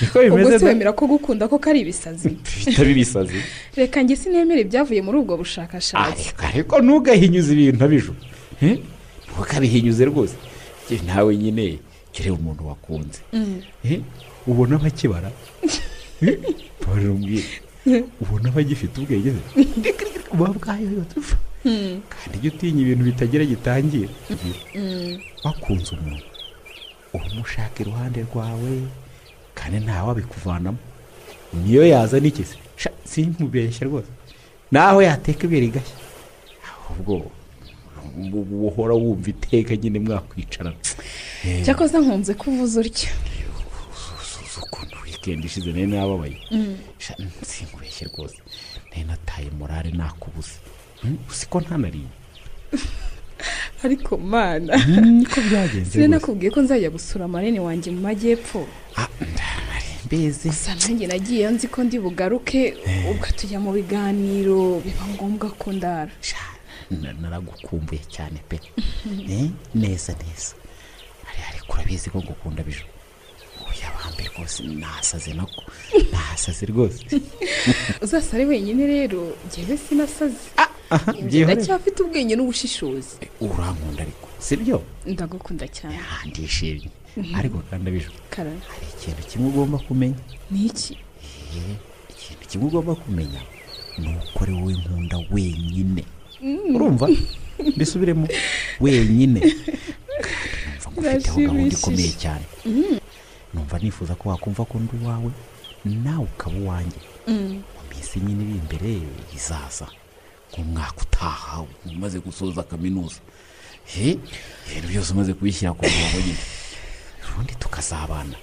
Niko 0.00 0.18
ubwo 0.18 0.66
wemera 0.66 0.92
ko 0.92 1.06
gukunda 1.06 1.48
ko 1.48 1.58
kari 1.58 1.80
ibisazi? 1.82 2.28
Bihita 2.44 2.84
bibisazi 2.84 3.38
reka 3.76 4.02
njye 4.02 4.16
sinemere 4.16 4.60
ibyavuye 4.66 5.02
muri 5.02 5.16
ubwo 5.18 5.34
bushakashatsi. 5.40 6.34
Ariko 6.46 6.74
ntugahinyuze 6.82 7.50
ibintu 7.54 7.84
abijo 7.84 8.12
Eh, 8.62 8.78
ntukabihinyuze 9.30 10.04
rwose. 10.10 10.34
Nawe 11.06 11.36
nyine 11.36 11.78
jya 12.12 12.20
ureba 12.20 12.36
umuntu 12.42 12.62
wakunze. 12.68 13.20
Eh, 13.84 14.00
ubona 14.46 14.78
bakibara? 14.82 15.30
Babarira 16.80 17.12
umbwire 17.12 17.48
ubona 18.20 18.50
bagifite 18.50 18.94
ubwenge 18.98 19.30
se? 19.30 19.42
Buba 20.34 20.50
bwayoyotse 20.58 21.16
kandi 22.12 22.34
ujya 22.38 22.50
utinya 22.54 22.80
ibintu 22.82 23.04
bitagira 23.04 23.44
gitangira. 23.44 24.12
Wakunze 25.44 25.90
umuntu. 25.96 26.24
Uba 27.14 27.24
umushaka 27.32 27.76
iruhande 27.82 28.20
rwawe 28.28 28.72
kandi 29.54 29.76
ntawabikuvanamo 29.84 30.78
niyo 31.64 31.82
yazana 31.92 32.26
iki 32.28 32.44
se? 32.44 32.56
Sha, 32.76 32.90
sinkubeshya 33.04 33.86
rwose. 33.88 34.10
Naho 34.70 35.02
yateka 35.02 35.44
ibere 35.46 35.66
igashya. 35.66 35.96
Ahubwo 36.68 37.30
uhora 38.68 38.94
wumva 38.94 39.28
iteka 39.30 39.76
nyine 39.76 39.98
mwakwicarana 39.98 40.76
Eh, 41.44 41.64
cyakoze 41.64 41.98
nkunze 41.98 42.34
kuvuza 42.34 42.80
uzi 42.80 43.08
ukuntu 44.62 44.96
wikendi 45.04 45.46
ishize 45.46 45.72
nari 45.72 45.86
nababaye. 45.86 46.36
Sha, 46.98 47.14
sinkubeshye 47.42 48.04
rwose. 48.10 48.38
Nari 48.90 49.04
nataye 49.04 49.50
morale 49.58 49.90
nakubuze. 49.90 50.58
Hmm, 51.02 51.18
uzi 51.30 51.46
ko 51.46 51.60
ntanariye 51.60 52.08
ariko 53.84 54.16
mana. 54.18 54.74
Niko 55.00 55.40
byagenze 55.40 55.94
rwose. 55.98 56.08
nakubwiye 56.08 56.50
ko 56.50 56.60
nzajya 56.62 56.90
gusura 56.90 57.24
amanini 57.24 57.60
wanjye 57.62 57.90
mu 57.94 58.00
majyepfo. 58.02 58.66
Ah, 58.98 59.06
simbizi 60.02 60.48
gusa 60.50 60.74
nanjye 60.74 61.06
nagiye 61.06 61.46
nzi 61.50 61.68
ko 61.70 61.84
ndi 61.86 61.98
bugaruke 62.02 62.74
ubwo 63.10 63.26
tujya 63.38 63.60
mu 63.62 63.70
biganiro 63.72 64.82
biba 64.82 65.04
ngombwa 65.14 65.48
ko 65.54 65.70
ndara. 65.72 66.10
Na- 66.90 67.12
naragukumbuye 67.20 68.02
cyane 68.10 68.42
pe. 68.48 68.58
Eh, 69.30 69.50
neza 69.74 70.12
neza. 70.18 70.58
Ari- 71.28 71.44
ariko 71.54 71.72
urabizi 71.78 72.10
ko 72.10 72.18
ngukunda 72.18 72.62
bijo 72.66 72.82
oya 73.68 73.88
bambe 73.94 74.24
rwose 74.34 74.62
nasaze 74.66 75.30
nako 75.38 75.62
nasaze 76.12 76.66
rwose. 76.66 77.06
Uzasare 78.02 78.44
wenyine 78.50 78.86
rero 78.86 79.36
njyewe 79.46 79.76
sinasaze. 79.78 80.34
Byihorere. 80.58 80.74
Ndacyafite 81.44 82.02
ubwenge 82.02 82.36
n'ubushishozi. 82.36 83.16
Urankunda 83.40 84.02
ariko 84.02 84.28
sibyo 84.38 84.82
ndagukunda 85.06 85.68
cyane. 85.68 85.98
Ndishimye. 86.26 86.88
Ariko 87.34 87.58
kandi 87.70 88.06
kara 88.30 88.50
hari 88.50 88.86
ikintu 88.94 89.22
kimwe 89.28 89.48
ugomba 89.48 89.78
kumenya? 89.78 90.16
Ni 90.50 90.66
iki? 90.66 90.94
Eh, 91.56 91.76
ikintu 92.10 92.44
kimwe 92.48 92.66
ugomba 92.68 92.94
kumenya 92.94 93.40
ni 93.98 94.08
uko 94.16 94.38
ari 94.44 94.52
wowe 94.52 94.72
nkunda 94.72 95.16
wenyine. 95.30 96.04
Urumva? 96.74 97.08
Mbisubiremo 97.76 98.28
wenyine. 98.80 99.40
Kandi 100.94 101.28
numva 101.28 101.42
gahunda 101.42 101.74
ikomeye 101.76 102.12
cyane. 102.22 102.44
Numva 103.54 103.78
nifuza 103.78 104.14
ko 104.14 104.28
wakumva 104.28 104.64
ko 104.64 104.78
ndi 104.78 104.94
uwawe 105.02 105.30
nawe 105.84 106.24
ukaba 106.24 106.56
uwanjye. 106.58 107.00
Mu 107.26 107.82
minsi 107.90 108.20
nyine 108.20 108.42
iri 108.44 108.54
imbere 108.62 108.90
izaza. 109.36 109.86
Nk'umwaka 110.52 111.02
utaha 111.02 111.64
umaze 111.86 112.18
gusoza 112.18 112.62
kaminuza. 112.62 113.20
He? 113.84 114.18
Ibintu 114.70 114.88
byose 114.88 115.12
umaze 115.12 115.32
kubishyira 115.34 115.72
ku 115.72 115.84
murongo 115.86 116.18
nyine. 116.26 116.42
Ubundi 117.32 117.54
tukazabana 117.58 118.36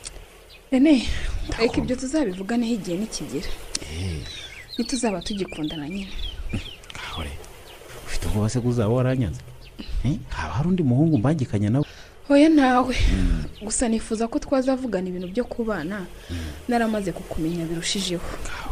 rene 0.71 1.07
reka 1.59 1.77
ibyo 1.77 1.95
tuzabivuganeho 1.95 2.73
igihe 2.73 2.97
nikigera. 2.97 3.49
Ntituzaba 4.73 5.21
tugikundana 5.21 5.89
nyine. 5.89 6.11
Ufite 8.05 8.27
ubwoba 8.27 8.49
se 8.49 8.59
ko 8.59 8.67
uzaba 8.67 8.93
waranyanze 8.93 9.41
Eh, 10.05 10.17
haba 10.29 10.53
hari 10.53 10.67
undi 10.69 10.83
muhungu 10.83 11.17
mbangikanya 11.17 11.69
nawe? 11.69 11.85
Oya 12.29 12.49
ntawe 12.49 12.95
gusa 13.61 13.87
nifuza 13.89 14.27
ko 14.27 14.39
twazavugana 14.39 15.09
ibintu 15.09 15.27
byo 15.33 15.43
kubana. 15.45 16.05
Naramaze 16.67 17.11
kukumenya 17.11 17.65
birushijeho. 17.65 18.25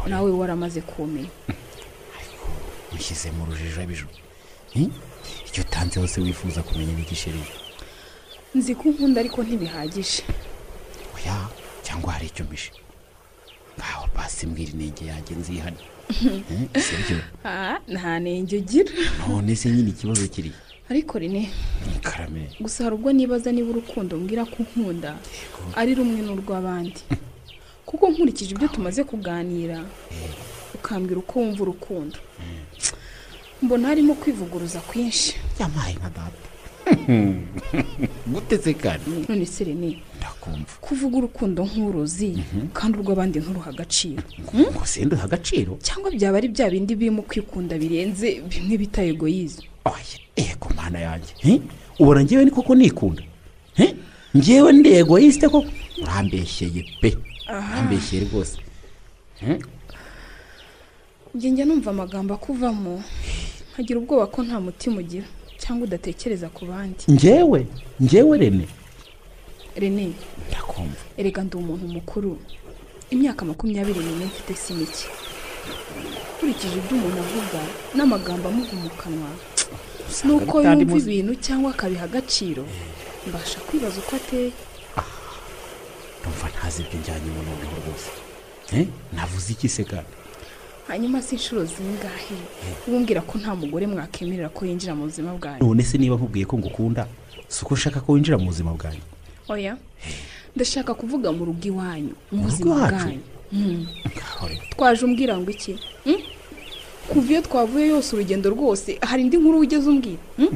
Nawe 0.06 0.30
waramaze 0.30 0.80
kumenya. 0.80 1.28
Ushyize 2.96 3.30
mu 3.36 3.44
rujijo 3.46 3.80
abijo 3.82 4.06
Eh, 4.76 4.88
icyo 5.46 5.62
utanze 5.62 6.00
hose 6.00 6.20
wifuza 6.20 6.62
kumenya 6.62 6.92
n'igishirira 6.98 7.46
nzi 8.54 8.74
ko 8.74 8.88
unkunda 8.90 9.20
ariko 9.22 9.38
ntibihagije. 9.42 10.22
Oya 11.14 11.36
cyangwa 11.86 12.12
hari 12.14 12.26
icyo 12.26 12.44
mpishe 12.44 12.70
ngaho 13.78 14.04
basi 14.14 14.46
mbwira 14.46 14.70
inenge 14.74 15.04
yanjye 15.10 15.32
nzihane. 15.40 15.80
Eh, 16.74 16.82
sibyo 16.86 17.18
Ah, 17.44 17.78
nta 17.88 18.18
nenge 18.20 18.56
ugira. 18.58 18.90
None 19.28 19.56
se 19.56 19.70
nyine 19.70 19.90
ikibazo 19.90 20.26
kiri 20.28 20.52
ariko 20.90 21.18
rene 21.18 21.42
ni 21.86 21.98
karame. 22.02 22.50
gusa 22.60 22.84
hari 22.84 22.94
ubwo 22.96 23.10
nibaza 23.12 23.52
niba 23.52 23.70
urukundo 23.70 24.16
mbwira 24.18 24.44
ko 24.44 24.56
unkunda 24.62 25.10
ari 25.80 25.94
rumwe 25.94 26.20
n'urw'abandi. 26.22 27.00
Kuko 27.88 28.04
nkurikije 28.10 28.50
ibyo 28.54 28.68
tumaze 28.68 29.04
kuganira 29.04 29.78
ukambwira 30.84 31.18
uko 31.20 31.38
wumva 31.40 31.62
urukundo. 31.62 32.18
Mbona 33.62 33.88
harimo 33.88 34.14
kwivuguruza 34.14 34.80
kwinshi. 34.80 35.34
Yamaye 35.60 35.94
nka 35.94 36.10
data 36.16 36.44
guteze 38.32 38.74
kandi 38.74 39.04
none 39.28 39.46
se 39.46 39.64
rene 39.64 40.02
ndakumva. 40.18 40.72
kuvuga 40.80 41.16
urukundo 41.16 41.64
nk'uruzi 41.64 42.36
kandi 42.76 42.98
urw'abandi 42.98 43.38
nturuha 43.40 43.70
agaciro. 43.70 44.22
Ngo 44.54 44.84
sinduha 44.84 45.24
agaciro? 45.24 45.78
Cyangwa 45.80 46.10
byaba 46.12 46.36
ari 46.38 46.48
bya 46.52 46.68
bindi 46.70 46.92
birimo 46.94 47.22
kwikunda 47.24 47.78
birenze 47.80 48.44
bimwe 48.50 48.76
bita 48.76 49.00
egoyizi 49.02 49.64
ego 50.36 50.68
mana 50.76 50.98
yanjye. 50.98 51.32
Eh, 51.44 51.60
ubona 51.98 52.20
ngewe 52.24 52.44
ni 52.44 52.50
koko 52.50 52.74
nikunda? 52.74 53.22
Eh, 53.80 53.94
ngewe 54.36 54.72
ndi 54.72 54.88
egoyisite 55.00 55.48
koko? 55.48 55.70
Urambeshyeye 56.02 56.84
pe. 57.00 57.16
Urambeshyeye 57.48 58.24
rwose. 58.28 58.58
Njya 61.34 61.64
numva 61.64 61.90
amagambo 61.90 62.34
akuvamo. 62.34 63.02
Nkagira 63.72 63.98
ubwoba 63.98 64.26
ko 64.26 64.42
nta 64.42 64.60
mutima 64.60 64.96
ugira 65.02 65.26
cyangwa 65.58 65.86
udatekereza 65.86 66.48
ku 66.48 66.62
bandi. 66.66 67.02
Ngewe 67.10 67.66
ngewe 68.02 68.34
rene? 68.38 68.66
Rene 69.76 70.12
ndakumva. 70.48 71.00
erega 71.18 71.42
ndi 71.44 71.56
umuntu 71.56 71.86
mukuru. 71.96 72.38
Imyaka 73.10 73.44
makumyabiri 73.44 74.00
n'ine 74.00 74.24
mfite 74.30 74.54
si 74.54 74.72
mike. 74.78 75.06
Nkurikije 76.36 76.76
ibyo 76.78 76.94
umuntu 76.98 77.18
avuga 77.26 77.60
n'amagambo 77.96 78.48
amuva 78.48 78.76
mu 78.82 78.90
kanwa 79.00 79.30
nuko 80.26 80.54
yumva 80.62 80.96
ibintu 81.02 81.32
cyangwa 81.44 81.70
akabiha 81.74 82.04
agaciro 82.06 82.64
mbasha 83.26 83.58
kwibaza 83.66 83.98
uko 84.02 84.12
ateye. 84.16 84.52
Ndumva 86.20 86.46
ntazi 86.54 86.78
ibyo 86.82 86.96
njyanye 87.00 87.28
mu 87.34 87.40
noneho 87.46 87.74
rwose. 87.82 88.10
Eh, 88.76 88.86
navuze 89.12 89.48
iki 89.52 89.68
se 89.68 89.82
kandi? 89.84 90.12
Hanyuma 90.88 91.22
si 91.22 91.34
inshuro 91.34 91.64
zingahe? 91.64 92.36
Ubumbwira 92.88 93.20
ko 93.20 93.38
nta 93.38 93.54
mugore 93.54 93.86
mwakemerera 93.86 94.48
ko 94.48 94.66
yinjira 94.66 94.94
mu 94.94 95.04
buzima 95.04 95.32
bwanyu. 95.38 95.60
None 95.64 95.82
se 95.82 95.98
niba 95.98 96.16
nkubwiye 96.16 96.46
ko 96.46 96.58
ngukunda 96.58 97.06
si 97.48 97.64
uko 97.64 97.74
ushaka 97.74 98.00
ko 98.00 98.12
winjira 98.12 98.38
mu 98.38 98.46
buzima 98.46 98.72
bwanjye 98.72 99.00
oya 99.48 99.76
ndashaka 100.56 100.94
kuvuga 100.94 101.32
mu 101.32 101.44
rugo 101.44 101.64
iwanyu 101.68 102.14
mu 102.32 102.42
buzima 102.42 102.74
bwanyu. 102.88 103.20
Mm. 103.52 103.86
rero. 104.48 104.62
Twaje 104.70 105.04
umbwira 105.04 105.38
ngo 105.38 105.50
iki? 105.50 105.78
Mm? 106.06 106.22
kuva 107.08 107.32
iyo 107.32 107.42
twavuye 107.42 107.86
yose 107.88 108.16
urugendo 108.16 108.50
rwose 108.50 108.98
hari 109.00 109.22
indi 109.22 109.36
nkuru 109.36 109.58
wigeze 109.58 109.88
umbwira? 109.90 110.18
Mm? 110.38 110.48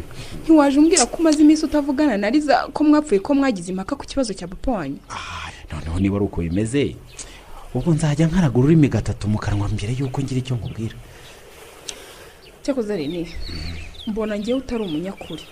ntiwaje 0.43 0.79
umbwira 0.79 1.07
ko 1.07 1.16
umaze 1.20 1.43
iminsi 1.43 1.64
utavugana 1.64 2.16
na 2.16 2.31
riza 2.31 2.68
ko 2.72 2.85
mwapfuye 2.85 3.20
ko 3.20 3.35
mwagize 3.35 3.70
impaka 3.70 3.97
ku 3.97 4.05
kibazo 4.07 4.35
cya 4.35 4.49
papa 4.49 4.70
wanyu? 4.72 4.99
Ah, 5.11 5.53
noneho 5.72 6.01
niba 6.01 6.16
ari 6.16 6.24
uko 6.24 6.41
bimeze 6.41 6.97
ubwo 7.75 7.93
nzajya 7.95 8.27
nkaraga 8.27 8.59
ururimi 8.59 8.89
gatatu 8.89 9.29
mu 9.29 9.39
kanwa 9.39 9.69
mbere 9.69 9.93
y'uko 9.99 10.23
ngira 10.23 10.39
icyo 10.41 10.57
nkubwira. 10.57 10.97
Cyakoze 12.62 12.97
rene 12.97 13.29
mbona 14.07 14.39
ngewe 14.39 14.59
utari 14.59 14.83
umunyakuri. 14.85 15.45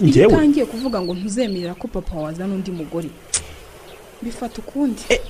Iyo 0.00 0.28
utangiye 0.28 0.66
kuvuga 0.66 1.00
ngo 1.02 1.14
ntuzemerera 1.14 1.74
ko 1.74 1.88
papa 1.88 2.14
wazana 2.16 2.54
undi 2.54 2.70
mugore. 2.70 3.10
Bifata 4.22 4.58
ukundi. 4.62 5.02
Eh, 5.08 5.20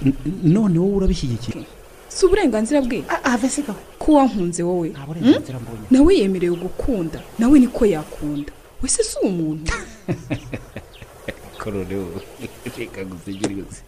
none 0.42 0.78
wowe 0.78 0.96
urabishyigikiye 0.96 1.64
si 2.12 2.26
uburenganzira 2.26 2.80
bwe? 2.82 3.04
Se 3.48 3.62
gawe 3.62 3.78
ko 3.98 4.12
wankunze 4.12 4.62
wowe? 4.62 4.92
Mbonye. 4.92 5.40
Nawe 5.90 6.14
yemerewe 6.14 6.56
gukunda. 6.56 7.22
Nawe 7.38 7.58
niko 7.58 7.86
yakunda. 7.86 8.52
Wese 8.82 9.02
si 9.04 9.16
umuntu. 9.22 9.72
Reka 12.78 13.02
rwose 13.02 13.82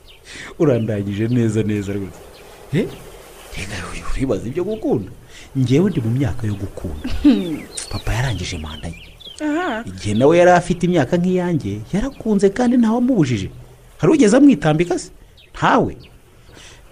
urandangije 0.59 1.29
neza 1.29 1.63
neza 1.63 1.93
rwose. 1.93 2.34
Reka 2.73 3.77
uribaza 4.15 4.47
ibyo 4.49 4.65
gukunda 4.65 5.11
ngewe 5.59 5.91
ndi 5.91 6.01
mu 6.01 6.11
myaka 6.11 6.47
yo 6.47 6.55
gukunda 6.55 7.07
papa 7.91 8.13
yarangije 8.15 8.59
manda 8.59 8.89
ye. 8.89 9.01
Aha. 9.43 9.83
Igihe 9.87 10.15
nawe 10.15 10.39
yari 10.39 10.51
afite 10.51 10.83
imyaka 10.87 11.17
nk'iyanjye 11.19 11.81
yarakunze 11.93 12.49
kandi 12.51 12.77
ntawamubujije 12.77 13.51
hari 13.99 14.13
ugeze 14.13 14.37
amwitambika 14.37 14.99
se? 14.99 15.11
Ntawe. 15.55 15.97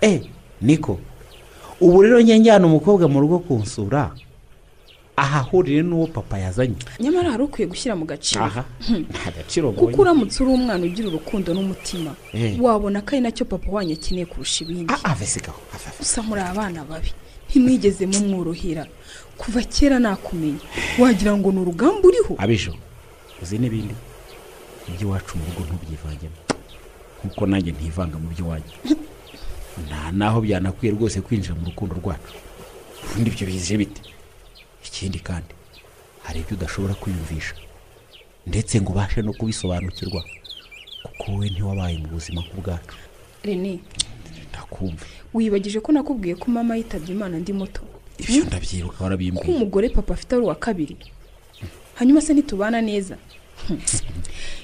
Eh 0.00 0.20
niko 0.60 0.98
ubu 1.80 2.02
rero 2.02 2.20
njye 2.20 2.38
njyana 2.38 2.66
umukobwa 2.66 3.08
mu 3.08 3.20
rugo 3.20 3.38
kunsura. 3.38 4.10
Ahahurire 5.16 5.82
n'uwo 5.82 6.06
papa 6.06 6.38
yazanye. 6.38 6.76
Nyamara 7.00 7.30
hari 7.30 7.42
ukwiye 7.42 7.68
gushyira 7.68 7.96
mu 7.96 8.04
gaciro. 8.06 8.44
Aha. 8.44 8.64
Nta 9.10 9.30
gaciro 9.36 9.72
kuko 9.72 10.02
uramutse 10.02 10.42
uri 10.42 10.52
umwana 10.52 10.84
ugira 10.84 11.08
urukundo 11.08 11.54
n'umutima 11.54 12.14
Eh. 12.32 12.56
wabona 12.60 13.00
ko 13.04 13.08
ari 13.12 13.20
na 13.20 13.30
cyo 13.30 13.44
papa 13.44 13.68
wanyu 13.70 13.92
akeneye 13.92 14.26
kurusha 14.26 14.64
ibindi. 14.64 14.92
Ah 14.94 15.12
ave 15.12 15.24
ave 15.24 15.88
gusa 15.98 16.22
muri 16.22 16.40
abana 16.40 16.84
babi 16.84 17.12
ntimwigeze 17.48 18.06
mumworohera. 18.06 18.86
Kuva 19.36 19.60
kera 19.62 19.98
nakumenya. 19.98 20.64
Wagira 20.98 21.36
ngo 21.36 21.52
ni 21.52 21.60
urugamba 21.60 22.08
uriho? 22.08 22.34
Abijo 22.38 22.72
uzi 23.42 23.58
n'ibindi? 23.58 23.94
Iby'iwacu 24.88 25.36
mu 25.38 25.44
rugo 25.44 25.60
ntubyivangemo. 25.68 26.38
Nkuko 27.24 27.46
nanjye 27.46 27.70
ntivanga 27.72 28.16
mu 28.18 28.28
by'iwanjye 28.32 28.74
nta 29.86 30.12
naho 30.12 30.40
byanakwiye 30.40 30.92
rwose 30.96 31.20
kwinjira 31.20 31.54
mu 31.54 31.68
rukundo 31.68 31.94
rwacu. 32.00 32.32
Ubundi 33.04 33.30
ibyo 33.30 33.46
bize 33.46 33.76
bite? 33.76 34.00
Ikindi 34.86 35.18
kandi 35.18 35.52
hari 36.22 36.40
ibyo 36.40 36.56
udashobora 36.56 36.94
kwiyumvisha. 36.94 37.54
Ndetse 38.46 38.80
ngo 38.80 38.92
ubashe 38.92 39.22
no 39.22 39.32
kubisobanukirwa 39.32 40.24
kuko 41.02 41.32
wowe 41.32 41.50
ntiwabaye 41.50 41.98
mu 41.98 42.08
buzima 42.08 42.40
nk'ubwacu. 42.42 42.96
Rene 43.42 43.78
ndakumva. 44.50 45.04
wibagije 45.34 45.80
ko 45.80 45.92
nakubwiye 45.92 46.34
ko 46.34 46.50
mama 46.50 46.76
yitabye 46.76 47.10
imana 47.14 47.38
ndi 47.38 47.52
muto? 47.52 47.82
Ibyo 48.18 48.44
ndabyibuka 48.44 48.96
ko 48.96 49.04
warabimbwiye 49.04 49.54
umugore 49.56 49.88
papa 49.88 50.14
afite 50.14 50.32
ari 50.34 50.42
uwa 50.44 50.54
kabiri? 50.54 50.96
Hanyuma 51.94 52.20
se 52.20 52.34
ntitubana 52.34 52.80
neza? 52.80 53.16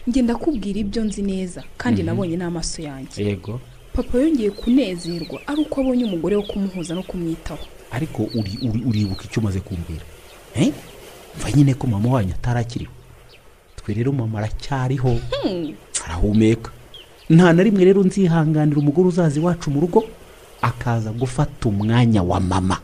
Njye 0.06 0.22
ndakubwira 0.22 0.78
ibyo 0.80 1.04
nzi 1.04 1.22
neza 1.22 1.62
kandi 1.76 2.02
nabonye 2.02 2.36
n'amaso 2.36 2.82
yanjye. 2.82 3.24
Yego. 3.24 3.60
Papa 3.92 4.18
yongeye 4.18 4.50
kunezerwa 4.50 5.38
ari 5.46 5.60
uko 5.62 5.80
abonye 5.80 6.04
umugore 6.04 6.36
wo 6.36 6.42
kumuhuza 6.42 6.94
no 6.94 7.02
kumwitaho. 7.02 7.66
Ariko 7.92 8.22
uri- 8.34 8.58
uri- 8.62 8.84
uribuka 8.86 9.24
icyo 9.24 9.40
umaze 9.40 9.60
kumbwira. 9.60 10.04
Eh? 10.54 10.72
mva 11.38 11.50
nyine 11.52 11.74
ko 11.74 11.86
mama 11.86 12.08
wanyu 12.10 12.34
atarakiriho 12.34 12.92
twe 13.76 13.94
rero 13.94 14.12
mama 14.12 14.38
aracyariho. 14.38 15.20
Arahumeka. 16.04 16.70
Nta 17.30 17.52
na 17.52 17.62
rimwe 17.62 17.84
rero 17.84 18.02
nzihanganira 18.04 18.78
umugore 18.80 19.08
uzaza 19.08 19.36
iwacu 19.40 19.70
mu 19.70 19.80
rugo 19.80 20.04
akaza 20.62 21.12
gufata 21.12 21.68
umwanya 21.68 22.22
wa 22.22 22.40
mama. 22.40 22.80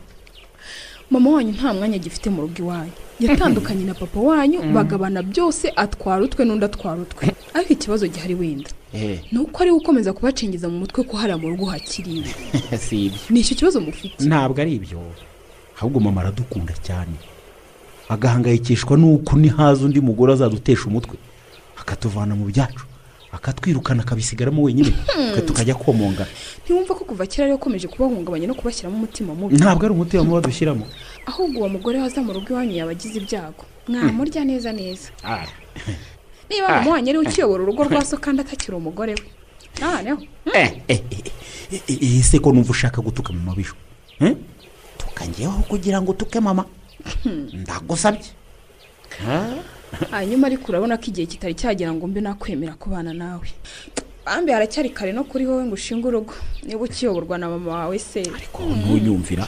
Mama 1.11 1.29
wanyu 1.29 1.51
nta 1.51 1.73
mwanya 1.73 1.95
agifite 1.95 2.29
mu 2.29 2.41
rugo 2.41 2.57
iwanyu. 2.59 2.91
Yatandukanye 3.19 3.83
na 3.85 3.93
papa 3.93 4.19
wanyu 4.19 4.59
bagabana 4.73 5.23
byose 5.23 5.71
atwara 5.75 6.23
utwe 6.23 6.45
n'undi 6.45 6.65
atwara 6.65 7.01
utwe. 7.01 7.31
Ariko 7.53 7.73
ikibazo 7.73 8.07
gihari 8.07 8.35
wenda. 8.35 8.69
Eh, 8.93 9.19
ni 9.31 9.39
uko 9.39 9.63
ari 9.63 9.71
we 9.71 9.77
ukomeza 9.77 10.13
kubacengeza 10.13 10.69
mu 10.69 10.79
mutwe 10.79 11.03
ko 11.03 11.17
hariya 11.17 11.37
mu 11.37 11.49
rugo 11.49 11.65
hakiriwe 11.65 12.27
ni 13.29 13.39
icyo 13.39 13.55
kibazo 13.55 13.81
mufite? 13.81 14.23
Ntabwo 14.25 14.61
ari 14.61 14.75
ibyo. 14.75 14.99
Ahubwo 15.77 15.99
mama 15.99 16.21
aradukunda 16.21 16.73
cyane. 16.83 17.15
Agahangayikishwa 18.09 18.97
n'uko 18.97 19.35
nihaza 19.37 19.85
undi 19.85 20.01
mugore 20.01 20.33
azadutesha 20.33 20.85
umutwe 20.87 21.17
akatuvana 21.77 22.35
mu 22.35 22.45
byacu. 22.45 22.85
Akatwirukana 23.37 24.03
akabisigaramo 24.03 24.63
wenyine. 24.63 24.93
Twe 25.33 25.41
tukajya 25.41 25.75
komongana 25.75 26.29
ntiwumva 26.63 26.95
ko 26.95 27.03
kuva 27.05 27.25
kera 27.25 27.43
ari 27.43 27.51
we 27.51 27.57
ukomeje 27.57 27.87
kubahungabanya 27.87 28.47
no 28.47 28.55
kubashyiramo 28.55 28.97
umutima 28.97 29.35
mubi? 29.35 29.55
Ntabwo 29.55 29.85
ari 29.85 29.93
umutima 29.93 30.23
mubi 30.23 30.35
badushyiramo. 30.41 30.85
Ahubwo 31.25 31.59
uwo 31.59 31.69
mugore 31.69 31.99
waza 32.01 32.21
mu 32.21 32.33
rugo 32.33 32.53
iwanyu 32.53 32.75
yaba 32.77 32.91
agize 32.91 33.17
ibyago 33.19 33.65
mwamurya 33.87 34.45
neza 34.45 34.71
neza. 34.71 35.09
Niba 36.49 36.69
mama 36.69 36.91
wanyu 36.91 37.09
ari 37.09 37.17
we 37.19 37.25
ukiyobora 37.25 37.63
urugo 37.63 37.83
rwa 37.83 38.05
so 38.09 38.17
kandi 38.17 38.41
atakiri 38.41 38.77
umugore 38.77 39.13
we. 39.13 39.25
Noneho 39.81 40.21
Eh, 40.53 40.81
eh, 40.87 41.01
eh, 41.71 41.81
eh, 41.87 42.19
ese 42.19 42.39
ko 42.39 42.51
numva 42.53 42.71
ushaka 42.71 43.01
gutuka 43.01 43.33
mama 43.33 43.55
bisho 43.55 43.75
Eh? 44.19 44.35
tukangeho 44.97 45.63
kugira 45.67 46.01
ngo 46.01 46.11
utuke 46.11 46.39
mama. 46.39 46.65
Ndagusabye. 47.53 48.29
Hanyuma 50.11 50.47
ariko 50.47 50.65
urabona 50.71 50.97
ko 50.97 51.05
igihe 51.07 51.27
kitari 51.27 51.53
cyagera 51.55 51.93
ngo 51.93 52.07
mbe 52.07 52.21
nakwemera 52.21 52.73
kubana 52.73 53.13
nawe. 53.13 53.47
Bambi 54.25 54.51
haracyari 54.51 54.89
kare 54.89 55.11
no 55.13 55.23
kuri 55.23 55.45
wowe 55.47 55.63
ngo 55.65 55.73
ushinge 55.73 56.07
urugo. 56.07 56.33
Niba 56.63 56.81
ukiyoborwa 56.83 57.37
na 57.37 57.49
mama 57.49 57.71
wawe 57.71 57.99
se? 57.99 58.23
Ko 58.51 58.63
ntunyumvira? 58.65 59.47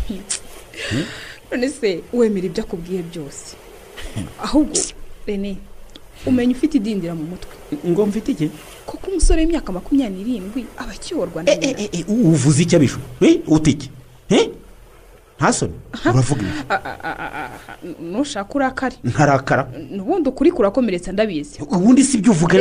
None 1.52 1.70
se 1.70 2.02
wemera 2.14 2.46
ibyo 2.46 2.64
akubwiye 2.64 3.02
byose? 3.04 3.56
Ahubwo 4.46 4.78
rene 5.28 5.58
umenya 6.26 6.52
ufite 6.56 6.78
idindira 6.78 7.16
mu 7.16 7.24
mutwe. 7.24 7.54
Ngo 7.88 8.06
mfite 8.06 8.32
iki? 8.32 8.52
Kuko 8.86 9.12
umusore 9.12 9.42
w'imyaka 9.42 9.72
makumyabiri 9.72 10.24
n'irindwi 10.24 10.66
aba 10.78 10.92
akiyoborwa 10.92 11.44
na 11.44 11.52
Eh, 11.52 11.60
eh, 11.62 11.76
nyina. 11.78 11.90
eh, 11.92 12.10
uvuze 12.10 12.64
icyo 12.64 12.78
abisho 12.78 13.00
Eh, 13.22 14.50
ute 15.40 15.46
iki 15.46 15.46
Eh? 15.46 15.46
nta 15.46 15.54
soni 15.54 15.74
uravuga 16.06 16.42
ibi 16.42 16.52
A- 16.70 16.74
a- 16.74 16.98
a- 17.04 17.18
a- 17.28 17.50
a- 17.50 17.50
nushaka 18.02 18.54
urakare 18.56 18.96
ntarakara. 19.04 19.68
Ubundi 20.00 20.30
ukuri 20.30 20.52
kurakomeretsa 20.52 21.12
ndabizi. 21.12 21.62
Ubundi 21.62 22.04
si 22.04 22.18
ibyo 22.18 22.32
uvuga 22.32 22.58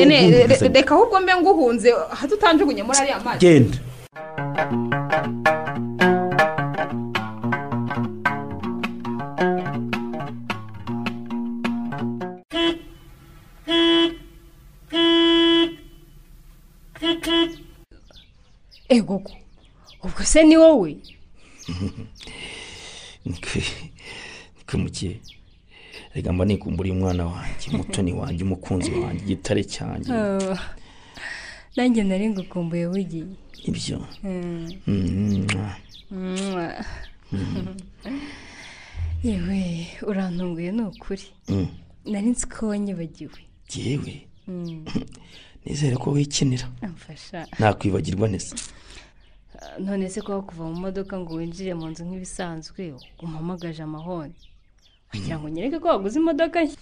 reka 0.74 0.94
ahubwo 0.94 1.20
mbe 1.20 1.32
nguhunze. 1.40 1.88
Hata 2.10 2.34
utanjugunye 2.34 2.82
muri 2.82 2.98
ariya 2.98 3.20
mazi. 3.20 3.38
Genda. 3.40 3.78
Ego 18.88 19.18
ko 19.18 19.32
ubwo 20.04 20.22
se 20.24 20.42
ni 20.44 20.56
wowe? 20.56 20.96
muke 24.78 25.20
reka 26.14 26.32
mba 26.32 26.44
nikumburiye 26.44 26.94
umwana 26.96 27.26
wanjye 27.26 27.66
umutoni 27.72 28.12
wanjye 28.12 28.44
umukunzi 28.44 28.90
wanjye 28.90 29.22
igitare 29.24 29.64
cyanjye. 29.64 30.12
Ah, 30.12 30.58
nanjye 31.76 32.02
nari 32.04 32.28
ngukumbuye 32.30 32.88
bugiye 32.88 33.26
ibyo? 33.68 33.98
Mm. 34.22 34.68
Mm, 34.86 35.46
Mwah. 36.10 36.84
yewe 39.24 39.86
urantunguye 40.02 40.72
ni 40.72 40.82
ukuri 40.82 41.26
mm. 41.48 41.68
nari 42.04 42.28
nzi 42.30 42.46
ko 42.46 42.68
wanyibagiwe. 42.68 43.40
Yewe? 43.74 44.26
Mm. 44.48 44.84
nizere 45.64 45.96
ko 45.96 46.10
wikinira. 46.10 46.68
Nakwibagirwa 47.58 48.28
neza. 48.28 48.56
None 49.78 50.08
se 50.08 50.20
kuba 50.22 50.42
kuva 50.42 50.64
mu 50.64 50.74
modoka 50.84 51.14
ngo 51.20 51.34
winjire 51.34 51.74
mu 51.74 51.86
nzu 51.90 52.02
nk'ibisanzwe 52.04 52.82
umpamagaje 53.22 53.82
amahoni. 53.82 54.34
Wagira 55.12 55.38
ngo 55.38 55.48
nyereke 55.48 55.78
ko 55.78 55.88
waguze 55.88 56.16
imodoka 56.18 56.58
nshya. 56.64 56.80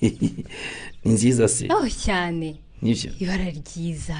Ni 1.04 1.12
nziza 1.12 1.48
se. 1.48 1.64
Oh 1.70 1.88
cyane. 1.88 2.48
Nibyo? 2.82 3.10
Ibara 3.22 3.48
ryiza. 3.58 4.18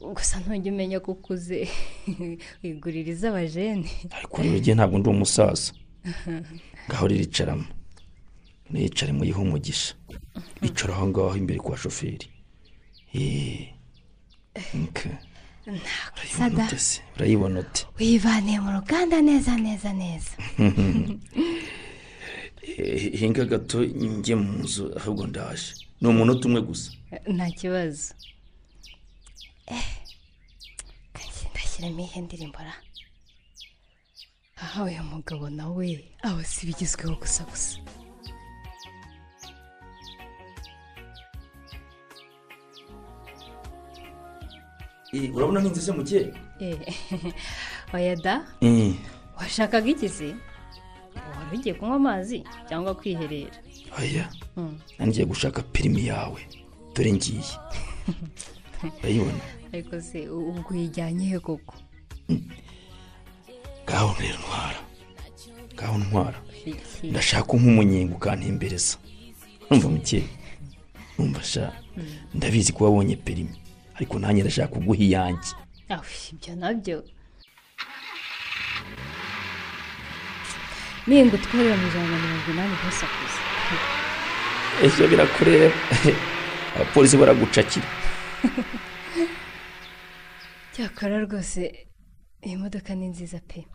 Gusa 0.00 0.40
ntujya 0.40 0.72
umenya 0.72 0.98
ko 1.00 1.12
ukuze. 1.12 1.68
Wigurira 2.62 3.10
iz'abajene. 3.12 3.90
Ariko 4.16 4.42
rero 4.42 4.56
igihe 4.56 4.74
ntabwo 4.74 4.98
ndi 4.98 5.08
umusaza. 5.08 5.72
Ngaho 6.86 7.06
riricaramo 7.10 7.66
niyicare 8.70 9.12
muyihe 9.12 9.40
umugisha? 9.42 9.94
Icara 10.62 10.94
aho 10.94 11.06
ngaho 11.08 11.36
imbere 11.36 11.58
kwa 11.60 11.76
shoferi. 11.76 12.26
Eee 13.14 13.74
ute 15.66 16.78
se 16.78 17.00
urayibona 17.16 17.60
ute 17.60 17.82
wivaniye 17.98 18.58
mu 18.64 18.70
ruganda 18.76 19.16
neza 19.28 19.52
neza 19.56 19.90
neza. 19.92 20.32
Eh, 22.62 23.18
hinga 23.18 23.44
gato 23.44 23.82
njye 23.84 24.34
mu 24.34 24.52
nzu 24.62 24.84
ahubwo 24.98 25.26
ndaje. 25.26 25.74
Ni 26.00 26.08
umunota 26.08 26.42
umwe 26.48 26.60
gusa. 26.62 26.90
Nta 27.36 27.46
kibazo. 27.50 28.14
Eh 29.66 30.02
ndashyiramo 31.82 32.02
ihe 32.06 32.20
ndirimbo 32.20 32.58
ra 32.58 32.74
aha 34.62 34.84
uyu 34.84 35.02
mugabo 35.12 35.44
nawe 35.50 35.86
aba 36.26 36.42
si 36.44 36.58
ibigezweho 36.64 37.14
gusa 37.22 37.42
gusa. 37.50 37.76
Urabona 45.12 45.60
nk'inzu 45.60 45.80
se 45.80 45.92
mukeye 45.92 46.32
eh 46.60 46.78
oya 47.94 48.16
da 48.16 48.34
Eh, 48.60 48.94
washakaga 49.38 49.88
iki 49.90 50.08
se 50.08 50.34
wari 51.36 51.56
ugiye 51.58 51.74
kunywa 51.74 51.96
amazi 51.96 52.44
cyangwa 52.68 52.94
kwiherera 52.94 53.52
oya 54.00 54.24
nangiye 54.98 55.24
gushaka 55.26 55.62
perimi 55.62 56.06
yawe 56.06 56.40
dore 56.94 57.12
ngiye 57.12 57.44
urayibona 59.00 59.40
ariko 59.72 60.00
se 60.00 60.28
ubwo 60.28 60.70
uyijyanye 60.72 61.26
he 61.28 61.38
koko 61.38 61.74
ngaho 63.84 64.16
rero 64.20 64.38
ntwara 64.40 64.80
ngaho 65.76 65.98
ntwara 65.98 66.38
ndashaka 67.04 67.52
nk'umunyenga 67.56 68.14
ukantembereza 68.16 68.96
numva 69.70 69.88
mukeye 69.88 70.24
numva 71.18 71.42
sha 71.44 71.72
ndabizi 72.34 72.72
ko 72.72 72.84
wabonye 72.84 73.16
perimi 73.16 73.56
ariko 73.96 74.18
nanjye 74.18 74.42
ndashaka 74.42 74.72
kuguha 74.74 75.00
iyanjye. 75.06 75.50
Ibyo 76.32 76.52
na 76.56 76.72
byo. 76.74 76.98
Ninga 81.06 81.34
utwarira 81.36 81.76
mu 81.76 81.86
ijana 81.88 82.08
na 82.10 82.18
mirongo 82.22 82.50
inani 82.52 82.74
ntusakuze 82.78 83.38
ejo 84.84 85.08
birakureba. 85.10 85.74
Abapolisi 86.76 87.16
baragucakira. 87.16 87.86
Cyakora 90.72 91.20
rwose 91.26 91.60
iyi 92.46 92.56
modoka 92.56 92.94
ni 92.94 93.06
nziza 93.08 93.38
pe. 93.40 93.66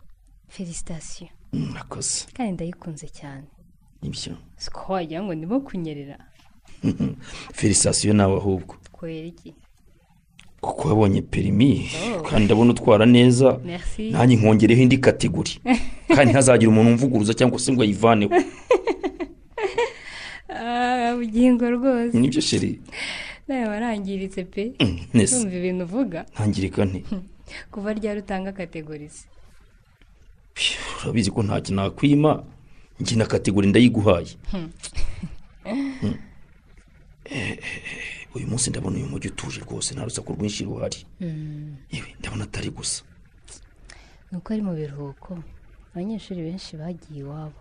Felicitasiyo 0.48 1.28
murakoze 1.52 2.26
kandi 2.36 2.52
ndayikunze 2.52 3.08
cyane. 3.08 3.46
Nibyo. 4.02 4.32
Si 4.56 4.70
ko 4.70 4.92
wagira 4.92 5.22
ngo 5.22 5.34
ndimo 5.34 5.60
kunyerera. 5.60 6.16
Felicitasiyo 7.58 8.14
nawe 8.14 8.36
ahubwo. 8.36 8.74
Twera 8.88 9.26
iki? 9.32 9.54
Kuko 10.60 10.88
wabonye 10.88 11.22
perimi 11.22 11.90
kandi 12.30 12.44
ndabona 12.44 12.70
utwara 12.70 13.06
neza 13.06 13.58
nanjye 14.10 14.36
nkongereho 14.36 14.82
indi 14.82 14.98
kategori 14.98 15.60
kandi 16.14 16.24
ntihazagire 16.30 16.68
umuntu 16.70 16.90
umvuguruza 16.90 17.34
cyangwa 17.34 17.58
se 17.58 17.72
ngo 17.72 17.82
ayivaneho. 17.82 18.32
Ah, 20.60 21.14
bugingo 21.16 21.70
rwose. 21.70 22.18
Nibyo 22.18 22.40
sheri 22.40 22.80
nawe 23.48 23.64
warangiritse 23.68 24.44
pe. 24.44 24.72
Mm, 24.80 24.98
numva 25.14 25.56
ibintu 25.56 25.84
uvuga. 25.84 26.24
Ntangirika 26.34 26.84
nti 26.84 27.04
kuva 27.72 27.92
ryari 27.92 28.20
utanga 28.20 28.52
kategori 28.52 29.08
se 29.08 29.26
urabizi 31.02 31.30
ko 31.30 31.42
ntacyo 31.42 31.74
nakwima. 31.74 32.42
Njye 33.00 33.16
na 33.16 33.26
kategori 33.26 33.68
ndayiguhaye 33.68 34.34
Hmm. 38.38 38.44
Uyu 38.44 38.46
munsi 38.48 38.70
ndabona 38.70 38.96
uyu 38.96 39.06
mujyi 39.06 39.28
utuje 39.28 39.60
rwose 39.60 39.94
nta 39.94 40.04
rusaku 40.04 40.32
rwinshi 40.32 40.64
ruhari. 40.64 41.06
Mm. 41.20 41.76
yewe 41.90 42.14
ndabona 42.18 42.44
atari 42.44 42.70
gusa. 42.70 43.02
Ni 44.32 44.38
uko 44.38 44.52
ari 44.52 44.62
mu 44.62 44.74
biruhuko 44.74 45.38
abanyeshuri 45.94 46.42
benshi 46.42 46.76
bagiye 46.76 47.20
iwabo. 47.20 47.60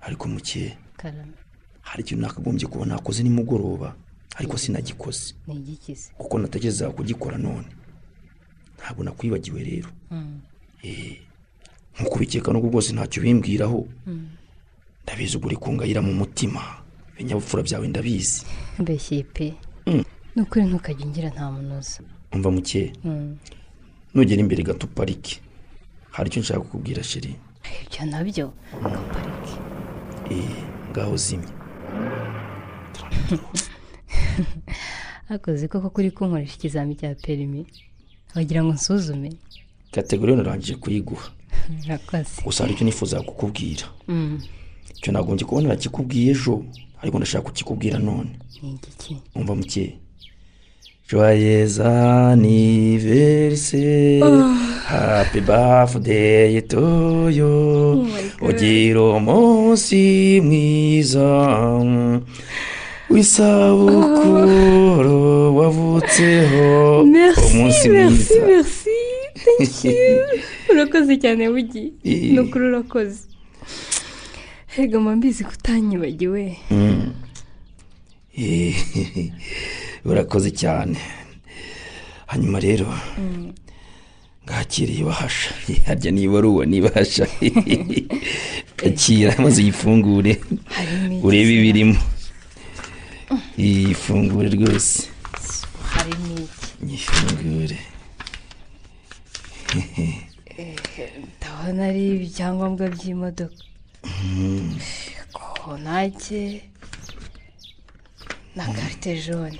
Ariko 0.00 0.28
muke 0.28 0.76
hari 1.82 2.02
ikintu 2.02 2.22
nakagombye 2.22 2.66
kuba 2.66 2.86
nakoze 2.86 3.22
nimugoroba 3.22 3.94
ariko 4.36 4.58
sinagikoze. 4.58 5.34
Ni 5.46 5.54
igikize 5.54 6.10
kuko 6.18 6.38
natekerezaga 6.38 6.92
kugikora 6.92 7.38
none. 7.38 7.66
Ntabwo 8.78 9.04
nakwibagiwe 9.04 9.62
rero. 9.64 9.88
Nk'uko 11.94 12.16
ubikeka 12.16 12.52
n'ubwo 12.52 12.70
bwose 12.70 12.92
ntacyo 12.92 13.22
bimbwiraho. 13.22 13.86
Ndabizi 15.04 15.36
ubwo 15.36 15.46
uri 15.48 15.56
kungayira 15.56 16.02
mu 16.02 16.12
mutima. 16.14 16.81
Ibinyabupfura 17.14 17.62
byawe 17.62 17.88
ndabizi. 17.88 18.42
Mbeshye 18.78 19.22
pe 19.34 19.54
Mm. 19.86 20.04
ni 20.36 20.42
ukuri 20.42 20.64
ntukajya 20.64 21.06
ungira 21.06 21.28
nta 21.30 21.50
munoza. 21.50 22.00
Umva 22.32 22.50
muke? 22.50 22.92
Mm. 23.04 23.36
nugera 24.14 24.40
imbere 24.40 24.62
gato 24.62 24.86
uparike. 24.86 25.40
Hari 26.10 26.28
icyo 26.28 26.40
nshaka 26.42 26.60
kukubwira 26.60 27.02
sheri 27.02 27.34
ibyo 27.84 28.04
na 28.10 28.20
byo 28.24 28.52
gaparike 28.82 29.54
Eh, 30.30 30.50
ngaho 30.90 31.16
zimya 31.16 31.48
hakoze 35.28 35.68
koko 35.68 35.90
kuri 35.90 36.10
kunkoresha 36.10 36.54
ikizami 36.56 36.94
cya 36.96 37.14
perimi? 37.14 37.66
Wagira 38.34 38.64
ngo 38.64 38.72
nsuzume? 38.72 39.30
Kategori 39.90 40.36
narangije 40.36 40.74
kuyiguha. 40.76 41.30
Gusa 42.44 42.64
hari 42.64 42.74
icyo 42.74 42.84
nifuza 42.86 43.22
kukubwira. 43.22 43.86
Mm. 44.08 44.40
icyo 44.96 45.12
nagombye 45.12 45.44
kubona 45.46 45.68
nakikubwiye 45.68 46.30
ejo. 46.32 46.64
Ariko 47.02 47.16
ndashaka 47.18 47.44
kukikubwira 47.44 47.98
none. 47.98 48.30
Ni 48.62 48.68
igiki 48.70 49.16
umva 49.34 49.54
muke 49.54 49.94
joyeux 51.08 51.80
anniversaire 51.80 54.20
happy 54.86 55.40
birthday 55.40 56.60
to 56.60 57.30
you. 57.30 58.06
Ugira 58.40 59.00
umunsi 59.18 60.40
mwiza. 60.44 61.28
W'isabukuru 63.10 65.56
wavutseho. 65.58 67.02
Umunsi 67.02 67.88
mwiza. 67.88 68.34
urakoze 70.72 71.12
cyane 71.22 71.50
bugi 71.50 71.84
ni 72.04 72.38
ukuri 72.40 72.64
urakoze. 72.64 73.18
Hega 74.74 75.00
mbizi 75.00 75.44
ko 75.44 75.52
utanyibagiwe 75.58 76.56
Mm. 76.70 77.12
Eh, 78.34 78.74
urakoze 80.10 80.50
cyane. 80.50 80.96
Hanyuma 82.26 82.58
rero 82.60 82.88
ngakiriye 84.44 85.00
ibahasha. 85.04 85.52
Harya 85.86 86.10
niba 86.10 86.38
ari 86.38 86.48
uwo 86.48 86.64
nibahasha 86.64 87.28
akira 88.88 89.36
maze 89.36 89.60
uyifungure. 89.62 90.40
Urebe 91.22 91.52
ibirimo. 91.60 92.00
Ifungure 93.56 94.48
rwose. 94.56 95.12
Harimo 95.92 96.48
ifungure 96.96 97.78
ndabona 101.36 101.80
ari 101.88 102.02
ibyangombwa 102.16 102.84
by'imodoka. 102.94 103.60
Konake 105.62 106.62
na 108.56 108.66
karite 108.66 109.22
jone 109.26 109.58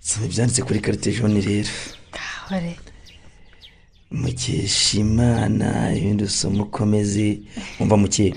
soma 0.00 0.26
ibyanditse 0.26 0.62
kuri 0.62 0.80
karite 0.80 1.12
jone 1.12 1.40
rero 1.40 1.68
kahore 2.10 2.76
mukeshimana 4.10 5.94
ibindi 5.96 6.24
usoma 6.24 6.62
ukomeze 6.64 7.40
umva 7.80 7.96
muke 7.96 8.34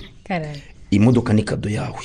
imodoka 0.90 1.32
ni 1.32 1.42
kado 1.42 1.68
yawe 1.70 2.04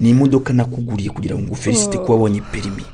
ni 0.00 0.10
imodoka 0.10 0.52
nakuguriye 0.52 1.10
kugira 1.10 1.34
ngo 1.34 1.42
ngufelisite 1.42 1.98
kuba 1.98 2.12
wabonye 2.14 2.40
perimi 2.40 2.84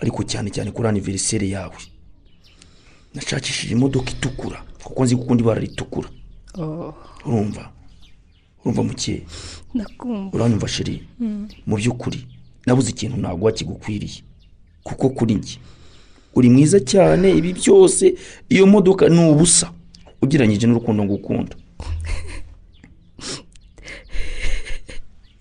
ariko 0.00 0.22
cyane 0.24 0.50
cyane 0.50 0.70
kuri 0.70 0.88
aniveriseri 0.88 1.50
yawe 1.50 1.76
nashakishije 3.14 3.72
imodoka 3.74 4.10
itukura 4.10 4.62
kuko 4.82 5.04
nzi 5.04 5.16
ko 5.16 5.22
ukundi 5.22 5.42
ibara 5.42 5.60
ritukura 5.60 6.08
urumva. 7.26 7.72
Urumva 8.64 8.82
muke? 8.82 9.26
Ndakumva. 9.74 10.36
Uranyumva 10.36 10.68
sheri 10.68 11.02
mu 11.66 11.76
by'ukuri 11.76 12.26
nabuze 12.66 12.90
ikintu 12.90 13.16
naguha 13.16 13.52
kigukwiriye. 13.52 14.22
Kuko 14.84 15.08
kuri 15.10 15.34
njye 15.34 15.58
uri 16.34 16.48
mwiza 16.50 16.80
cyane 16.80 17.30
ibi 17.38 17.52
byose 17.52 18.14
iyo 18.48 18.66
modoka 18.66 19.08
ni 19.08 19.18
ubusa. 19.30 19.72
Ugereranyije 20.22 20.66
n'urukundo 20.66 21.04
ngukunda. 21.04 21.56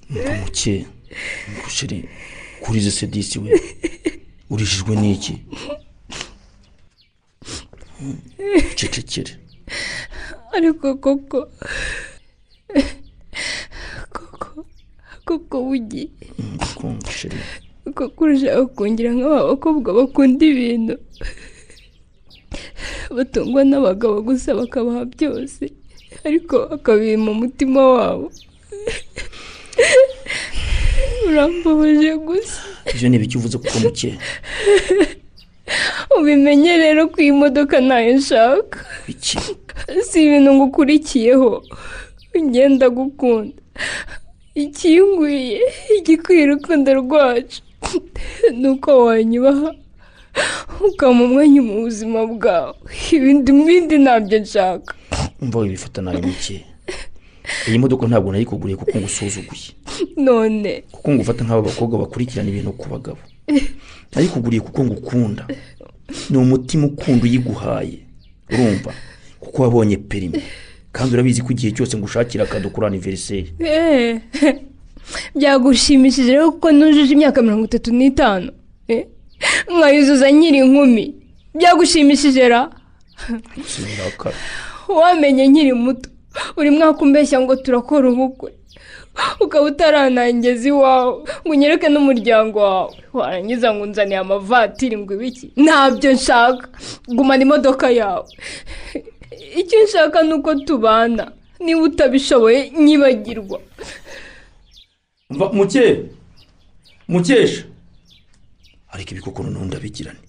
Mva 0.09 0.33
muke? 0.39 0.85
Ngo 1.51 1.69
sheri 1.69 2.09
kuri 2.61 2.79
izi 2.79 2.91
sedisi 2.91 3.39
we 3.39 3.51
urijijwe 4.49 4.95
n'iki? 4.95 5.33
Hmm, 7.97 8.17
cecekere. 8.75 9.31
Ariko 10.59 10.87
koko 11.03 11.39
koko 14.15 14.49
koko 15.25 15.57
sheri 17.17 17.39
koko 17.95 18.19
urashaka 18.23 18.65
kongera 18.75 19.09
nk'aba 19.15 19.49
bakobwa 19.55 19.89
bakunda 19.97 20.43
ibintu 20.51 20.95
batungwa 23.15 23.61
n'abagabo 23.65 24.21
gusa 24.27 24.53
bakabaha 24.59 25.01
byose 25.13 25.63
ariko 26.27 26.55
bakabima 26.71 27.31
umutima 27.31 27.79
wabo 27.95 28.27
urambabaje 31.27 32.11
gusa 32.27 32.59
ibyo 32.93 33.07
ni 33.09 33.15
ibiki 33.17 33.35
uvuze 33.37 33.57
kuko 33.57 33.77
muke 33.83 34.09
ubimenye 36.17 36.73
rero 36.83 37.01
ko 37.11 37.17
iyi 37.21 37.31
modoka 37.41 37.75
ntayo 37.81 38.11
nshaka 38.19 38.77
si 40.07 40.25
ibintu 40.25 40.53
ngukurikiyeho 40.53 41.63
ngenda 42.39 42.89
gukunda 42.89 43.53
ikingwiye 44.55 45.61
igikwiye 45.99 46.43
urukundo 46.43 46.93
rwacu. 46.93 47.61
Ni 48.53 48.67
uko 48.69 49.05
wanyubaha 49.05 49.75
ukama 50.87 51.23
umwanya 51.23 51.61
mu 51.61 51.81
buzima 51.81 52.25
bwawe. 52.27 52.75
Ibindi 53.11 53.51
bindi 53.51 53.95
ntabyo 53.97 54.39
nshaka. 54.39 54.93
Umva 55.41 55.59
wibifata 55.59 56.01
nabi 56.01 56.27
muke 56.27 56.65
iyi 57.67 57.79
modoka 57.79 58.07
ntabwo 58.07 58.31
nayikuguriye 58.31 58.77
kuko 58.77 58.97
ngusuzuguye. 58.99 59.69
None. 60.17 60.83
Kuko 60.91 61.11
ngufata 61.11 61.43
nk'aba 61.43 61.61
bakobwa 61.61 61.99
bakurikirana 61.99 62.49
ibintu 62.49 62.71
ku 62.77 62.85
bagabo. 62.89 63.21
Nayikuguriye 64.15 64.61
kuko 64.61 64.85
ngukunda. 64.85 65.47
Ni 66.29 66.37
umutima 66.37 66.85
ukunda 66.87 67.23
uyiguhaye. 67.23 67.99
Urumva? 68.53 68.93
Kuko 69.39 69.61
wabonye 69.63 69.97
perimi 69.97 70.41
kandi 70.91 71.13
urabizi 71.13 71.41
ko 71.41 71.49
igihe 71.51 71.71
cyose 71.71 71.97
ngushakira 71.97 72.43
akado 72.43 72.69
kuri 72.69 72.87
aniveriseri 72.87 73.53
Eh, 73.59 74.21
byagushimishije 75.35 76.31
rero 76.31 76.51
kuko 76.51 76.71
nujuje 76.71 77.13
imyaka 77.13 77.41
mirongo 77.41 77.65
itatu 77.65 77.91
n'itanu. 77.91 78.51
Eh? 78.87 79.05
nkayuzuza 79.77 80.29
nkiri 80.31 80.57
inkumi 80.57 81.15
byagushimishije 81.55 82.49
ra? 82.49 82.69
Wamenye 84.87 85.47
nkiri 85.47 85.73
muto. 85.73 86.09
Buri 86.55 86.69
mwaka 86.71 87.01
umbeshya 87.01 87.39
ngo 87.41 87.55
turakora 87.55 88.09
ubukwe. 88.09 88.53
Ukaba 89.39 89.65
utaranangeza 89.65 90.67
iwawe. 90.69 91.21
Ngo 91.41 91.51
unyereke 91.53 91.89
n'umuryango 91.89 92.59
wawe. 92.59 92.93
Warangiza 93.13 93.73
ngo 93.73 93.83
unzaniye 93.83 94.17
amavatiri 94.17 94.97
ngo 94.97 95.13
ibiki? 95.13 95.51
Ntabyo 95.55 96.11
nshaka. 96.13 96.67
Gumana 97.07 97.43
imodoka 97.43 97.89
yawe. 97.89 98.25
Icyo 99.57 99.83
nshaka 99.83 100.23
ni 100.23 100.33
uko 100.33 100.55
tubana. 100.55 101.31
Niba 101.59 101.81
utabishoboye 101.81 102.69
nyibagirwa 102.71 103.59
muke 105.53 106.05
mukesha. 107.07 107.63
Ariko 108.91 109.11
ibikoko 109.11 109.43
noneho 109.43 109.65
ndabigirane 109.65 110.19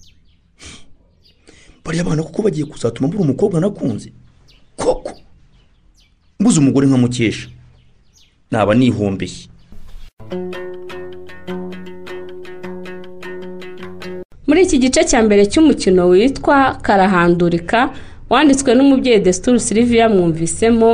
bariya 1.83 2.03
bana 2.03 2.23
kuko 2.23 2.41
bagiye 2.41 2.65
kuzatuma 2.65 3.07
mbura 3.07 3.23
umukobwa 3.23 3.59
nakunze. 3.59 4.11
Koko? 4.77 5.11
Mbuze 6.39 6.59
umugore 6.59 6.87
nka 6.87 6.97
mukesha. 6.97 7.49
Naba 8.51 8.75
nihombeye 8.75 9.47
muri 14.47 14.61
iki 14.63 14.77
gice 14.77 15.03
cya 15.05 15.23
mbere 15.23 15.45
cy'umukino 15.45 16.07
witwa 16.11 16.75
karahandurika 16.81 17.93
wanditswe 18.31 18.71
n'umubyeyi 18.75 19.19
desituru 19.19 19.59
siliviya 19.59 20.09
mwumvisemo 20.09 20.91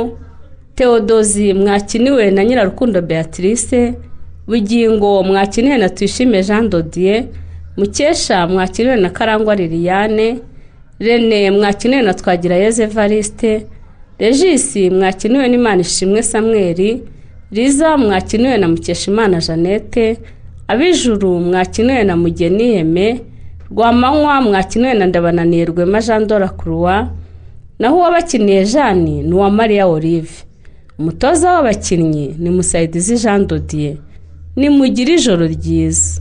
teodozi 0.74 1.54
mwakiniwe 1.54 2.30
na 2.30 2.44
nyirarukundo 2.44 3.02
beatrice 3.02 3.94
bugingo 4.48 5.22
mwakiniwe 5.22 5.76
na 5.78 5.88
tuyishime 5.88 6.42
jean 6.42 6.70
dodiye 6.70 7.16
mukesha 7.76 8.46
mwakiniwe 8.46 8.96
na 8.96 9.10
karangwa 9.10 9.54
liliane 9.56 10.38
rene 11.00 11.50
mwakiniwe 11.50 12.02
na 12.02 12.14
twagirayezu 12.14 12.82
evariste 12.82 13.66
regisi 14.18 14.90
mwakiniwe 14.90 15.48
n'imana 15.48 15.80
ishimwe 15.80 16.22
samweri 16.22 17.02
riza 17.52 17.96
mwakiniwe 17.96 18.56
na 18.58 18.68
mukeshimana 18.68 19.38
jeannette 19.40 20.16
abijuru 20.68 21.40
mwakiniwe 21.40 22.04
na 22.04 22.16
mugeni 22.16 22.64
heme 22.74 23.20
rwamanywa 23.70 24.40
mwakiniwe 24.40 24.94
na 24.94 25.06
ndabananiye 25.06 25.64
rwema 25.64 26.00
jean 26.00 26.26
dora 26.26 26.48
kuruwa 26.48 27.08
naho 27.78 27.96
uwabakiniye 27.96 28.64
jani 28.64 29.22
ni 29.22 29.34
uwa 29.34 29.50
mariya 29.50 29.86
olive. 29.86 30.30
Umutoza 30.98 31.52
w'abakinnyi 31.52 32.34
ni 32.38 32.50
musayidizi 32.50 33.16
jean 33.18 33.46
dodiye 33.46 33.96
nimugire 34.56 35.14
ijoro 35.14 35.46
ryiza. 35.46 36.20